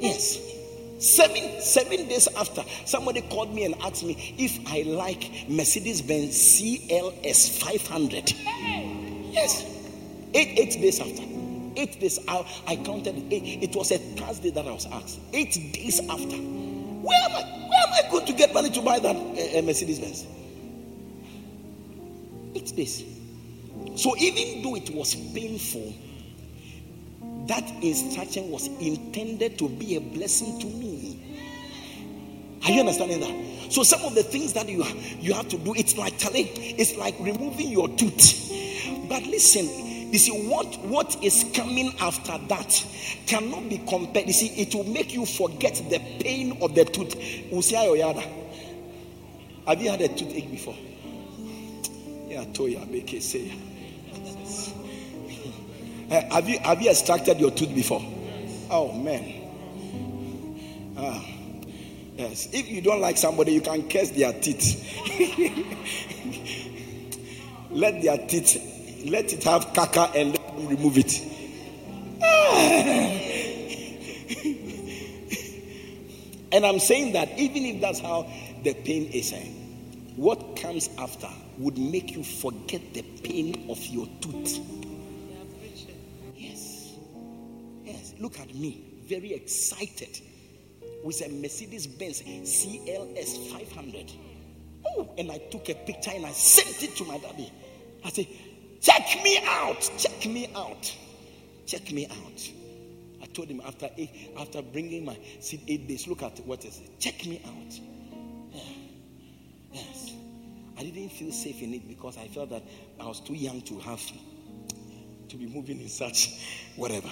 Yes. 0.00 0.53
Seven 0.98 1.60
seven 1.60 2.06
days 2.08 2.28
after, 2.36 2.62
somebody 2.86 3.20
called 3.22 3.52
me 3.52 3.64
and 3.64 3.74
asked 3.82 4.04
me 4.04 4.34
if 4.38 4.58
I 4.66 4.82
like 4.82 5.48
Mercedes 5.48 6.00
Benz 6.00 6.36
CLS 6.36 7.60
500. 7.62 8.32
Yes, 9.32 9.64
eight 10.34 10.58
eight 10.58 10.80
days 10.80 11.00
after, 11.00 11.22
eight 11.76 12.00
days 12.00 12.20
I, 12.28 12.46
I 12.68 12.76
counted. 12.76 13.16
Eight, 13.32 13.62
it 13.62 13.74
was 13.76 13.90
a 13.90 13.98
Thursday 13.98 14.50
that 14.50 14.66
I 14.66 14.70
was 14.70 14.86
asked. 14.86 15.18
Eight 15.32 15.52
days 15.72 16.00
after, 16.08 16.36
where 16.36 17.20
am 17.22 17.32
I? 17.32 17.42
Where 17.68 17.82
am 17.88 17.92
I 18.06 18.10
going 18.10 18.26
to 18.26 18.32
get 18.32 18.54
money 18.54 18.70
to 18.70 18.80
buy 18.80 19.00
that 19.00 19.16
uh, 19.16 19.62
Mercedes 19.62 19.98
Benz? 19.98 20.26
Eight 22.54 22.74
days. 22.76 23.04
So 23.96 24.16
even 24.16 24.62
though 24.62 24.76
it 24.76 24.90
was 24.90 25.14
painful 25.14 25.92
that 27.46 27.68
instruction 27.82 28.50
was 28.50 28.68
intended 28.80 29.58
to 29.58 29.68
be 29.68 29.96
a 29.96 30.00
blessing 30.00 30.58
to 30.60 30.66
me. 30.66 31.20
Are 32.64 32.70
you 32.70 32.80
understanding 32.80 33.20
that? 33.20 33.72
So 33.72 33.82
some 33.82 34.02
of 34.02 34.14
the 34.14 34.22
things 34.22 34.52
that 34.54 34.68
you 34.68 34.84
you 35.20 35.34
have 35.34 35.48
to 35.48 35.58
do, 35.58 35.74
it's 35.74 35.96
like 35.98 36.16
telling, 36.18 36.48
it's 36.52 36.96
like 36.96 37.14
removing 37.20 37.68
your 37.68 37.88
tooth. 37.88 39.08
But 39.08 39.24
listen, 39.24 39.66
you 40.12 40.18
see 40.18 40.48
what 40.48 40.78
what 40.80 41.22
is 41.22 41.44
coming 41.54 41.92
after 42.00 42.38
that 42.48 42.86
cannot 43.26 43.68
be 43.68 43.78
compared. 43.78 44.26
You 44.26 44.32
see, 44.32 44.46
it 44.60 44.74
will 44.74 44.84
make 44.84 45.12
you 45.12 45.26
forget 45.26 45.74
the 45.90 45.98
pain 46.20 46.58
of 46.62 46.74
the 46.74 46.84
tooth. 46.84 47.14
Have 49.66 49.80
you 49.82 49.90
had 49.90 50.00
a 50.00 50.08
toothache 50.08 50.50
before? 50.50 50.76
Yeah, 52.28 52.44
Toya, 52.44 52.88
make 52.90 53.12
it 53.12 53.22
say. 53.22 53.52
Uh, 56.14 56.22
have 56.32 56.48
you 56.48 56.58
have 56.60 56.80
you 56.80 56.90
extracted 56.90 57.40
your 57.40 57.50
tooth 57.50 57.74
before? 57.74 58.00
Oh 58.70 58.92
man. 58.92 59.34
Ah, 60.96 61.26
yes. 62.16 62.48
If 62.52 62.68
you 62.68 62.80
don't 62.80 63.00
like 63.00 63.16
somebody, 63.16 63.54
you 63.54 63.60
can 63.60 63.88
curse 63.88 64.10
their 64.10 64.32
teeth. 64.32 64.80
let 67.70 68.00
their 68.00 68.16
teeth, 68.28 69.02
let 69.06 69.32
it 69.32 69.42
have 69.42 69.66
caca 69.72 70.14
and 70.14 70.30
let 70.30 70.56
them 70.56 70.68
remove 70.68 70.98
it. 70.98 71.20
and 76.52 76.64
I'm 76.64 76.78
saying 76.78 77.14
that 77.14 77.36
even 77.36 77.64
if 77.64 77.80
that's 77.80 77.98
how 77.98 78.30
the 78.62 78.72
pain 78.72 79.06
is, 79.06 79.32
eh, 79.32 79.48
what 80.14 80.54
comes 80.54 80.90
after 80.96 81.28
would 81.58 81.76
make 81.76 82.12
you 82.12 82.22
forget 82.22 82.94
the 82.94 83.02
pain 83.02 83.66
of 83.68 83.84
your 83.86 84.06
tooth. 84.20 84.83
Look 88.24 88.40
at 88.40 88.54
me, 88.54 89.02
very 89.06 89.34
excited 89.34 90.18
with 91.04 91.20
a 91.20 91.28
Mercedes 91.28 91.86
Benz 91.86 92.22
CLS 92.22 93.50
500. 93.52 94.12
Oh, 94.86 95.10
and 95.18 95.30
I 95.30 95.36
took 95.50 95.68
a 95.68 95.74
picture 95.74 96.12
and 96.14 96.24
I 96.24 96.32
sent 96.32 96.82
it 96.82 96.96
to 96.96 97.04
my 97.04 97.18
daddy. 97.18 97.52
I 98.02 98.08
said, 98.08 98.26
Check 98.80 99.22
me 99.22 99.40
out, 99.44 99.90
check 99.98 100.24
me 100.24 100.50
out, 100.56 100.96
check 101.66 101.92
me 101.92 102.06
out. 102.06 102.50
I 103.22 103.26
told 103.26 103.48
him 103.48 103.60
after 103.60 103.90
eight, 103.98 104.32
after 104.38 104.62
bringing 104.62 105.04
my 105.04 105.18
seat 105.40 105.60
eight 105.68 105.86
days, 105.86 106.08
look 106.08 106.22
at 106.22 106.40
what 106.46 106.64
is 106.64 106.80
it. 106.80 106.98
Check 106.98 107.26
me 107.26 107.42
out. 107.44 107.78
Yeah. 108.54 108.62
Yes. 109.70 110.12
I 110.78 110.82
didn't 110.82 111.10
feel 111.10 111.30
safe 111.30 111.60
in 111.60 111.74
it 111.74 111.86
because 111.86 112.16
I 112.16 112.28
felt 112.28 112.48
that 112.48 112.62
I 112.98 113.04
was 113.04 113.20
too 113.20 113.34
young 113.34 113.60
to 113.60 113.78
have 113.80 114.00
to 115.28 115.36
be 115.36 115.46
moving 115.46 115.78
in 115.82 115.90
such 115.90 116.40
whatever. 116.76 117.10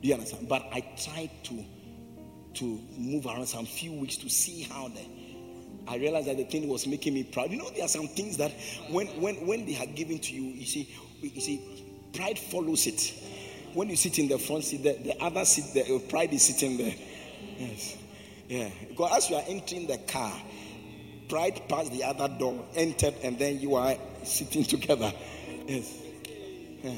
Do 0.00 0.08
you 0.08 0.14
understand? 0.14 0.48
But 0.48 0.66
I 0.72 0.80
tried 0.96 1.30
to 1.44 1.64
to 2.52 2.80
move 2.98 3.26
around 3.26 3.46
some 3.46 3.64
few 3.64 3.92
weeks 3.92 4.16
to 4.18 4.28
see 4.28 4.62
how 4.62 4.88
the 4.88 5.00
I 5.88 5.96
realized 5.96 6.28
that 6.28 6.36
the 6.36 6.44
thing 6.44 6.68
was 6.68 6.86
making 6.86 7.14
me 7.14 7.24
proud. 7.24 7.50
You 7.50 7.58
know, 7.58 7.70
there 7.70 7.84
are 7.84 7.88
some 7.88 8.08
things 8.08 8.36
that 8.36 8.52
when 8.90 9.06
when 9.20 9.46
when 9.46 9.66
they 9.66 9.76
are 9.76 9.86
given 9.86 10.18
to 10.18 10.32
you, 10.34 10.42
you 10.42 10.66
see, 10.66 10.88
you 11.20 11.40
see, 11.40 11.60
pride 12.12 12.38
follows 12.38 12.86
it. 12.86 13.14
When 13.72 13.88
you 13.88 13.96
sit 13.96 14.18
in 14.18 14.28
the 14.28 14.38
front 14.38 14.64
seat, 14.64 14.82
the, 14.82 14.92
the 14.94 15.22
other 15.22 15.44
seat, 15.44 15.64
the 15.74 15.98
pride 16.08 16.32
is 16.32 16.42
sitting 16.42 16.76
there. 16.76 16.94
Yes. 17.56 17.96
Yeah. 18.48 18.68
Because 18.88 19.16
as 19.16 19.30
you 19.30 19.36
are 19.36 19.44
entering 19.46 19.86
the 19.86 19.98
car, 19.98 20.32
pride 21.28 21.62
passed 21.68 21.92
the 21.92 22.02
other 22.02 22.28
door, 22.28 22.66
entered, 22.74 23.14
and 23.22 23.38
then 23.38 23.60
you 23.60 23.76
are 23.76 23.94
sitting 24.24 24.64
together. 24.76 25.12
Yes. 25.66 25.96
Yeah. 26.82 26.94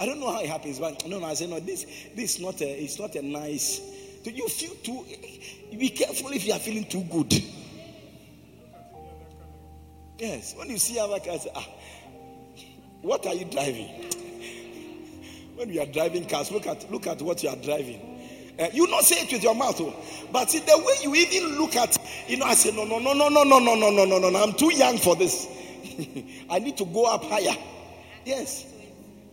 I 0.00 0.06
don't 0.06 0.18
know 0.18 0.32
how 0.32 0.40
it 0.40 0.48
happens, 0.48 0.78
but 0.78 1.06
no, 1.06 1.18
no, 1.18 1.26
I 1.26 1.34
say 1.34 1.46
no. 1.46 1.60
This, 1.60 1.84
this 2.16 2.36
is 2.36 2.40
not 2.40 2.58
a, 2.62 2.64
it's 2.64 2.98
not 2.98 3.14
a 3.16 3.22
nice. 3.22 3.82
Do 4.24 4.30
you 4.30 4.48
feel 4.48 4.74
too? 4.82 5.04
Be 5.76 5.90
careful 5.90 6.30
if 6.30 6.46
you 6.46 6.54
are 6.54 6.58
feeling 6.58 6.86
too 6.86 7.02
good. 7.02 7.34
Yes, 10.18 10.54
when 10.56 10.70
you 10.70 10.78
see 10.78 10.98
other 10.98 11.20
cars, 11.20 11.46
ah, 11.54 11.68
what 13.02 13.26
are 13.26 13.34
you 13.34 13.44
driving? 13.44 13.88
When 15.56 15.68
you 15.70 15.82
are 15.82 15.86
driving 15.86 16.26
cars, 16.26 16.50
look 16.50 16.66
at 16.66 16.90
look 16.90 17.06
at 17.06 17.20
what 17.20 17.42
you 17.42 17.50
are 17.50 17.56
driving. 17.56 18.00
Uh, 18.58 18.68
you 18.72 18.86
not 18.88 19.04
say 19.04 19.22
it 19.22 19.32
with 19.32 19.42
your 19.42 19.54
mouth, 19.54 19.78
oh, 19.80 19.94
but 20.32 20.50
see 20.50 20.60
the 20.60 20.78
way 20.78 20.94
you 21.02 21.14
even 21.14 21.58
look 21.58 21.76
at, 21.76 21.96
you 22.26 22.38
know, 22.38 22.46
I 22.46 22.54
say 22.54 22.74
no, 22.74 22.84
no, 22.84 22.98
no, 22.98 23.12
no, 23.12 23.28
no, 23.28 23.44
no, 23.44 23.58
no, 23.58 23.74
no, 23.74 23.90
no, 23.90 24.18
no, 24.18 24.30
no. 24.30 24.42
I'm 24.42 24.54
too 24.54 24.74
young 24.74 24.96
for 24.96 25.14
this. 25.14 25.46
I 26.50 26.58
need 26.58 26.78
to 26.78 26.86
go 26.86 27.04
up 27.04 27.24
higher. 27.24 27.56
Yes. 28.24 28.66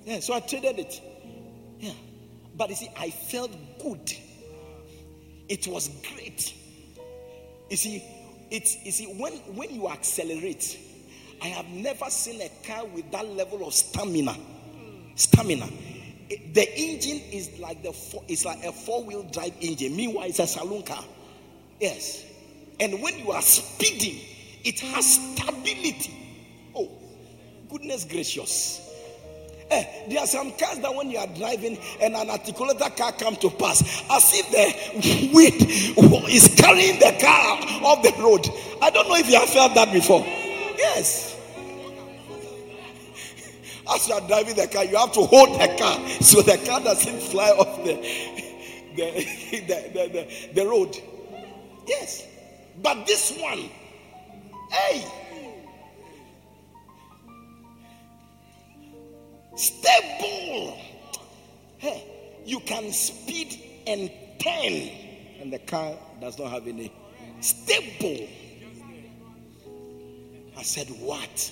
Yeah, 0.08 0.22
so 0.22 0.34
I 0.36 0.39
traded 0.39 0.80
it. 0.80 1.01
Yeah. 1.82 1.91
But 2.55 2.70
you 2.70 2.76
see, 2.78 2.89
I 2.97 3.10
felt 3.10 3.51
good. 3.84 4.14
It 5.49 5.68
was 5.68 5.89
great. 6.14 6.53
You 7.70 7.76
see, 7.76 8.01
it's 8.49 8.86
you 8.86 8.91
see, 8.93 9.05
when 9.22 9.34
when 9.53 9.70
you 9.70 9.89
accelerate, 9.89 10.80
I 11.41 11.47
have 11.47 11.68
never 11.68 12.10
seen 12.10 12.41
a 12.41 12.49
car 12.66 12.86
with 12.86 13.12
that 13.12 13.28
level 13.28 13.68
of 13.68 13.74
stamina. 13.74 14.38
Stamina. 15.16 15.68
It, 16.30 16.53
the 16.53 16.80
engine 16.80 17.20
is 17.34 17.60
like 17.60 17.84
the 17.84 17.91
four, 17.91 18.24
it's 18.30 18.45
like 18.45 18.64
a 18.64 18.72
four-wheel 18.72 19.24
drive 19.34 19.55
engine. 19.60 19.93
Meanwhile, 19.93 20.30
it's 20.30 20.39
a 20.39 20.47
saloon 20.47 20.84
car. 20.84 21.03
Yes. 21.82 22.24
And 22.80 23.01
when 23.01 23.20
you 23.20 23.32
are 23.32 23.41
speeding, 23.41 24.22
it 24.64 24.80
has 24.80 25.16
stability. 25.16 26.16
Oh, 26.74 26.89
goodness 27.70 28.05
gracious. 28.05 28.87
Eh, 29.70 29.84
there 30.07 30.20
are 30.20 30.28
some 30.28 30.51
cars 30.51 30.80
that 30.80 30.95
when 30.95 31.11
you 31.11 31.18
are 31.18 31.28
driving 31.28 31.78
and 32.01 32.15
an 32.15 32.30
articulated 32.30 32.95
car 32.95 33.11
comes 33.11 33.38
to 33.39 33.49
pass, 33.49 33.82
as 34.09 34.32
if 34.34 34.49
the 34.51 35.34
weight 35.34 35.61
is 36.30 36.55
carrying 36.55 36.97
the 36.99 37.18
car 37.20 37.57
off 37.84 38.01
the 38.01 38.13
road. 38.22 38.47
I 38.82 38.89
don't 38.89 39.09
know 39.09 39.15
if 39.15 39.30
you 39.30 39.38
have 39.38 39.49
felt 39.49 39.76
that 39.76 39.91
before. 39.91 40.22
Yes. 40.78 41.36
As 43.93 44.07
you 44.07 44.13
are 44.13 44.28
driving 44.28 44.55
the 44.55 44.68
car, 44.68 44.86
you 44.86 44.95
have 44.95 45.11
to 45.13 45.22
hold 45.26 45.59
the 45.59 45.76
car 45.78 46.09
so 46.22 46.41
the 46.41 46.57
car 46.65 46.80
doesn't 46.82 47.22
fly 47.24 47.49
off 47.49 47.84
the, 47.84 47.95
the, 48.95 49.11
the, 49.68 50.09
the, 50.13 50.53
the 50.53 50.65
road. 50.68 50.97
Yes. 51.86 52.26
But 52.82 53.05
this 53.05 53.38
one, 53.38 53.70
hey, 54.72 55.05
Stable. 59.58 60.78
Hey, 61.80 62.03
you 62.45 62.60
can 62.60 62.91
speed 62.91 63.60
and 63.88 64.12
turn, 64.39 64.89
and 65.41 65.51
the 65.51 65.58
car 65.60 65.95
does 66.22 66.38
not 66.38 66.51
have 66.51 66.68
any. 66.68 66.93
Stable. 67.41 68.28
I 70.55 70.62
said, 70.62 70.88
What? 70.99 71.51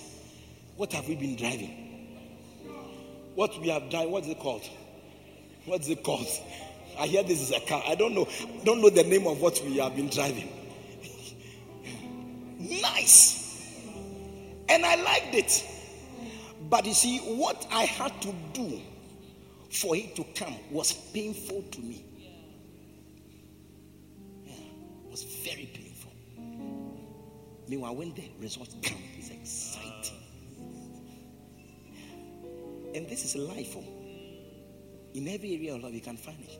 What 0.78 0.94
have 0.94 1.08
we 1.08 1.16
been 1.16 1.36
driving? 1.36 1.86
What 3.34 3.60
we 3.60 3.70
have 3.70 3.90
done, 3.90 4.12
what's 4.12 4.28
it 4.28 4.40
called? 4.40 4.64
What's 5.66 5.90
it 5.90 6.04
called? 6.04 6.28
I 7.00 7.08
hear 7.08 7.24
this 7.24 7.42
is 7.42 7.52
a 7.52 7.60
car. 7.62 7.84
I 7.88 7.96
don't 7.96 8.14
know. 8.14 8.28
Don't 8.64 8.82
know 8.82 8.90
the 8.90 9.04
name 9.04 9.26
of 9.26 9.42
what 9.42 9.62
we 9.66 9.78
have 9.78 9.96
been 9.96 10.10
driving. 10.10 10.48
nice. 12.60 13.82
And 14.70 14.86
I 14.86 14.96
liked 14.96 15.34
it. 15.34 15.75
But 16.70 16.86
you 16.86 16.94
see, 16.94 17.20
what 17.20 17.68
I 17.72 17.84
had 17.84 18.22
to 18.24 18.34
do 18.54 18.82
for 19.70 19.96
it 19.96 20.16
to 20.16 20.24
come 20.36 20.56
was 20.72 20.94
painful 20.94 21.64
to 21.64 21.80
me. 21.82 22.06
Yeah, 24.44 24.54
it 24.54 25.12
was 25.12 25.24
very 25.24 25.70
painful. 25.74 26.12
Meanwhile, 27.68 27.96
when 27.96 28.14
the 28.14 28.30
results 28.40 28.76
come, 28.82 28.98
it's 29.18 29.30
exciting. 29.30 30.22
And 32.96 33.08
this 33.10 33.26
is 33.26 33.36
life. 33.36 33.76
Oh. 33.78 33.84
In 35.14 35.28
every 35.28 35.56
area 35.56 35.76
of 35.76 35.84
life, 35.84 35.94
you 35.94 36.02
can 36.02 36.18
find 36.18 36.40
it. 36.40 36.60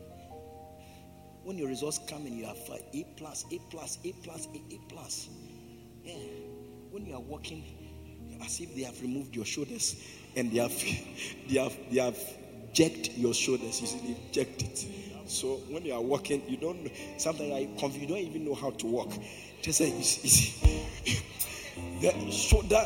When 1.44 1.58
your 1.58 1.68
results 1.68 2.00
come 2.08 2.26
and 2.26 2.36
you 2.36 2.44
have 2.44 2.58
uh, 2.70 2.76
A 2.92 3.04
plus, 3.16 3.44
A 3.52 3.58
plus, 3.70 3.98
A 4.04 4.12
plus, 4.22 4.48
A, 4.52 4.74
A 4.74 4.80
plus. 4.88 5.28
Yeah. 6.04 6.14
When 6.90 7.06
you 7.06 7.14
are 7.14 7.20
walking 7.20 7.62
as 8.44 8.60
if 8.60 8.74
they 8.74 8.82
have 8.82 9.00
removed 9.02 9.34
your 9.34 9.44
shoulders 9.44 10.02
and 10.36 10.50
they 10.50 10.58
have 10.58 10.74
they 11.48 11.58
have 11.58 11.76
they 11.90 12.00
have 12.00 12.18
jerked 12.72 13.10
your 13.16 13.34
shoulders. 13.34 13.80
You 13.80 13.86
see, 13.86 13.98
they 13.98 14.16
jerked 14.32 14.62
it. 14.62 14.86
So 15.26 15.56
when 15.70 15.84
you 15.84 15.94
are 15.94 16.00
walking, 16.02 16.42
you 16.48 16.56
don't 16.56 16.90
sometimes 17.16 17.52
I 17.52 17.58
you 17.60 18.06
don't 18.06 18.18
even 18.18 18.44
know 18.44 18.54
how 18.54 18.70
to 18.70 18.86
walk. 18.86 19.12
Just 19.62 19.78
say 19.78 19.88
you 19.88 20.02
see, 20.02 20.92
the 22.00 22.30
shoulder 22.30 22.82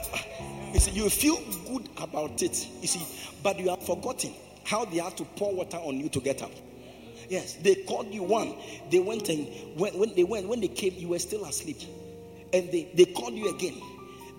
you 0.72 0.80
see, 0.80 0.92
you 0.92 1.10
feel 1.10 1.36
good 1.66 1.88
about 1.96 2.42
it, 2.42 2.68
you 2.80 2.86
see, 2.88 3.04
but 3.42 3.58
you 3.58 3.70
have 3.70 3.82
forgotten 3.82 4.32
how 4.64 4.84
they 4.84 4.98
have 4.98 5.16
to 5.16 5.24
pour 5.24 5.52
water 5.52 5.78
on 5.78 5.98
you 5.98 6.08
to 6.10 6.20
get 6.20 6.42
up. 6.42 6.52
Yes, 7.28 7.54
they 7.54 7.74
called 7.74 8.12
you 8.12 8.22
one. 8.22 8.54
They 8.90 8.98
went 8.98 9.28
and 9.28 9.46
when, 9.78 9.98
when 9.98 10.14
they 10.14 10.24
went, 10.24 10.48
when 10.48 10.60
they 10.60 10.68
came, 10.68 10.94
you 10.94 11.08
were 11.08 11.18
still 11.18 11.44
asleep. 11.44 11.80
And 12.52 12.70
they, 12.72 12.90
they 12.94 13.04
called 13.04 13.34
you 13.34 13.48
again. 13.54 13.80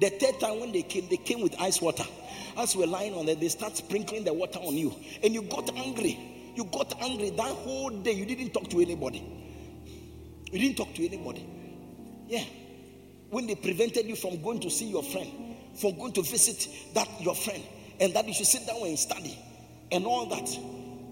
The 0.01 0.09
third 0.09 0.39
time 0.39 0.59
when 0.59 0.71
they 0.71 0.81
came, 0.81 1.07
they 1.09 1.17
came 1.17 1.41
with 1.41 1.55
ice 1.61 1.79
water. 1.79 2.03
As 2.57 2.75
we're 2.75 2.87
lying 2.87 3.13
on 3.13 3.27
there, 3.27 3.35
they 3.35 3.49
start 3.49 3.77
sprinkling 3.77 4.23
the 4.23 4.33
water 4.33 4.57
on 4.57 4.75
you. 4.75 4.93
And 5.23 5.31
you 5.31 5.43
got 5.43 5.69
angry. 5.77 6.17
You 6.55 6.63
got 6.65 6.99
angry 6.99 7.29
that 7.29 7.43
whole 7.43 7.91
day. 7.91 8.13
You 8.13 8.25
didn't 8.25 8.49
talk 8.49 8.67
to 8.71 8.81
anybody. 8.81 9.23
You 10.51 10.59
didn't 10.59 10.77
talk 10.77 10.93
to 10.95 11.05
anybody. 11.05 11.47
Yeah. 12.27 12.43
When 13.29 13.45
they 13.45 13.53
prevented 13.53 14.07
you 14.07 14.15
from 14.15 14.41
going 14.41 14.59
to 14.61 14.71
see 14.71 14.89
your 14.89 15.03
friend, 15.03 15.29
from 15.75 15.95
going 15.97 16.13
to 16.13 16.23
visit 16.23 16.67
that 16.95 17.07
your 17.21 17.35
friend, 17.35 17.63
and 17.99 18.11
that 18.15 18.27
you 18.27 18.33
should 18.33 18.47
sit 18.47 18.65
down 18.65 18.81
and 18.81 18.97
study, 18.97 19.37
and 19.91 20.05
all 20.05 20.25
that. 20.25 20.49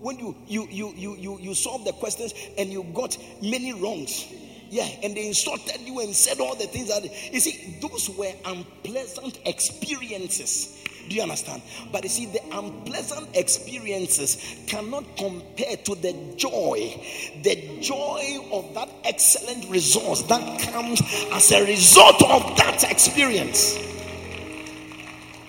When 0.01 0.17
you 0.17 0.35
you 0.47 0.67
you 0.69 0.93
you 0.95 1.15
you 1.15 1.39
you 1.39 1.53
solve 1.53 1.85
the 1.85 1.93
questions 1.93 2.33
and 2.57 2.71
you 2.71 2.83
got 2.93 3.17
many 3.41 3.71
wrongs, 3.73 4.25
yeah, 4.69 4.87
and 5.03 5.15
they 5.15 5.27
insulted 5.27 5.81
you 5.81 5.99
and 5.99 6.15
said 6.15 6.39
all 6.39 6.55
the 6.55 6.67
things 6.67 6.87
that 6.89 7.03
you 7.33 7.39
see, 7.39 7.77
those 7.81 8.09
were 8.11 8.31
unpleasant 8.45 9.39
experiences. 9.45 10.75
Do 11.07 11.15
you 11.15 11.23
understand? 11.23 11.63
But 11.91 12.03
you 12.03 12.09
see, 12.09 12.25
the 12.27 12.41
unpleasant 12.51 13.35
experiences 13.35 14.63
cannot 14.67 15.03
compare 15.17 15.75
to 15.75 15.95
the 15.95 16.13
joy, 16.37 17.01
the 17.41 17.79
joy 17.81 18.47
of 18.51 18.73
that 18.75 18.89
excellent 19.05 19.67
resource 19.69 20.21
that 20.23 20.61
comes 20.71 21.01
as 21.33 21.51
a 21.51 21.65
result 21.65 22.21
of 22.21 22.55
that 22.57 22.91
experience. 22.91 23.77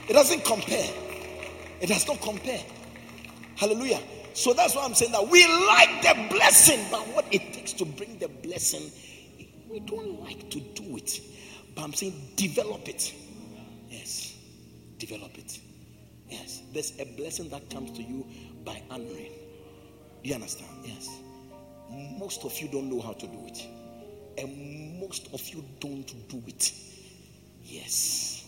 It 0.08 0.14
doesn't 0.14 0.44
compare. 0.44 0.90
It 1.80 1.88
does 1.88 2.06
not 2.08 2.20
compare. 2.22 2.60
Hallelujah. 3.56 4.00
So 4.32 4.54
that's 4.54 4.74
why 4.74 4.84
I'm 4.84 4.94
saying 4.94 5.12
that 5.12 5.28
we 5.28 5.46
like 5.46 6.02
the 6.02 6.34
blessing, 6.34 6.80
but 6.90 7.00
what 7.08 7.26
it 7.30 7.52
takes 7.52 7.72
to 7.74 7.84
bring 7.84 8.18
the 8.18 8.28
blessing, 8.28 8.90
we 9.70 9.80
don't 9.80 10.20
like 10.20 10.50
to 10.50 10.60
do 10.60 10.96
it. 10.96 11.20
But 11.74 11.82
I'm 11.82 11.92
saying 11.92 12.14
develop 12.36 12.88
it. 12.88 13.14
Yes. 13.88 14.36
Develop 14.98 15.36
it. 15.38 15.58
Yes. 16.28 16.62
There's 16.72 16.92
a 16.98 17.04
blessing 17.16 17.48
that 17.50 17.70
comes 17.70 17.92
to 17.92 18.02
you 18.02 18.26
by 18.64 18.82
honoring. 18.90 19.32
You 20.22 20.34
understand? 20.34 20.70
Yes. 20.84 21.08
Most 22.18 22.44
of 22.44 22.56
you 22.58 22.68
don't 22.68 22.90
know 22.90 23.00
how 23.00 23.12
to 23.12 23.26
do 23.26 23.46
it. 23.46 23.66
And 24.38 25.00
most 25.00 25.28
of 25.32 25.46
you 25.48 25.64
don't 25.80 26.28
do 26.28 26.42
it. 26.46 26.72
Yes. 27.62 28.44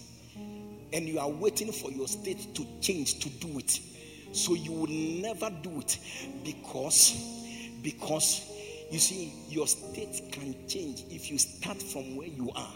And 0.93 1.09
you 1.09 1.19
are 1.19 1.29
waiting 1.29 1.73
for 1.73 1.91
your 1.91 2.09
state 2.09 2.55
to 2.55 2.67
change 2.81 3.21
to 3.21 3.29
do 3.29 3.59
it. 3.59 3.81
So 4.33 4.55
you 4.55 4.73
will 4.73 4.89
never 4.89 5.51
do 5.63 5.81
it 5.81 5.99
because 6.45 7.17
because 7.83 8.41
you 8.93 8.99
see 8.99 9.33
your 9.49 9.67
state 9.67 10.31
can 10.31 10.55
change 10.69 11.05
if 11.09 11.31
you 11.31 11.39
start 11.39 11.81
from 11.83 12.15
where 12.15 12.29
you 12.29 12.51
are. 12.55 12.75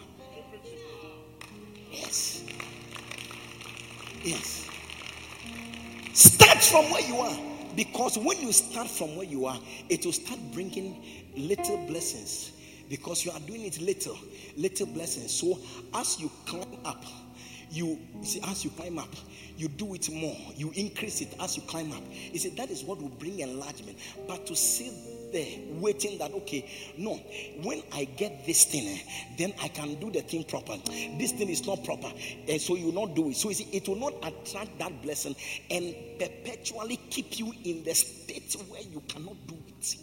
Yes. 1.91 2.43
Yes. 4.23 4.67
Start 6.13 6.63
from 6.63 6.85
where 6.91 7.07
you 7.07 7.17
are. 7.17 7.37
Because 7.75 8.17
when 8.17 8.41
you 8.41 8.51
start 8.51 8.87
from 8.87 9.15
where 9.15 9.27
you 9.27 9.45
are, 9.45 9.59
it 9.89 10.03
will 10.03 10.11
start 10.11 10.39
bringing 10.53 11.03
little 11.35 11.77
blessings. 11.85 12.51
Because 12.89 13.23
you 13.23 13.31
are 13.31 13.39
doing 13.41 13.61
it 13.61 13.79
little, 13.79 14.17
little 14.55 14.87
blessings. 14.87 15.31
So 15.31 15.59
as 15.93 16.19
you 16.19 16.31
climb 16.47 16.79
up, 16.83 17.05
you, 17.69 17.99
see, 18.23 18.41
as 18.47 18.63
you 18.63 18.71
climb 18.71 18.97
up, 18.97 19.13
you 19.55 19.67
do 19.67 19.93
it 19.93 20.11
more, 20.11 20.35
you 20.55 20.71
increase 20.75 21.21
it 21.21 21.35
as 21.39 21.57
you 21.57 21.63
climb 21.63 21.91
up. 21.91 22.01
You 22.31 22.39
see, 22.39 22.49
that 22.49 22.71
is 22.71 22.83
what 22.83 22.99
will 22.99 23.09
bring 23.09 23.39
enlargement. 23.39 23.99
But 24.27 24.47
to 24.47 24.55
sit 24.55 24.93
there 25.31 25.47
waiting 25.71 26.17
that 26.17 26.31
okay, 26.33 26.69
no, 26.97 27.15
when 27.63 27.83
I 27.93 28.05
get 28.05 28.45
this 28.45 28.65
thing, 28.65 28.87
eh, 28.87 28.99
then 29.37 29.53
I 29.61 29.67
can 29.67 29.95
do 29.99 30.11
the 30.11 30.21
thing 30.21 30.43
proper. 30.43 30.77
This 31.17 31.31
thing 31.33 31.49
is 31.49 31.65
not 31.65 31.83
proper, 31.83 32.11
and 32.47 32.61
so 32.61 32.75
you 32.75 32.91
not 32.91 33.15
do 33.15 33.29
it. 33.29 33.35
So 33.35 33.49
you 33.49 33.55
see, 33.55 33.69
it 33.71 33.87
will 33.87 33.95
not 33.95 34.13
attract 34.23 34.77
that 34.79 35.01
blessing 35.01 35.35
and 35.69 35.95
perpetually 36.19 36.97
keep 37.09 37.39
you 37.39 37.53
in 37.63 37.83
the 37.83 37.93
state 37.93 38.55
where 38.69 38.81
you 38.81 39.01
cannot 39.07 39.35
do 39.47 39.57
it. 39.67 39.95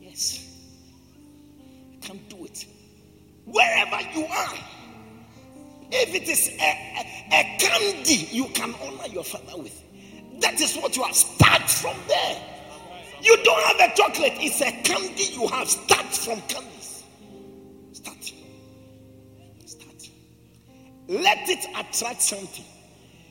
Yes, 0.00 0.46
you 1.92 1.98
can't 2.00 2.28
do 2.28 2.44
it. 2.44 2.66
Wherever 3.44 4.00
you 4.14 4.24
are 4.24 4.58
if 5.90 6.14
it 6.14 6.28
is 6.28 6.48
a, 6.48 6.62
a, 6.62 7.40
a 7.40 7.58
candy 7.58 8.28
you 8.32 8.46
can 8.48 8.74
honor 8.82 9.06
your 9.12 9.24
father 9.24 9.62
with, 9.62 9.82
that 10.40 10.60
is 10.60 10.76
what 10.76 10.96
you 10.96 11.02
have. 11.04 11.14
Start 11.14 11.70
from 11.70 11.96
there. 12.08 12.53
You 13.34 13.42
don't 13.42 13.62
have 13.64 13.90
a 13.90 13.96
chocolate, 13.96 14.34
it's 14.36 14.60
a 14.60 14.70
candy 14.70 15.24
you 15.32 15.48
have. 15.48 15.68
Start 15.68 16.06
from 16.14 16.40
candies. 16.42 17.02
Start. 17.90 18.32
Start. 19.66 20.08
Let 21.08 21.48
it 21.48 21.66
attract 21.76 22.22
something. 22.22 22.64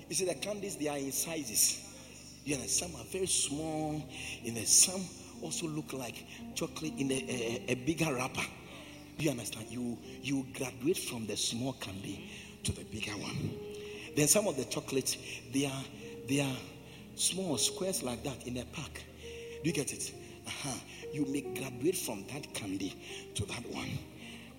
You 0.10 0.16
see, 0.16 0.26
the 0.26 0.36
candies, 0.36 0.76
they 0.76 0.90
are 0.90 0.98
in 0.98 1.14
sizes. 1.14 1.96
You 2.44 2.58
know, 2.58 2.66
some 2.66 2.94
are 2.98 3.06
very 3.06 3.28
small, 3.28 4.04
and 4.46 4.58
then 4.58 4.66
some 4.66 5.00
also 5.42 5.68
look 5.68 5.94
like 5.94 6.26
chocolate 6.54 6.96
in 6.98 7.10
a, 7.10 7.16
a, 7.16 7.72
a 7.72 7.76
bigger 7.76 8.14
wrapper. 8.14 8.44
You 9.18 9.32
understand? 9.32 9.68
You 9.70 9.98
you 10.22 10.46
graduate 10.54 10.98
from 10.98 11.28
the 11.28 11.38
small 11.38 11.74
candy 11.74 12.30
to 12.66 12.74
the 12.74 12.84
bigger 12.84 13.12
one. 13.12 13.58
Then 14.18 14.28
some 14.28 14.50
of 14.50 14.58
the 14.58 14.66
chocolates, 14.66 15.16
they 15.54 15.66
are 15.66 15.84
they 16.28 16.42
are 16.42 16.58
small 17.16 17.58
squares 17.58 18.04
like 18.04 18.22
that 18.26 18.46
in 18.46 18.58
a 18.58 18.66
pack. 18.66 19.06
Do 19.64 19.70
you 19.70 19.74
get 19.74 19.94
it? 19.94 20.14
Uh-huh. 20.46 20.78
You 21.14 21.26
may 21.26 21.42
graduate 21.42 21.96
from 21.98 22.26
that 22.34 22.54
candy 22.54 22.96
to 23.36 23.46
that 23.46 23.66
one. 23.72 23.98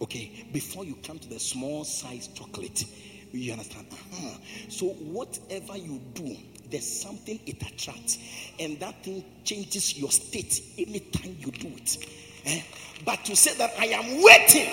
Okay, 0.01 0.47
before 0.53 0.85
you 0.85 0.97
come 1.07 1.19
to 1.19 1.29
the 1.29 1.39
small 1.39 1.85
size 1.85 2.29
chocolate. 2.29 2.85
You 3.33 3.53
understand? 3.53 3.87
Uh-huh. 3.91 4.39
So 4.69 4.87
whatever 4.87 5.77
you 5.77 6.01
do, 6.15 6.37
there's 6.71 6.91
something 7.03 7.39
it 7.47 7.61
attracts, 7.63 8.19
and 8.59 8.79
that 8.81 9.03
thing 9.03 9.25
changes 9.45 9.99
your 9.99 10.11
state 10.11 10.63
anytime 10.79 11.37
you 11.41 11.51
do 11.51 11.69
it. 11.69 11.99
Eh? 12.47 12.63
But 13.05 13.25
to 13.27 13.37
say 13.37 13.55
that 13.59 13.73
I 13.79 13.87
am 13.87 14.23
waiting 14.23 14.71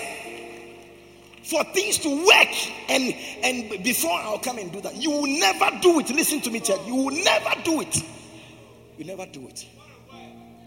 for 1.44 1.64
things 1.64 1.98
to 1.98 2.08
work 2.08 2.54
and 2.88 3.14
and 3.42 3.82
before 3.82 4.12
I'll 4.12 4.38
come 4.38 4.58
and 4.58 4.72
do 4.72 4.80
that. 4.80 4.94
You 4.94 5.10
will 5.10 5.26
never 5.26 5.70
do 5.80 6.00
it. 6.00 6.08
Listen 6.10 6.40
to 6.42 6.50
me, 6.50 6.60
church. 6.60 6.80
You 6.86 6.94
will 6.94 7.24
never 7.24 7.50
do 7.64 7.80
it. 7.80 8.02
You 8.96 9.04
never 9.04 9.26
do 9.26 9.48
it. 9.48 9.66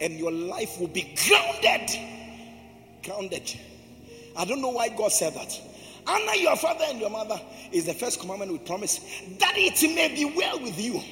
And 0.00 0.14
your 0.14 0.32
life 0.32 0.78
will 0.78 0.88
be 0.88 1.14
grounded. 1.26 1.90
Grounded. 3.04 3.60
I 4.36 4.44
don't 4.44 4.60
know 4.60 4.70
why 4.70 4.90
God 4.90 5.12
said 5.12 5.34
that. 5.34 5.60
Honor 6.06 6.34
your 6.34 6.56
father 6.56 6.84
and 6.88 7.00
your 7.00 7.10
mother 7.10 7.40
is 7.72 7.86
the 7.86 7.94
first 7.94 8.20
commandment 8.20 8.52
with 8.52 8.64
promise 8.66 9.00
that 9.38 9.54
it 9.56 9.94
may 9.94 10.14
be 10.14 10.24
well 10.36 10.60
with 10.60 10.78
you. 10.78 11.02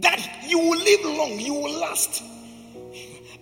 that 0.00 0.44
you 0.46 0.58
will 0.58 0.78
live 0.78 1.04
long, 1.04 1.38
you 1.38 1.54
will 1.54 1.78
last. 1.78 2.22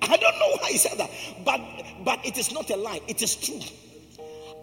I 0.02 0.16
don't 0.16 0.38
know 0.38 0.56
why 0.60 0.70
he 0.70 0.78
said 0.78 0.98
that, 0.98 1.10
but 1.44 1.60
but 2.04 2.24
it 2.26 2.36
is 2.36 2.52
not 2.52 2.68
a 2.70 2.76
lie, 2.76 3.00
it 3.08 3.22
is 3.22 3.36
true. 3.36 3.60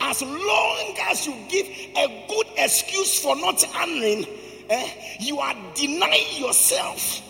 As 0.01 0.21
long 0.21 0.95
as 1.09 1.25
you 1.27 1.36
give 1.49 1.65
a 1.67 2.25
good 2.30 2.47
excuse 2.57 3.21
for 3.21 3.36
not 3.36 3.63
honoring, 3.75 4.25
eh, 4.69 4.89
you 5.19 5.39
are 5.39 5.55
denying 5.75 6.41
yourself 6.41 7.21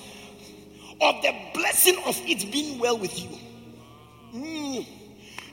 of 1.01 1.21
the 1.21 1.33
blessing 1.53 1.97
of 2.05 2.19
it 2.25 2.51
being 2.51 2.79
well 2.79 2.97
with 2.97 3.17
you. 3.19 3.29
Mm. 4.33 4.85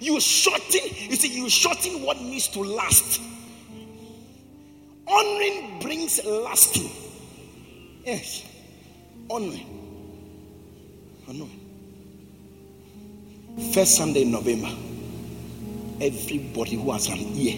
You 0.01 0.21
shorten, 0.21 0.81
you 0.83 1.17
see, 1.17 1.29
you 1.29 1.49
shorten 1.49 2.03
what 2.03 2.21
needs 2.21 2.49
to 2.49 2.61
last. 2.61 3.21
Honoring 5.07 5.81
brings 5.81 6.25
lasting. 6.25 6.91
Yes. 8.05 8.45
Honoring. 9.31 9.67
Honoring. 11.29 11.61
First 13.73 13.97
Sunday 13.97 14.23
in 14.23 14.33
November, 14.33 14.69
everybody 16.01 16.77
who 16.77 16.93
has 16.93 17.09
an 17.09 17.19
ear, 17.19 17.55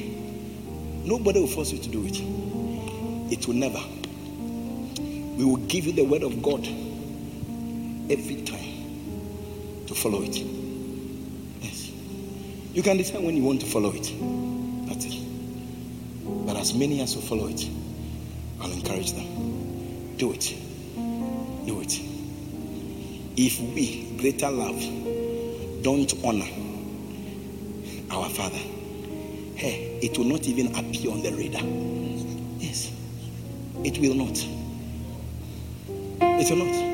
nobody 1.04 1.40
will 1.40 1.48
force 1.48 1.72
you 1.72 1.78
to 1.78 1.88
do 1.88 2.04
it. 2.06 2.20
It 3.32 3.46
will 3.48 3.54
never. 3.54 3.80
We 5.36 5.44
will 5.44 5.56
give 5.66 5.86
you 5.86 5.92
the 5.92 6.04
word 6.04 6.22
of 6.22 6.40
God 6.42 6.66
every 8.10 8.42
time 8.42 9.86
to 9.86 9.94
follow 9.94 10.22
it. 10.22 10.36
Yes. 11.60 11.90
You 12.72 12.82
can 12.82 12.96
decide 12.96 13.22
when 13.22 13.36
you 13.36 13.44
want 13.44 13.60
to 13.60 13.66
follow 13.66 13.92
it. 13.92 14.12
It. 14.90 15.14
But 16.44 16.56
as 16.56 16.74
many 16.74 17.00
as 17.02 17.14
will 17.14 17.22
follow 17.22 17.46
it, 17.46 17.68
I'll 18.60 18.72
encourage 18.72 19.12
them. 19.12 20.16
Do 20.16 20.32
it. 20.32 20.54
Do 21.66 21.80
it. 21.80 22.00
If 23.36 23.60
we, 23.60 24.16
greater 24.16 24.50
love, 24.50 24.82
don't 25.82 26.12
honor 26.24 26.48
our 28.10 28.28
Father, 28.30 28.56
hey, 29.54 30.00
it 30.02 30.18
will 30.18 30.24
not 30.24 30.46
even 30.46 30.74
appear 30.74 31.12
on 31.12 31.22
the 31.22 31.30
radar. 31.32 31.62
Yes, 32.58 32.90
it 33.84 33.98
will 33.98 34.14
not. 34.14 34.44
It 36.40 36.50
will 36.50 36.64
not. 36.66 36.87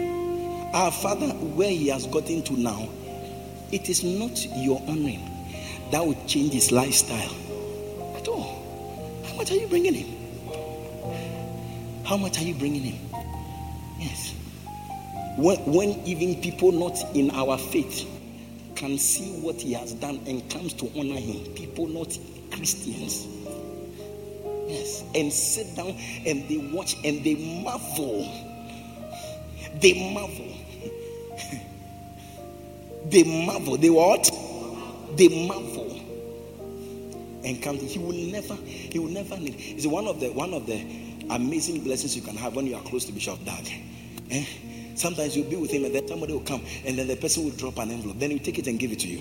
Our 0.74 0.90
Father, 0.90 1.28
where 1.28 1.70
He 1.70 1.88
has 1.88 2.06
gotten 2.06 2.42
to 2.42 2.52
now, 2.54 2.88
it 3.72 3.88
is 3.88 4.04
not 4.04 4.44
your 4.56 4.82
honoring 4.88 5.30
that 5.90 6.04
will 6.04 6.16
change 6.26 6.52
His 6.52 6.72
lifestyle 6.72 7.34
at 8.16 8.28
all. 8.28 9.22
How 9.24 9.36
much 9.36 9.50
are 9.52 9.56
you 9.56 9.68
bringing 9.68 9.94
Him? 9.94 10.18
How 12.04 12.16
much 12.16 12.38
are 12.38 12.44
you 12.44 12.54
bringing 12.54 12.82
Him? 12.82 12.98
Yes. 13.98 14.34
When, 15.36 15.58
when 15.64 15.90
even 16.04 16.40
people 16.40 16.72
not 16.72 16.98
in 17.16 17.30
our 17.30 17.56
faith 17.56 18.10
can 18.76 18.98
see 18.98 19.40
what 19.40 19.60
he 19.60 19.72
has 19.72 19.92
done 19.94 20.20
and 20.26 20.48
comes 20.50 20.72
to 20.74 20.90
honor 20.98 21.18
him. 21.18 21.44
People, 21.54 21.86
not 21.86 22.16
Christians. 22.50 23.26
Yes. 24.68 25.04
And 25.14 25.32
sit 25.32 25.76
down 25.76 25.96
and 26.26 26.48
they 26.48 26.58
watch 26.72 26.96
and 27.04 27.24
they 27.24 27.62
marvel. 27.62 28.28
They 29.80 30.12
marvel. 30.12 30.52
They 33.14 33.22
marvel. 33.46 33.76
They 33.76 33.90
what? 33.90 34.28
They 35.16 35.28
marvel. 35.46 35.92
And 37.44 37.62
come 37.62 37.78
to, 37.78 37.84
he 37.84 37.98
will 37.98 38.12
never, 38.12 38.54
he 38.54 38.98
will 38.98 39.10
never 39.10 39.36
need. 39.36 39.54
It's 39.58 39.86
one 39.86 40.06
of 40.08 40.18
the 40.18 40.32
one 40.32 40.52
of 40.52 40.66
the 40.66 40.84
amazing 41.30 41.84
blessings 41.84 42.16
you 42.16 42.22
can 42.22 42.36
have 42.36 42.56
when 42.56 42.66
you 42.66 42.74
are 42.74 42.82
close 42.82 43.04
to 43.04 43.12
Bishop 43.12 43.44
Dag. 43.44 43.70
Eh? 44.30 44.44
Sometimes 44.96 45.36
you'll 45.36 45.48
be 45.48 45.56
with 45.56 45.70
him 45.70 45.84
and 45.84 45.94
then 45.94 46.08
somebody 46.08 46.32
will 46.32 46.40
come 46.40 46.62
and 46.84 46.98
then 46.98 47.06
the 47.06 47.16
person 47.16 47.44
will 47.44 47.52
drop 47.52 47.78
an 47.78 47.90
envelope. 47.90 48.18
Then 48.18 48.32
you 48.32 48.38
take 48.38 48.58
it 48.58 48.66
and 48.66 48.78
give 48.78 48.92
it 48.92 49.00
to 49.00 49.08
you. 49.08 49.20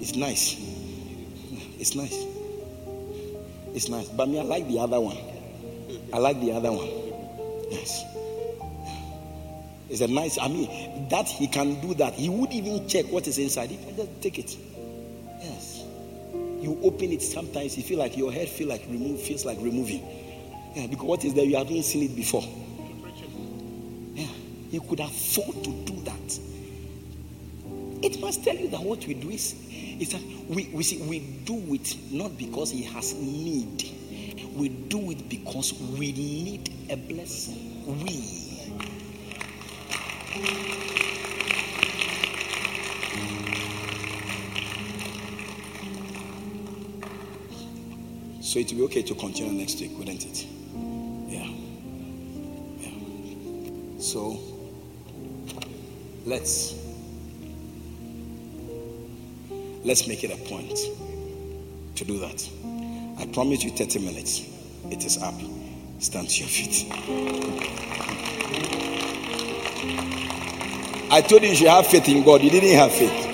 It's 0.00 0.16
nice. 0.16 0.56
It's 1.78 1.94
nice. 1.94 2.24
It's 3.74 3.88
nice. 3.88 4.08
But 4.08 4.28
me, 4.28 4.40
I 4.40 4.42
like 4.42 4.68
the 4.68 4.80
other 4.80 5.00
one. 5.00 5.16
I 6.12 6.18
like 6.18 6.40
the 6.40 6.52
other 6.52 6.72
one. 6.72 6.88
Yes. 7.70 8.09
It's 9.90 10.00
a 10.02 10.06
nice, 10.06 10.38
I 10.38 10.46
mean, 10.46 11.08
that 11.08 11.26
he 11.26 11.48
can 11.48 11.80
do 11.80 11.94
that. 11.94 12.14
He 12.14 12.28
would 12.28 12.52
even 12.52 12.86
check 12.86 13.06
what 13.06 13.26
is 13.26 13.38
inside. 13.38 13.70
He 13.70 13.76
can 13.76 13.96
just 13.96 14.22
take 14.22 14.38
it. 14.38 14.56
Yes. 15.40 15.82
You 16.60 16.78
open 16.84 17.10
it 17.10 17.22
sometimes, 17.22 17.76
you 17.76 17.82
feel 17.82 17.98
like 17.98 18.16
your 18.16 18.30
head 18.30 18.48
feel 18.48 18.68
like 18.68 18.82
remove, 18.88 19.20
feels 19.20 19.44
like 19.44 19.58
removing. 19.60 20.06
Yeah, 20.76 20.86
because 20.86 21.06
what 21.06 21.24
is 21.24 21.34
there? 21.34 21.44
You 21.44 21.56
haven't 21.56 21.82
seen 21.82 22.04
it 22.04 22.14
before. 22.14 22.44
Yeah, 24.14 24.28
you 24.70 24.80
could 24.80 25.00
afford 25.00 25.64
to 25.64 25.70
do 25.70 26.00
that. 26.02 26.38
It 28.02 28.20
must 28.20 28.44
tell 28.44 28.54
you 28.54 28.68
that 28.68 28.80
what 28.80 29.04
we 29.06 29.14
do 29.14 29.30
is, 29.30 29.56
is 29.98 30.12
that 30.12 30.22
we, 30.48 30.70
we 30.72 30.84
see 30.84 31.02
we 31.02 31.18
do 31.18 31.74
it 31.74 31.96
not 32.12 32.38
because 32.38 32.70
he 32.70 32.84
has 32.84 33.14
need. 33.14 33.90
We 34.54 34.68
do 34.68 35.10
it 35.10 35.28
because 35.28 35.72
we 35.72 36.12
need 36.12 36.72
a 36.90 36.96
blessing. 36.96 38.04
We. 38.04 38.49
So 48.50 48.58
it 48.58 48.72
will 48.72 48.78
be 48.78 48.84
okay 48.84 49.02
to 49.02 49.14
continue 49.14 49.52
next 49.52 49.80
week, 49.80 49.96
wouldn't 49.96 50.24
it? 50.26 50.46
Yeah. 51.28 51.46
Yeah. 52.78 54.00
So 54.00 54.40
let's 56.26 56.74
let's 59.84 60.06
make 60.08 60.24
it 60.24 60.32
a 60.32 60.36
point 60.48 60.76
to 61.96 62.04
do 62.04 62.18
that. 62.18 62.48
I 63.18 63.26
promise 63.26 63.62
you 63.62 63.70
30 63.70 63.98
minutes. 64.00 64.42
It 64.90 65.04
is 65.04 65.18
up. 65.22 65.34
Stand 66.00 66.28
to 66.30 66.40
your 66.40 66.48
feet. 66.48 66.86
I 71.12 71.22
told 71.22 71.42
you 71.42 71.48
you 71.48 71.56
should 71.56 71.66
have 71.66 71.88
faith 71.88 72.08
in 72.08 72.22
God. 72.22 72.40
You 72.40 72.50
didn't 72.50 72.76
have 72.78 72.92
faith. 72.92 73.26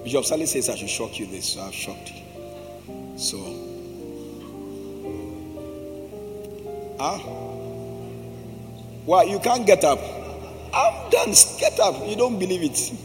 Bishop 0.04 0.24
Sally 0.24 0.46
says 0.46 0.68
I 0.70 0.74
should 0.74 0.90
shock 0.90 1.20
you 1.20 1.26
this, 1.26 1.50
so 1.50 1.60
I've 1.62 1.72
shocked 1.72 2.10
you. 2.10 2.20
So, 3.16 3.38
ah, 6.98 7.18
why 9.06 9.22
you 9.22 9.38
can't 9.38 9.64
get 9.64 9.84
up? 9.84 10.00
I'm 10.74 11.10
done. 11.10 11.32
Get 11.60 11.78
up. 11.78 12.08
You 12.08 12.16
don't 12.16 12.40
believe 12.40 12.62
it. 12.64 12.92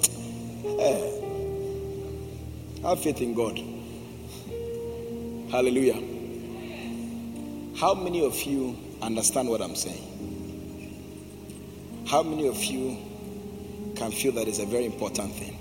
Eh. 0.78 1.11
Have 2.82 2.99
faith 2.99 3.22
in 3.22 3.34
God. 3.36 3.59
Hallelujah. 5.51 6.05
How 7.86 7.93
many 7.93 8.25
of 8.25 8.41
you 8.41 8.75
understand 8.99 9.47
what 9.47 9.61
I'm 9.61 9.75
saying? 9.75 10.01
How 12.07 12.23
many 12.23 12.47
of 12.47 12.57
you 12.63 12.97
can 13.95 14.11
feel 14.11 14.31
that 14.31 14.47
is 14.47 14.57
a 14.57 14.65
very 14.65 14.86
important 14.86 15.31
thing? 15.33 15.55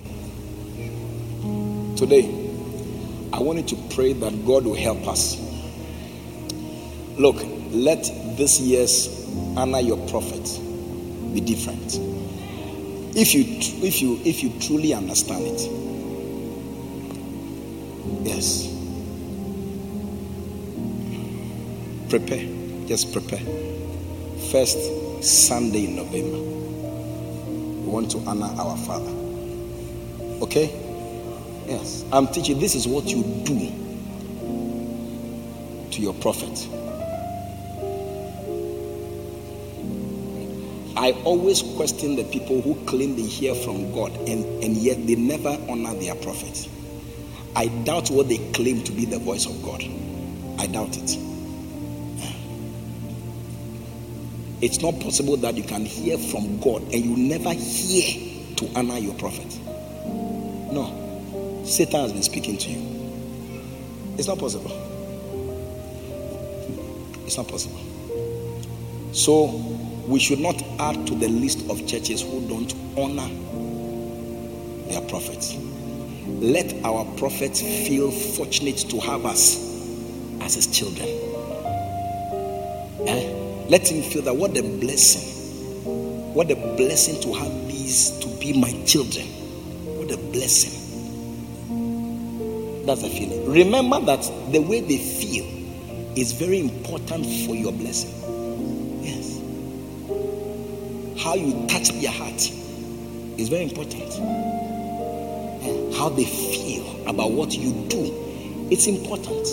Today, 1.96 2.24
I 3.30 3.40
wanted 3.40 3.68
to 3.68 3.76
pray 3.94 4.14
that 4.14 4.46
God 4.46 4.64
will 4.64 4.74
help 4.74 5.06
us. 5.06 5.36
Look, 7.18 7.36
let 7.72 8.04
this 8.38 8.58
year's 8.58 9.28
honor 9.54 9.80
your 9.80 9.98
prophet 10.08 10.44
be 11.34 11.42
different. 11.42 11.98
If 13.14 13.34
you 13.34 13.44
if 13.86 14.00
you 14.00 14.18
if 14.24 14.42
you 14.42 14.50
truly 14.60 14.94
understand 14.94 15.44
it. 15.46 15.60
Yes. 18.26 18.73
Prepare. 22.08 22.46
Just 22.86 23.12
prepare. 23.12 23.40
First 24.50 25.24
Sunday 25.24 25.86
in 25.86 25.96
November. 25.96 26.38
We 26.38 27.88
want 27.90 28.10
to 28.12 28.18
honor 28.26 28.52
our 28.58 28.76
Father. 28.76 29.10
Okay? 30.42 30.66
Yes. 31.66 32.04
I'm 32.12 32.26
teaching 32.28 32.58
this 32.60 32.74
is 32.74 32.86
what 32.86 33.06
you 33.06 33.22
do 33.44 33.72
to 35.90 36.02
your 36.02 36.14
prophet. 36.14 36.68
I 40.96 41.12
always 41.24 41.62
question 41.76 42.16
the 42.16 42.24
people 42.24 42.60
who 42.60 42.74
claim 42.86 43.16
they 43.16 43.22
hear 43.22 43.54
from 43.54 43.92
God 43.92 44.12
and, 44.28 44.44
and 44.62 44.76
yet 44.76 45.06
they 45.06 45.16
never 45.16 45.58
honor 45.68 45.94
their 45.94 46.14
prophet. 46.14 46.68
I 47.56 47.66
doubt 47.84 48.10
what 48.10 48.28
they 48.28 48.38
claim 48.52 48.82
to 48.84 48.92
be 48.92 49.04
the 49.04 49.18
voice 49.18 49.46
of 49.46 49.62
God. 49.62 49.82
I 50.58 50.66
doubt 50.66 50.96
it. 50.96 51.23
It's 54.64 54.80
not 54.80 54.98
possible 54.98 55.36
that 55.36 55.58
you 55.58 55.62
can 55.62 55.84
hear 55.84 56.16
from 56.16 56.58
God 56.58 56.80
and 56.84 56.94
you 57.04 57.14
never 57.18 57.52
hear 57.52 58.56
to 58.56 58.66
honor 58.74 58.96
your 58.96 59.12
prophet. 59.16 59.44
No. 60.72 61.60
Satan 61.66 62.00
has 62.00 62.14
been 62.14 62.22
speaking 62.22 62.56
to 62.56 62.70
you. 62.70 64.14
It's 64.16 64.26
not 64.26 64.38
possible. 64.38 64.70
It's 67.26 67.36
not 67.36 67.46
possible. 67.46 67.78
So, 69.12 69.48
we 70.08 70.18
should 70.18 70.40
not 70.40 70.62
add 70.78 71.06
to 71.08 71.14
the 71.14 71.28
list 71.28 71.68
of 71.68 71.86
churches 71.86 72.22
who 72.22 72.48
don't 72.48 72.74
honor 72.96 73.28
their 74.88 75.02
prophets. 75.10 75.58
Let 76.26 76.72
our 76.86 77.04
prophets 77.18 77.60
feel 77.60 78.10
fortunate 78.10 78.78
to 78.78 78.98
have 79.00 79.26
us 79.26 79.56
as 80.40 80.54
his 80.54 80.66
children. 80.68 81.06
Eh? 83.06 83.33
Let 83.74 83.90
him 83.90 84.02
feel 84.02 84.22
that 84.22 84.36
what 84.36 84.56
a 84.56 84.62
blessing. 84.62 85.82
What 86.32 86.48
a 86.48 86.54
blessing 86.54 87.20
to 87.22 87.32
have 87.36 87.66
these 87.66 88.16
to 88.20 88.28
be 88.38 88.52
my 88.56 88.70
children. 88.84 89.26
What 89.98 90.12
a 90.12 90.16
blessing. 90.16 90.70
That's 92.86 93.02
a 93.02 93.08
feeling. 93.08 93.50
Remember 93.50 93.98
that 93.98 94.30
the 94.52 94.60
way 94.60 94.80
they 94.80 94.98
feel 94.98 95.44
is 96.16 96.30
very 96.30 96.60
important 96.60 97.26
for 97.26 97.56
your 97.56 97.72
blessing. 97.72 98.14
Yes. 99.02 99.40
How 101.20 101.34
you 101.34 101.66
touch 101.66 101.88
their 102.00 102.12
heart 102.12 102.48
is 103.40 103.48
very 103.48 103.64
important. 103.64 104.08
How 105.96 106.10
they 106.10 106.26
feel 106.26 107.08
about 107.08 107.32
what 107.32 107.52
you 107.52 107.72
do, 107.88 108.68
it's 108.70 108.86
important. 108.86 109.48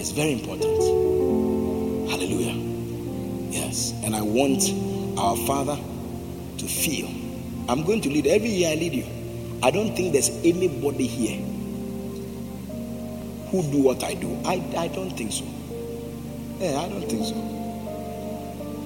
It's 0.00 0.10
very 0.10 0.32
important. 0.32 1.13
Hallelujah. 2.34 3.50
Yes. 3.50 3.94
And 4.02 4.14
I 4.14 4.22
want 4.22 4.62
our 5.18 5.36
Father 5.46 5.76
to 6.58 6.66
feel. 6.66 7.06
I'm 7.68 7.84
going 7.84 8.00
to 8.02 8.08
lead 8.08 8.26
every 8.26 8.48
year 8.48 8.70
I 8.72 8.74
lead 8.74 8.92
you. 8.92 9.06
I 9.62 9.70
don't 9.70 9.94
think 9.94 10.12
there's 10.12 10.30
anybody 10.44 11.06
here 11.06 11.38
who 13.50 13.62
do 13.70 13.82
what 13.82 14.02
I 14.02 14.14
do. 14.14 14.36
I, 14.44 14.54
I 14.76 14.88
don't 14.88 15.10
think 15.10 15.32
so. 15.32 15.44
Yeah, 16.58 16.80
I 16.80 16.88
don't 16.88 17.08
think 17.08 17.24
so. 17.24 17.36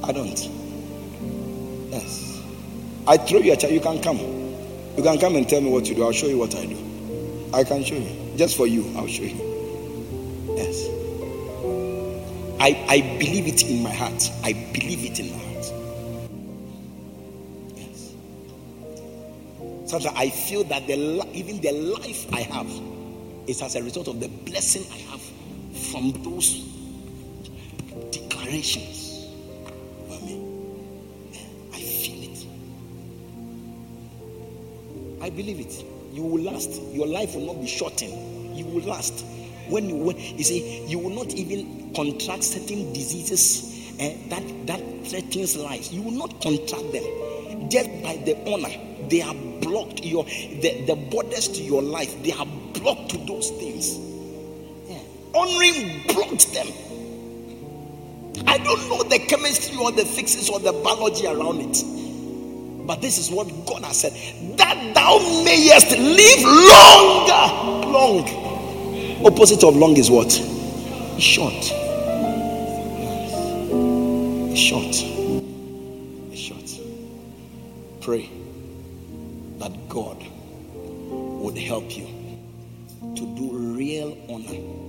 I 0.04 0.12
don't. 0.12 0.38
Yes. 1.90 2.42
I 3.06 3.16
throw 3.16 3.40
you 3.40 3.52
a 3.52 3.56
child, 3.56 3.72
you 3.72 3.80
can 3.80 4.00
come. 4.02 4.18
You 4.18 5.02
can 5.02 5.18
come 5.18 5.36
and 5.36 5.48
tell 5.48 5.60
me 5.60 5.70
what 5.70 5.86
you 5.88 5.94
do. 5.94 6.04
I'll 6.04 6.12
show 6.12 6.26
you 6.26 6.38
what 6.38 6.54
I 6.54 6.66
do. 6.66 6.76
I 7.54 7.64
can 7.64 7.82
show 7.82 7.96
you. 7.96 8.36
Just 8.36 8.56
for 8.56 8.66
you, 8.66 8.84
I'll 8.96 9.06
show 9.06 9.22
you. 9.22 9.47
I, 12.68 12.84
I 12.86 13.00
believe 13.18 13.46
it 13.48 13.64
in 13.64 13.82
my 13.82 13.90
heart. 13.90 14.30
I 14.44 14.52
believe 14.74 15.02
it 15.10 15.18
in 15.20 15.30
my 15.30 15.38
heart. 15.38 15.72
Yes. 17.74 18.14
Sometimes 19.86 20.14
I 20.14 20.28
feel 20.28 20.64
that 20.64 20.86
the 20.86 21.26
even 21.32 21.62
the 21.62 21.72
life 21.72 22.30
I 22.34 22.42
have 22.42 22.70
is 23.48 23.62
as 23.62 23.74
a 23.76 23.82
result 23.82 24.08
of 24.08 24.20
the 24.20 24.28
blessing 24.28 24.84
I 24.92 24.98
have 25.12 25.22
from 25.90 26.12
those 26.22 26.66
declarations. 28.10 29.28
I 31.72 31.80
feel 31.80 32.22
it. 32.30 32.46
I 35.22 35.30
believe 35.30 35.60
it. 35.60 35.84
You 36.12 36.22
will 36.22 36.42
last. 36.42 36.82
Your 36.92 37.06
life 37.06 37.34
will 37.34 37.46
not 37.46 37.62
be 37.62 37.66
shortened. 37.66 38.58
You 38.58 38.66
will 38.66 38.82
last. 38.82 39.24
When 39.68 39.88
you 39.88 39.96
when, 39.96 40.18
you 40.18 40.44
see, 40.44 40.86
you 40.86 40.98
will 40.98 41.10
not 41.16 41.32
even 41.32 41.77
contract 41.94 42.44
certain 42.44 42.92
diseases 42.92 43.96
eh, 43.98 44.16
that 44.28 44.66
that 44.66 44.80
threatens 45.06 45.56
life. 45.56 45.92
You 45.92 46.02
will 46.02 46.12
not 46.12 46.40
contract 46.40 46.92
them 46.92 47.70
just 47.70 47.90
by 48.02 48.16
the 48.24 48.36
honor. 48.50 48.74
They 49.08 49.22
are 49.22 49.34
blocked. 49.60 50.04
Your 50.04 50.24
the, 50.24 50.84
the 50.86 50.96
borders 51.10 51.48
to 51.48 51.62
your 51.62 51.82
life. 51.82 52.22
They 52.22 52.32
are 52.32 52.46
blocked 52.74 53.10
to 53.10 53.18
those 53.18 53.50
things. 53.50 53.98
Yeah. 54.88 55.00
Honoring 55.34 56.02
blocked 56.08 56.52
them. 56.52 56.66
I 58.46 58.58
don't 58.58 58.88
know 58.88 59.02
the 59.02 59.18
chemistry 59.18 59.76
or 59.78 59.92
the 59.92 60.04
fixes 60.04 60.48
or 60.48 60.60
the 60.60 60.72
biology 60.72 61.26
around 61.26 61.60
it. 61.60 62.86
But 62.86 63.02
this 63.02 63.18
is 63.18 63.30
what 63.30 63.48
God 63.66 63.84
has 63.84 64.00
said 64.00 64.12
that 64.56 64.94
thou 64.94 65.18
mayest 65.44 65.90
live 65.90 66.42
longer. 66.44 67.88
Long. 67.88 69.26
Opposite 69.26 69.64
of 69.64 69.76
long 69.76 69.96
is 69.96 70.10
what? 70.10 70.32
Short. 71.18 71.64
Short. 74.56 74.94
Short. 76.32 76.80
Pray 78.00 78.30
that 79.58 79.72
God 79.88 80.24
would 81.10 81.58
help 81.58 81.96
you 81.96 82.06
to 83.16 83.36
do 83.36 83.50
real 83.52 84.16
honor 84.28 84.88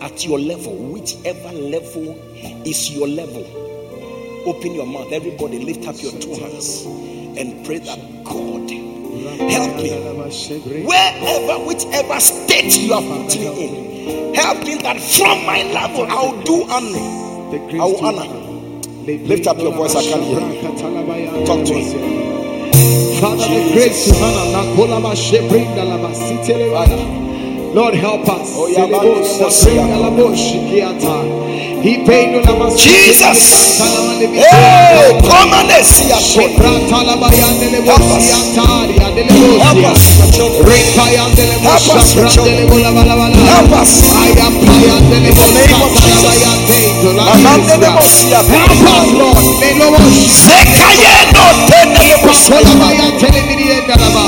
at 0.00 0.24
your 0.24 0.38
level, 0.38 0.74
whichever 0.74 1.52
level 1.52 2.18
is 2.66 2.90
your 2.90 3.08
level. 3.08 3.44
Open 4.46 4.72
your 4.74 4.86
mouth, 4.86 5.12
everybody, 5.12 5.58
lift 5.58 5.86
up 5.86 5.96
your 6.02 6.12
two 6.18 6.34
hands 6.34 6.86
and 7.38 7.64
pray 7.66 7.78
that 7.78 7.98
God 8.24 8.70
help 9.50 9.76
me 9.76 9.90
wherever, 10.86 11.64
whichever 11.66 12.20
state 12.20 12.74
you 12.78 12.94
are 12.94 13.02
putting 13.02 13.42
in. 13.42 13.91
Help 14.34 14.58
me 14.64 14.76
that 14.82 15.00
from 15.00 15.44
my 15.46 15.62
level 15.72 16.06
I'll 16.10 16.40
do 16.42 16.64
honor. 16.68 16.98
I 17.52 17.84
will 17.84 18.04
honor. 18.04 18.28
Lift 19.06 19.46
up 19.46 19.58
your 19.58 19.72
voice, 19.72 19.94
I 19.94 20.02
can 20.02 20.22
hear. 20.22 20.40
Talk 21.46 21.66
to 21.66 21.74
him. 21.74 22.22
Father, 23.20 23.46
the 23.48 23.72
grace 23.72 24.06
to 24.06 24.14
Lord, 27.74 27.94
help 27.94 28.28
us. 28.28 28.52
Oh, 28.54 28.68
Jesus. 31.82 33.82
Hey, 34.22 35.18
come 35.26 35.50
and 35.52 35.66
see 35.82 36.12
us. 36.14 36.30
Help 36.38 36.54
us. 36.54 36.86
Help 41.62 41.90
us. 41.90 42.14
Help 43.50 43.72
us. 43.74 43.90
I 44.14 44.30
am 44.46 44.54
in 44.62 45.10
the 45.10 45.18
name 45.20 45.34
of 45.82 45.90
Jesus. 45.98 46.38
Amanda 47.18 47.74
de 47.76 47.90
Mosia. 47.90 48.38
Help 48.46 48.70
us, 48.70 49.10
Lord. 49.18 49.42
Zekayeno 50.46 51.42
tenele 51.66 52.14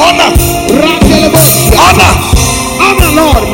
Honor. 0.02 0.34
Honor. 1.78 2.14
Honor, 2.80 3.10
Lord. 3.14 3.46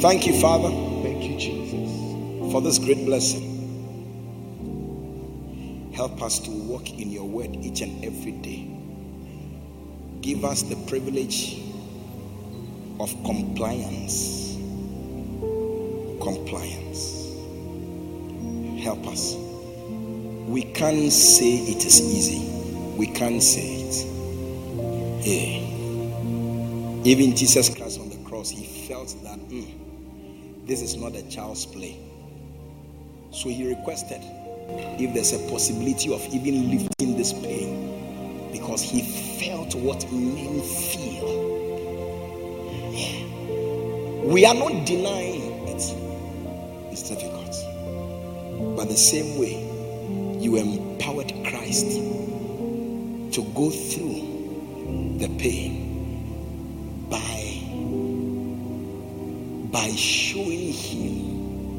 Thank 0.00 0.26
you, 0.26 0.40
Father. 0.40 0.70
Thank 1.02 1.22
you, 1.22 1.38
Jesus. 1.38 2.50
For 2.50 2.60
this 2.60 2.78
great 2.78 3.04
blessing. 3.04 3.44
Help 5.94 6.22
us 6.22 6.38
to 6.40 6.50
walk 6.50 6.90
in 6.90 7.10
your 7.12 7.24
word 7.24 7.54
each 7.56 7.82
and 7.82 8.04
every 8.04 8.32
day. 8.32 8.70
Give 10.20 10.44
us 10.44 10.62
the 10.62 10.76
privilege 10.86 11.60
of 12.98 13.10
compliance. 13.24 14.56
Compliance. 16.22 17.26
Help 18.82 19.06
us. 19.06 19.36
We 20.48 20.62
can't 20.62 21.12
say 21.12 21.58
it 21.58 21.84
is 21.84 22.00
easy. 22.00 22.96
We 22.96 23.06
can't 23.06 23.42
say 23.42 23.82
it. 23.82 24.06
Yeah. 25.26 25.67
Even 27.04 27.36
Jesus 27.36 27.68
Christ 27.68 28.00
on 28.00 28.10
the 28.10 28.16
cross, 28.28 28.50
he 28.50 28.88
felt 28.88 29.14
that 29.22 29.38
mm, 29.48 30.66
this 30.66 30.82
is 30.82 30.96
not 30.96 31.14
a 31.14 31.22
child's 31.30 31.64
play. 31.64 31.96
So 33.30 33.48
he 33.48 33.68
requested 33.68 34.20
if 35.00 35.14
there's 35.14 35.32
a 35.32 35.38
possibility 35.50 36.12
of 36.12 36.20
even 36.34 36.70
lifting 36.70 37.16
this 37.16 37.32
pain 37.32 38.50
because 38.52 38.82
he 38.82 39.02
felt 39.40 39.76
what 39.76 40.10
men 40.12 40.60
feel. 40.60 41.48
We 44.24 44.44
are 44.44 44.54
not 44.54 44.84
denying 44.84 45.68
it, 45.68 45.94
it's 46.90 47.08
difficult. 47.08 47.54
But 48.76 48.88
the 48.88 48.96
same 48.96 49.38
way, 49.38 50.40
you 50.40 50.56
empowered 50.56 51.32
Christ 51.46 51.86
to 53.34 53.42
go 53.54 53.70
through 53.70 55.16
the 55.18 55.28
pain 55.38 55.87
by 59.78 59.94
showing 59.94 60.72
him 60.72 61.70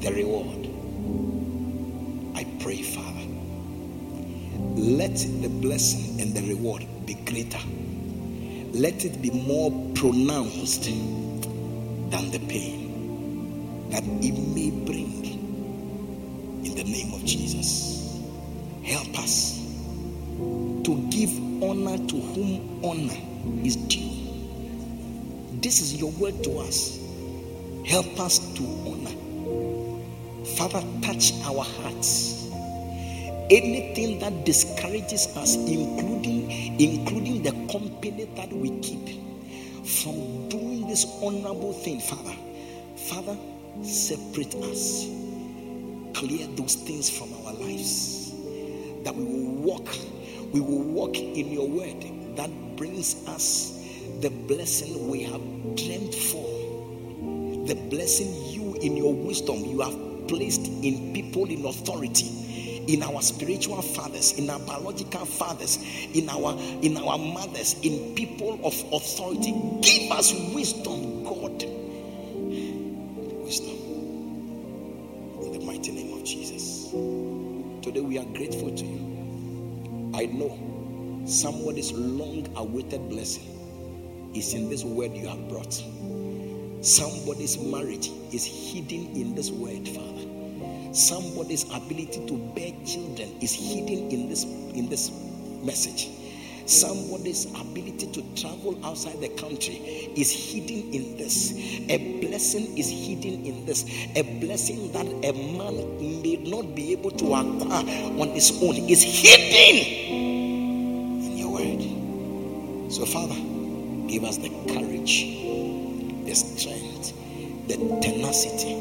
the 0.00 0.12
reward. 0.12 0.68
I 2.36 2.44
pray, 2.62 2.82
Father, 2.82 3.26
let 4.76 5.16
the 5.16 5.48
blessing 5.48 6.20
and 6.20 6.34
the 6.34 6.42
reward 6.46 6.86
be 7.06 7.14
greater. 7.14 7.58
Let 8.74 9.06
it 9.06 9.22
be 9.22 9.30
more 9.30 9.70
pronounced 9.94 10.84
than 10.84 12.30
the 12.32 12.40
pain, 12.50 13.88
that 13.88 14.04
it 14.04 14.36
may 14.54 14.70
bring 14.70 15.24
In 16.66 16.74
the 16.74 16.84
name 16.84 17.14
of 17.14 17.24
Jesus. 17.24 18.20
Help 18.84 19.18
us 19.18 19.56
to 20.84 21.08
give 21.08 21.30
honor 21.62 21.96
to 21.96 22.16
whom 22.20 22.84
honor 22.84 23.16
is 23.64 23.76
due. 23.76 24.27
This 25.60 25.80
is 25.80 25.96
your 26.00 26.12
word 26.12 26.44
to 26.44 26.58
us. 26.58 27.04
Help 27.84 28.20
us 28.20 28.38
to 28.54 28.62
honor. 28.86 29.10
Father, 30.56 30.86
touch 31.02 31.32
our 31.42 31.64
hearts. 31.64 32.48
Anything 33.50 34.20
that 34.20 34.44
discourages 34.44 35.26
us, 35.36 35.56
including 35.56 36.48
including 36.78 37.42
the 37.42 37.50
company 37.72 38.30
that 38.36 38.52
we 38.52 38.78
keep, 38.78 39.20
from 39.84 40.48
doing 40.48 40.86
this 40.86 41.04
honorable 41.20 41.72
thing, 41.72 41.98
Father. 41.98 42.36
Father, 43.08 43.36
separate 43.82 44.54
us. 44.62 45.06
Clear 46.14 46.46
those 46.54 46.76
things 46.76 47.10
from 47.10 47.34
our 47.44 47.54
lives. 47.54 48.30
That 49.02 49.16
we 49.16 49.24
will 49.24 49.54
walk, 49.56 49.88
we 50.52 50.60
will 50.60 50.84
walk 50.84 51.16
in 51.16 51.50
your 51.50 51.66
word 51.66 52.04
that 52.36 52.50
brings 52.76 53.26
us 53.26 53.77
the 54.20 54.30
blessing 54.30 55.08
we 55.08 55.22
have 55.22 55.42
dreamed 55.76 56.14
for. 56.14 56.46
The 57.66 57.74
blessing 57.90 58.32
you 58.52 58.74
in 58.80 58.96
your 58.96 59.12
wisdom 59.12 59.64
you 59.64 59.80
have 59.80 60.28
placed 60.28 60.66
in 60.66 61.12
people 61.12 61.44
in 61.50 61.64
authority 61.64 62.26
in 62.88 63.02
our 63.02 63.20
spiritual 63.20 63.82
fathers 63.82 64.32
in 64.38 64.48
our 64.48 64.58
biological 64.60 65.26
fathers 65.26 65.78
in 66.14 66.28
our 66.30 66.56
in 66.82 66.96
our 66.96 67.18
mothers 67.18 67.76
in 67.82 68.14
people 68.14 68.58
of 68.64 68.74
authority. 68.92 69.52
Give 69.82 70.10
us 70.12 70.32
wisdom 70.54 71.24
god. 71.24 71.64
Wisdom. 73.44 73.76
In 75.42 75.52
the 75.52 75.60
mighty 75.64 75.92
name 75.92 76.16
of 76.16 76.24
jesus. 76.24 76.90
Today 77.82 78.00
we 78.00 78.18
are 78.18 78.24
grateful 78.26 78.74
to 78.74 78.84
you. 78.84 80.12
I 80.14 80.26
know 80.26 81.24
somebody's 81.26 81.92
long 81.92 82.48
awaited 82.56 83.08
blessing 83.10 83.57
is 84.38 84.54
in 84.54 84.70
this 84.70 84.84
word 84.84 85.12
you 85.16 85.26
have 85.26 85.48
brought. 85.48 85.74
Somebody's 86.80 87.58
marriage 87.58 88.08
is 88.32 88.44
hidden 88.44 89.16
in 89.16 89.34
this 89.34 89.50
word 89.50 89.86
father. 89.88 90.94
Somebody's 90.94 91.64
ability 91.74 92.24
to 92.26 92.38
bear 92.54 92.70
children 92.86 93.34
is 93.42 93.52
hidden 93.52 94.10
in 94.10 94.28
this 94.28 94.44
in 94.44 94.88
this 94.88 95.10
message. 95.64 96.08
Somebody's 96.66 97.46
ability 97.60 98.12
to 98.12 98.22
travel 98.40 98.78
outside 98.84 99.20
the 99.20 99.28
country 99.30 99.74
is 100.14 100.30
hidden 100.30 100.94
in 100.94 101.16
this. 101.16 101.52
A 101.88 102.20
blessing 102.20 102.78
is 102.78 102.88
hidden 102.88 103.44
in 103.44 103.66
this. 103.66 103.84
A 104.14 104.22
blessing 104.38 104.92
that 104.92 105.06
a 105.06 105.32
man 105.32 106.22
may 106.22 106.36
not 106.36 106.76
be 106.76 106.92
able 106.92 107.10
to 107.10 107.24
acquire 107.34 108.20
on 108.20 108.28
his 108.28 108.52
own 108.62 108.76
is 108.76 109.02
hidden 109.02 109.76
in 111.26 111.38
your 111.38 111.52
word. 111.52 112.92
So 112.92 113.04
father 113.06 113.47
give 114.08 114.24
us 114.24 114.38
the 114.38 114.50
courage 114.72 115.24
the 116.24 116.34
strength 116.34 117.14
the 117.68 117.76
tenacity 118.00 118.72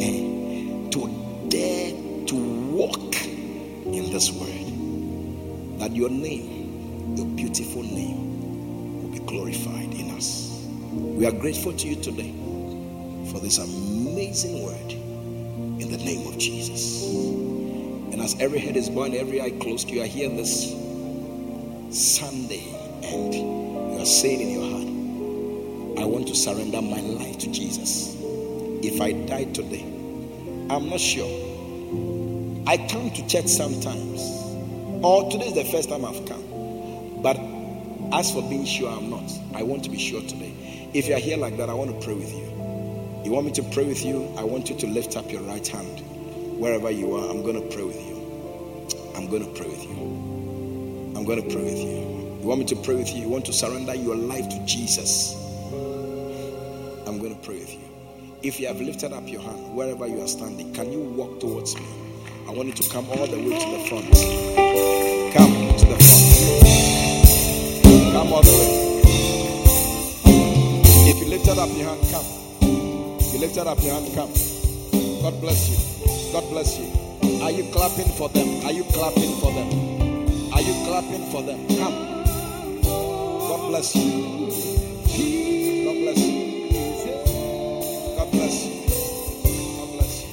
eh, 0.00 0.90
to 0.90 1.46
dare 1.48 1.92
to 2.26 2.34
walk 2.72 3.14
in 3.24 4.10
this 4.12 4.32
word. 4.32 5.78
That 5.78 5.94
your 5.94 6.10
name, 6.10 7.16
your 7.16 7.26
beautiful 7.26 7.82
name, 7.82 9.02
will 9.02 9.10
be 9.10 9.20
glorified 9.20 9.94
in 9.94 10.10
us. 10.10 10.66
We 10.92 11.24
are 11.26 11.32
grateful 11.32 11.72
to 11.72 11.88
you 11.88 11.96
today 12.02 12.32
for 13.32 13.38
this 13.38 13.58
amazing 13.58 14.64
word 14.64 14.92
in 15.80 15.90
the 15.90 15.98
name 15.98 16.26
of 16.26 16.36
Jesus. 16.36 17.04
And 18.12 18.20
as 18.20 18.38
every 18.40 18.58
head 18.58 18.76
is 18.76 18.90
bowed, 18.90 19.14
every 19.14 19.40
eye 19.40 19.50
closed, 19.50 19.88
you 19.88 20.02
are 20.02 20.06
here 20.06 20.28
this 20.28 20.72
Sunday 21.90 22.74
and 23.04 23.59
are 24.00 24.06
saying 24.06 24.40
in 24.40 24.50
your 24.50 24.70
heart, 24.70 26.02
I 26.02 26.06
want 26.06 26.26
to 26.28 26.34
surrender 26.34 26.80
my 26.80 27.00
life 27.00 27.36
to 27.40 27.50
Jesus. 27.50 28.16
If 28.82 28.98
I 28.98 29.12
die 29.12 29.44
today, 29.52 29.82
I'm 30.70 30.88
not 30.88 31.00
sure. 31.00 31.28
I 32.66 32.78
come 32.88 33.10
to 33.10 33.26
church 33.28 33.48
sometimes, 33.48 34.22
or 35.04 35.30
today 35.30 35.48
is 35.48 35.54
the 35.54 35.64
first 35.64 35.90
time 35.90 36.06
I've 36.06 36.24
come. 36.24 37.20
But 37.20 37.38
as 38.16 38.32
for 38.32 38.40
being 38.48 38.64
sure, 38.64 38.88
I'm 38.88 39.10
not. 39.10 39.30
I 39.54 39.62
want 39.64 39.84
to 39.84 39.90
be 39.90 39.98
sure 39.98 40.22
today. 40.22 40.88
If 40.94 41.06
you're 41.06 41.18
here 41.18 41.36
like 41.36 41.58
that, 41.58 41.68
I 41.68 41.74
want 41.74 41.90
to 41.90 42.06
pray 42.06 42.14
with 42.14 42.32
you. 42.32 42.46
You 43.24 43.32
want 43.32 43.46
me 43.46 43.52
to 43.52 43.62
pray 43.64 43.84
with 43.84 44.02
you? 44.02 44.34
I 44.38 44.44
want 44.44 44.70
you 44.70 44.76
to 44.76 44.86
lift 44.86 45.18
up 45.18 45.30
your 45.30 45.42
right 45.42 45.66
hand. 45.66 46.00
Wherever 46.58 46.90
you 46.90 47.16
are, 47.16 47.28
I'm 47.28 47.42
going 47.42 47.60
to 47.60 47.74
pray 47.74 47.84
with 47.84 48.00
you. 48.00 48.16
I'm 49.14 49.28
going 49.28 49.44
to 49.44 49.60
pray 49.60 49.68
with 49.68 49.84
you. 49.84 49.96
I'm 51.16 51.26
going 51.26 51.42
to 51.42 51.54
pray 51.54 51.62
with 51.62 51.78
you. 51.78 52.19
You 52.40 52.46
want 52.46 52.60
me 52.60 52.66
to 52.68 52.76
pray 52.76 52.94
with 52.94 53.12
you? 53.14 53.24
You 53.24 53.28
want 53.28 53.44
to 53.46 53.52
surrender 53.52 53.94
your 53.94 54.16
life 54.16 54.48
to 54.48 54.64
Jesus? 54.64 55.34
I'm 57.06 57.18
going 57.18 57.38
to 57.38 57.40
pray 57.46 57.58
with 57.58 57.70
you. 57.74 57.82
If 58.42 58.58
you 58.58 58.66
have 58.66 58.80
lifted 58.80 59.12
up 59.12 59.28
your 59.28 59.42
hand, 59.42 59.76
wherever 59.76 60.06
you 60.06 60.22
are 60.22 60.26
standing, 60.26 60.72
can 60.72 60.90
you 60.90 61.00
walk 61.00 61.38
towards 61.38 61.76
me? 61.76 61.84
I 62.48 62.52
want 62.52 62.68
you 62.68 62.72
to 62.72 62.88
come 62.88 63.10
all 63.10 63.26
the 63.26 63.36
way 63.36 63.58
to 63.58 63.66
the 63.76 63.84
front. 63.90 64.10
Come 65.36 65.52
to 65.76 65.84
the 65.84 65.98
front. 66.00 66.64
Come 68.14 68.32
all 68.32 68.42
the 68.42 68.50
way. 68.50 69.00
If 71.10 71.18
you 71.20 71.26
lifted 71.28 71.58
up 71.58 71.68
your 71.76 71.88
hand, 71.88 72.00
come. 72.10 72.24
If 73.20 73.34
you 73.34 73.40
lifted 73.40 73.66
up 73.66 73.82
your 73.82 73.92
hand, 73.92 74.14
come. 74.14 74.32
God 75.20 75.38
bless 75.42 75.68
you. 75.68 75.76
God 76.32 76.48
bless 76.48 76.78
you. 76.78 76.88
Are 77.42 77.50
you 77.50 77.70
clapping 77.70 78.08
for 78.16 78.30
them? 78.30 78.64
Are 78.64 78.72
you 78.72 78.84
clapping 78.84 79.36
for 79.40 79.52
them? 79.52 79.68
Are 80.54 80.62
you 80.62 80.72
clapping 80.86 81.30
for 81.30 81.42
them? 81.42 81.68
Come. 81.76 82.19
Bless 83.70 83.94
you. 83.96 84.02
God 85.84 85.96
bless 86.02 86.18
you. 86.18 86.70
God 88.16 88.32
bless 88.32 88.66
you. 88.66 88.72
God 89.78 89.92
bless 89.92 90.24
you. 90.24 90.30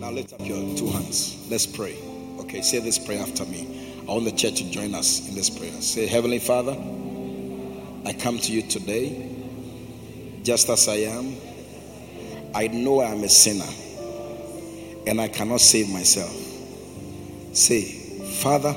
Now 0.01 0.11
lift 0.11 0.33
up 0.33 0.41
your 0.47 0.59
two 0.77 0.89
hands. 0.89 1.47
Let's 1.51 1.67
pray. 1.67 1.97
Okay, 2.41 2.63
say 2.63 2.81
this 2.81 2.99
prayer 2.99 3.21
after 3.21 3.45
me. 3.47 3.98
I 4.09 4.13
want 4.13 4.25
the 4.25 4.33
church 4.33 4.57
to 4.57 4.71
join 4.71 4.95
us 4.95 5.29
in 5.29 5.35
this 5.35 5.51
prayer. 5.51 5.71
Say, 5.83 6.07
Heavenly 6.07 6.39
Father, 6.39 6.73
I 8.07 8.13
come 8.15 8.39
to 8.39 8.53
you 8.53 8.63
today 8.63 9.31
just 10.43 10.69
as 10.71 10.89
I 10.89 10.95
am. 10.97 11.37
I 12.55 12.69
know 12.69 13.01
I 13.01 13.11
am 13.11 13.23
a 13.23 13.29
sinner 13.29 13.69
and 15.07 15.21
I 15.21 15.29
cannot 15.29 15.61
save 15.61 15.91
myself. 15.91 16.35
Say, 17.53 17.83
Father, 18.41 18.75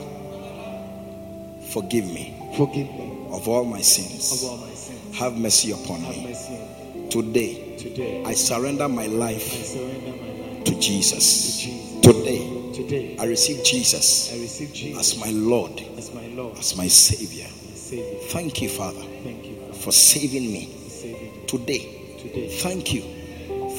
forgive 1.72 2.06
me 2.06 2.38
Forgive 2.58 2.88
me 2.88 3.28
of 3.32 3.48
all 3.48 3.64
my 3.64 3.80
sins. 3.80 4.44
all 4.44 4.58
my 4.58 4.70
sins. 4.74 5.18
Have 5.18 5.38
mercy 5.38 5.72
upon 5.72 6.02
Have 6.02 6.18
me. 6.18 6.26
mercy. 6.26 7.08
Today, 7.10 7.78
Today, 7.78 8.24
I 8.26 8.34
surrender 8.34 8.90
my 8.90 9.04
I 9.04 9.08
life 9.08 9.42
surrender 9.42 10.12
my 10.12 10.56
life 10.58 10.64
to 10.66 10.80
Jesus. 10.80 11.56
to 11.62 11.68
Jesus. 11.70 12.02
Today, 12.02 12.61
Today, 12.84 13.18
I 13.20 13.26
receive 13.26 13.64
Jesus 13.64 14.32
I 14.34 14.40
receive 14.40 14.74
Jesus 14.74 15.14
as 15.14 15.20
my 15.20 15.32
Lord, 15.32 15.80
as 15.98 16.14
my 16.14 16.26
Lord, 16.28 16.58
as 16.58 16.76
my 16.76 16.88
Savior. 16.88 17.44
my 17.46 17.76
Savior. 17.76 18.20
Thank 18.30 18.62
you, 18.62 18.70
Father, 18.70 19.02
Thank 19.24 19.46
you 19.46 19.56
for 19.68 19.74
for 19.74 19.92
saving 19.92 20.52
me 20.52 20.74
saving 20.88 21.46
today. 21.48 22.16
today. 22.20 22.50
Thank 22.60 22.94
you 22.94 23.02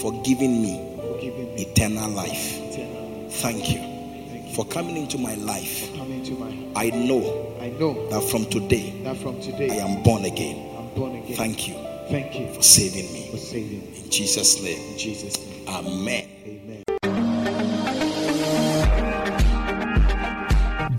for 0.01 0.13
giving 0.23 0.63
me 0.63 0.97
For 1.01 1.19
giving 1.21 1.55
me 1.55 1.63
eternal 1.63 2.11
life. 2.11 2.59
eternal 2.59 3.25
life. 3.25 3.33
Thank 3.35 3.71
you 3.71 3.79
Thank 3.79 4.49
you 4.49 4.55
for 4.55 4.65
coming 4.67 4.97
into 4.97 5.19
my 5.19 5.35
life. 5.37 5.89
for 5.91 5.97
coming 5.99 6.23
to 6.25 6.33
my. 6.33 6.51
I 6.77 6.91
know 6.91 7.57
I 7.61 7.71
know 7.71 8.09
that 8.09 8.23
from 8.31 8.45
today 8.47 8.91
that 9.05 9.17
from 9.17 9.37
I 9.41 9.77
am 9.77 10.03
born 10.03 10.25
again. 10.25 10.77
I'm 10.79 10.89
born 10.95 11.17
again. 11.17 11.37
Thank 11.37 11.69
you 11.69 11.75
Thank 12.09 12.39
you 12.39 12.53
for 12.55 12.63
saving 12.63 13.07
for 13.07 13.33
me. 13.37 13.39
saving 13.39 13.81
me. 13.81 14.03
In 14.05 14.11
Jesus' 14.11 14.63
name, 14.63 14.79
In 14.93 14.99
Jesus' 14.99 15.39
name. 15.47 15.69
Amen. 15.69 16.29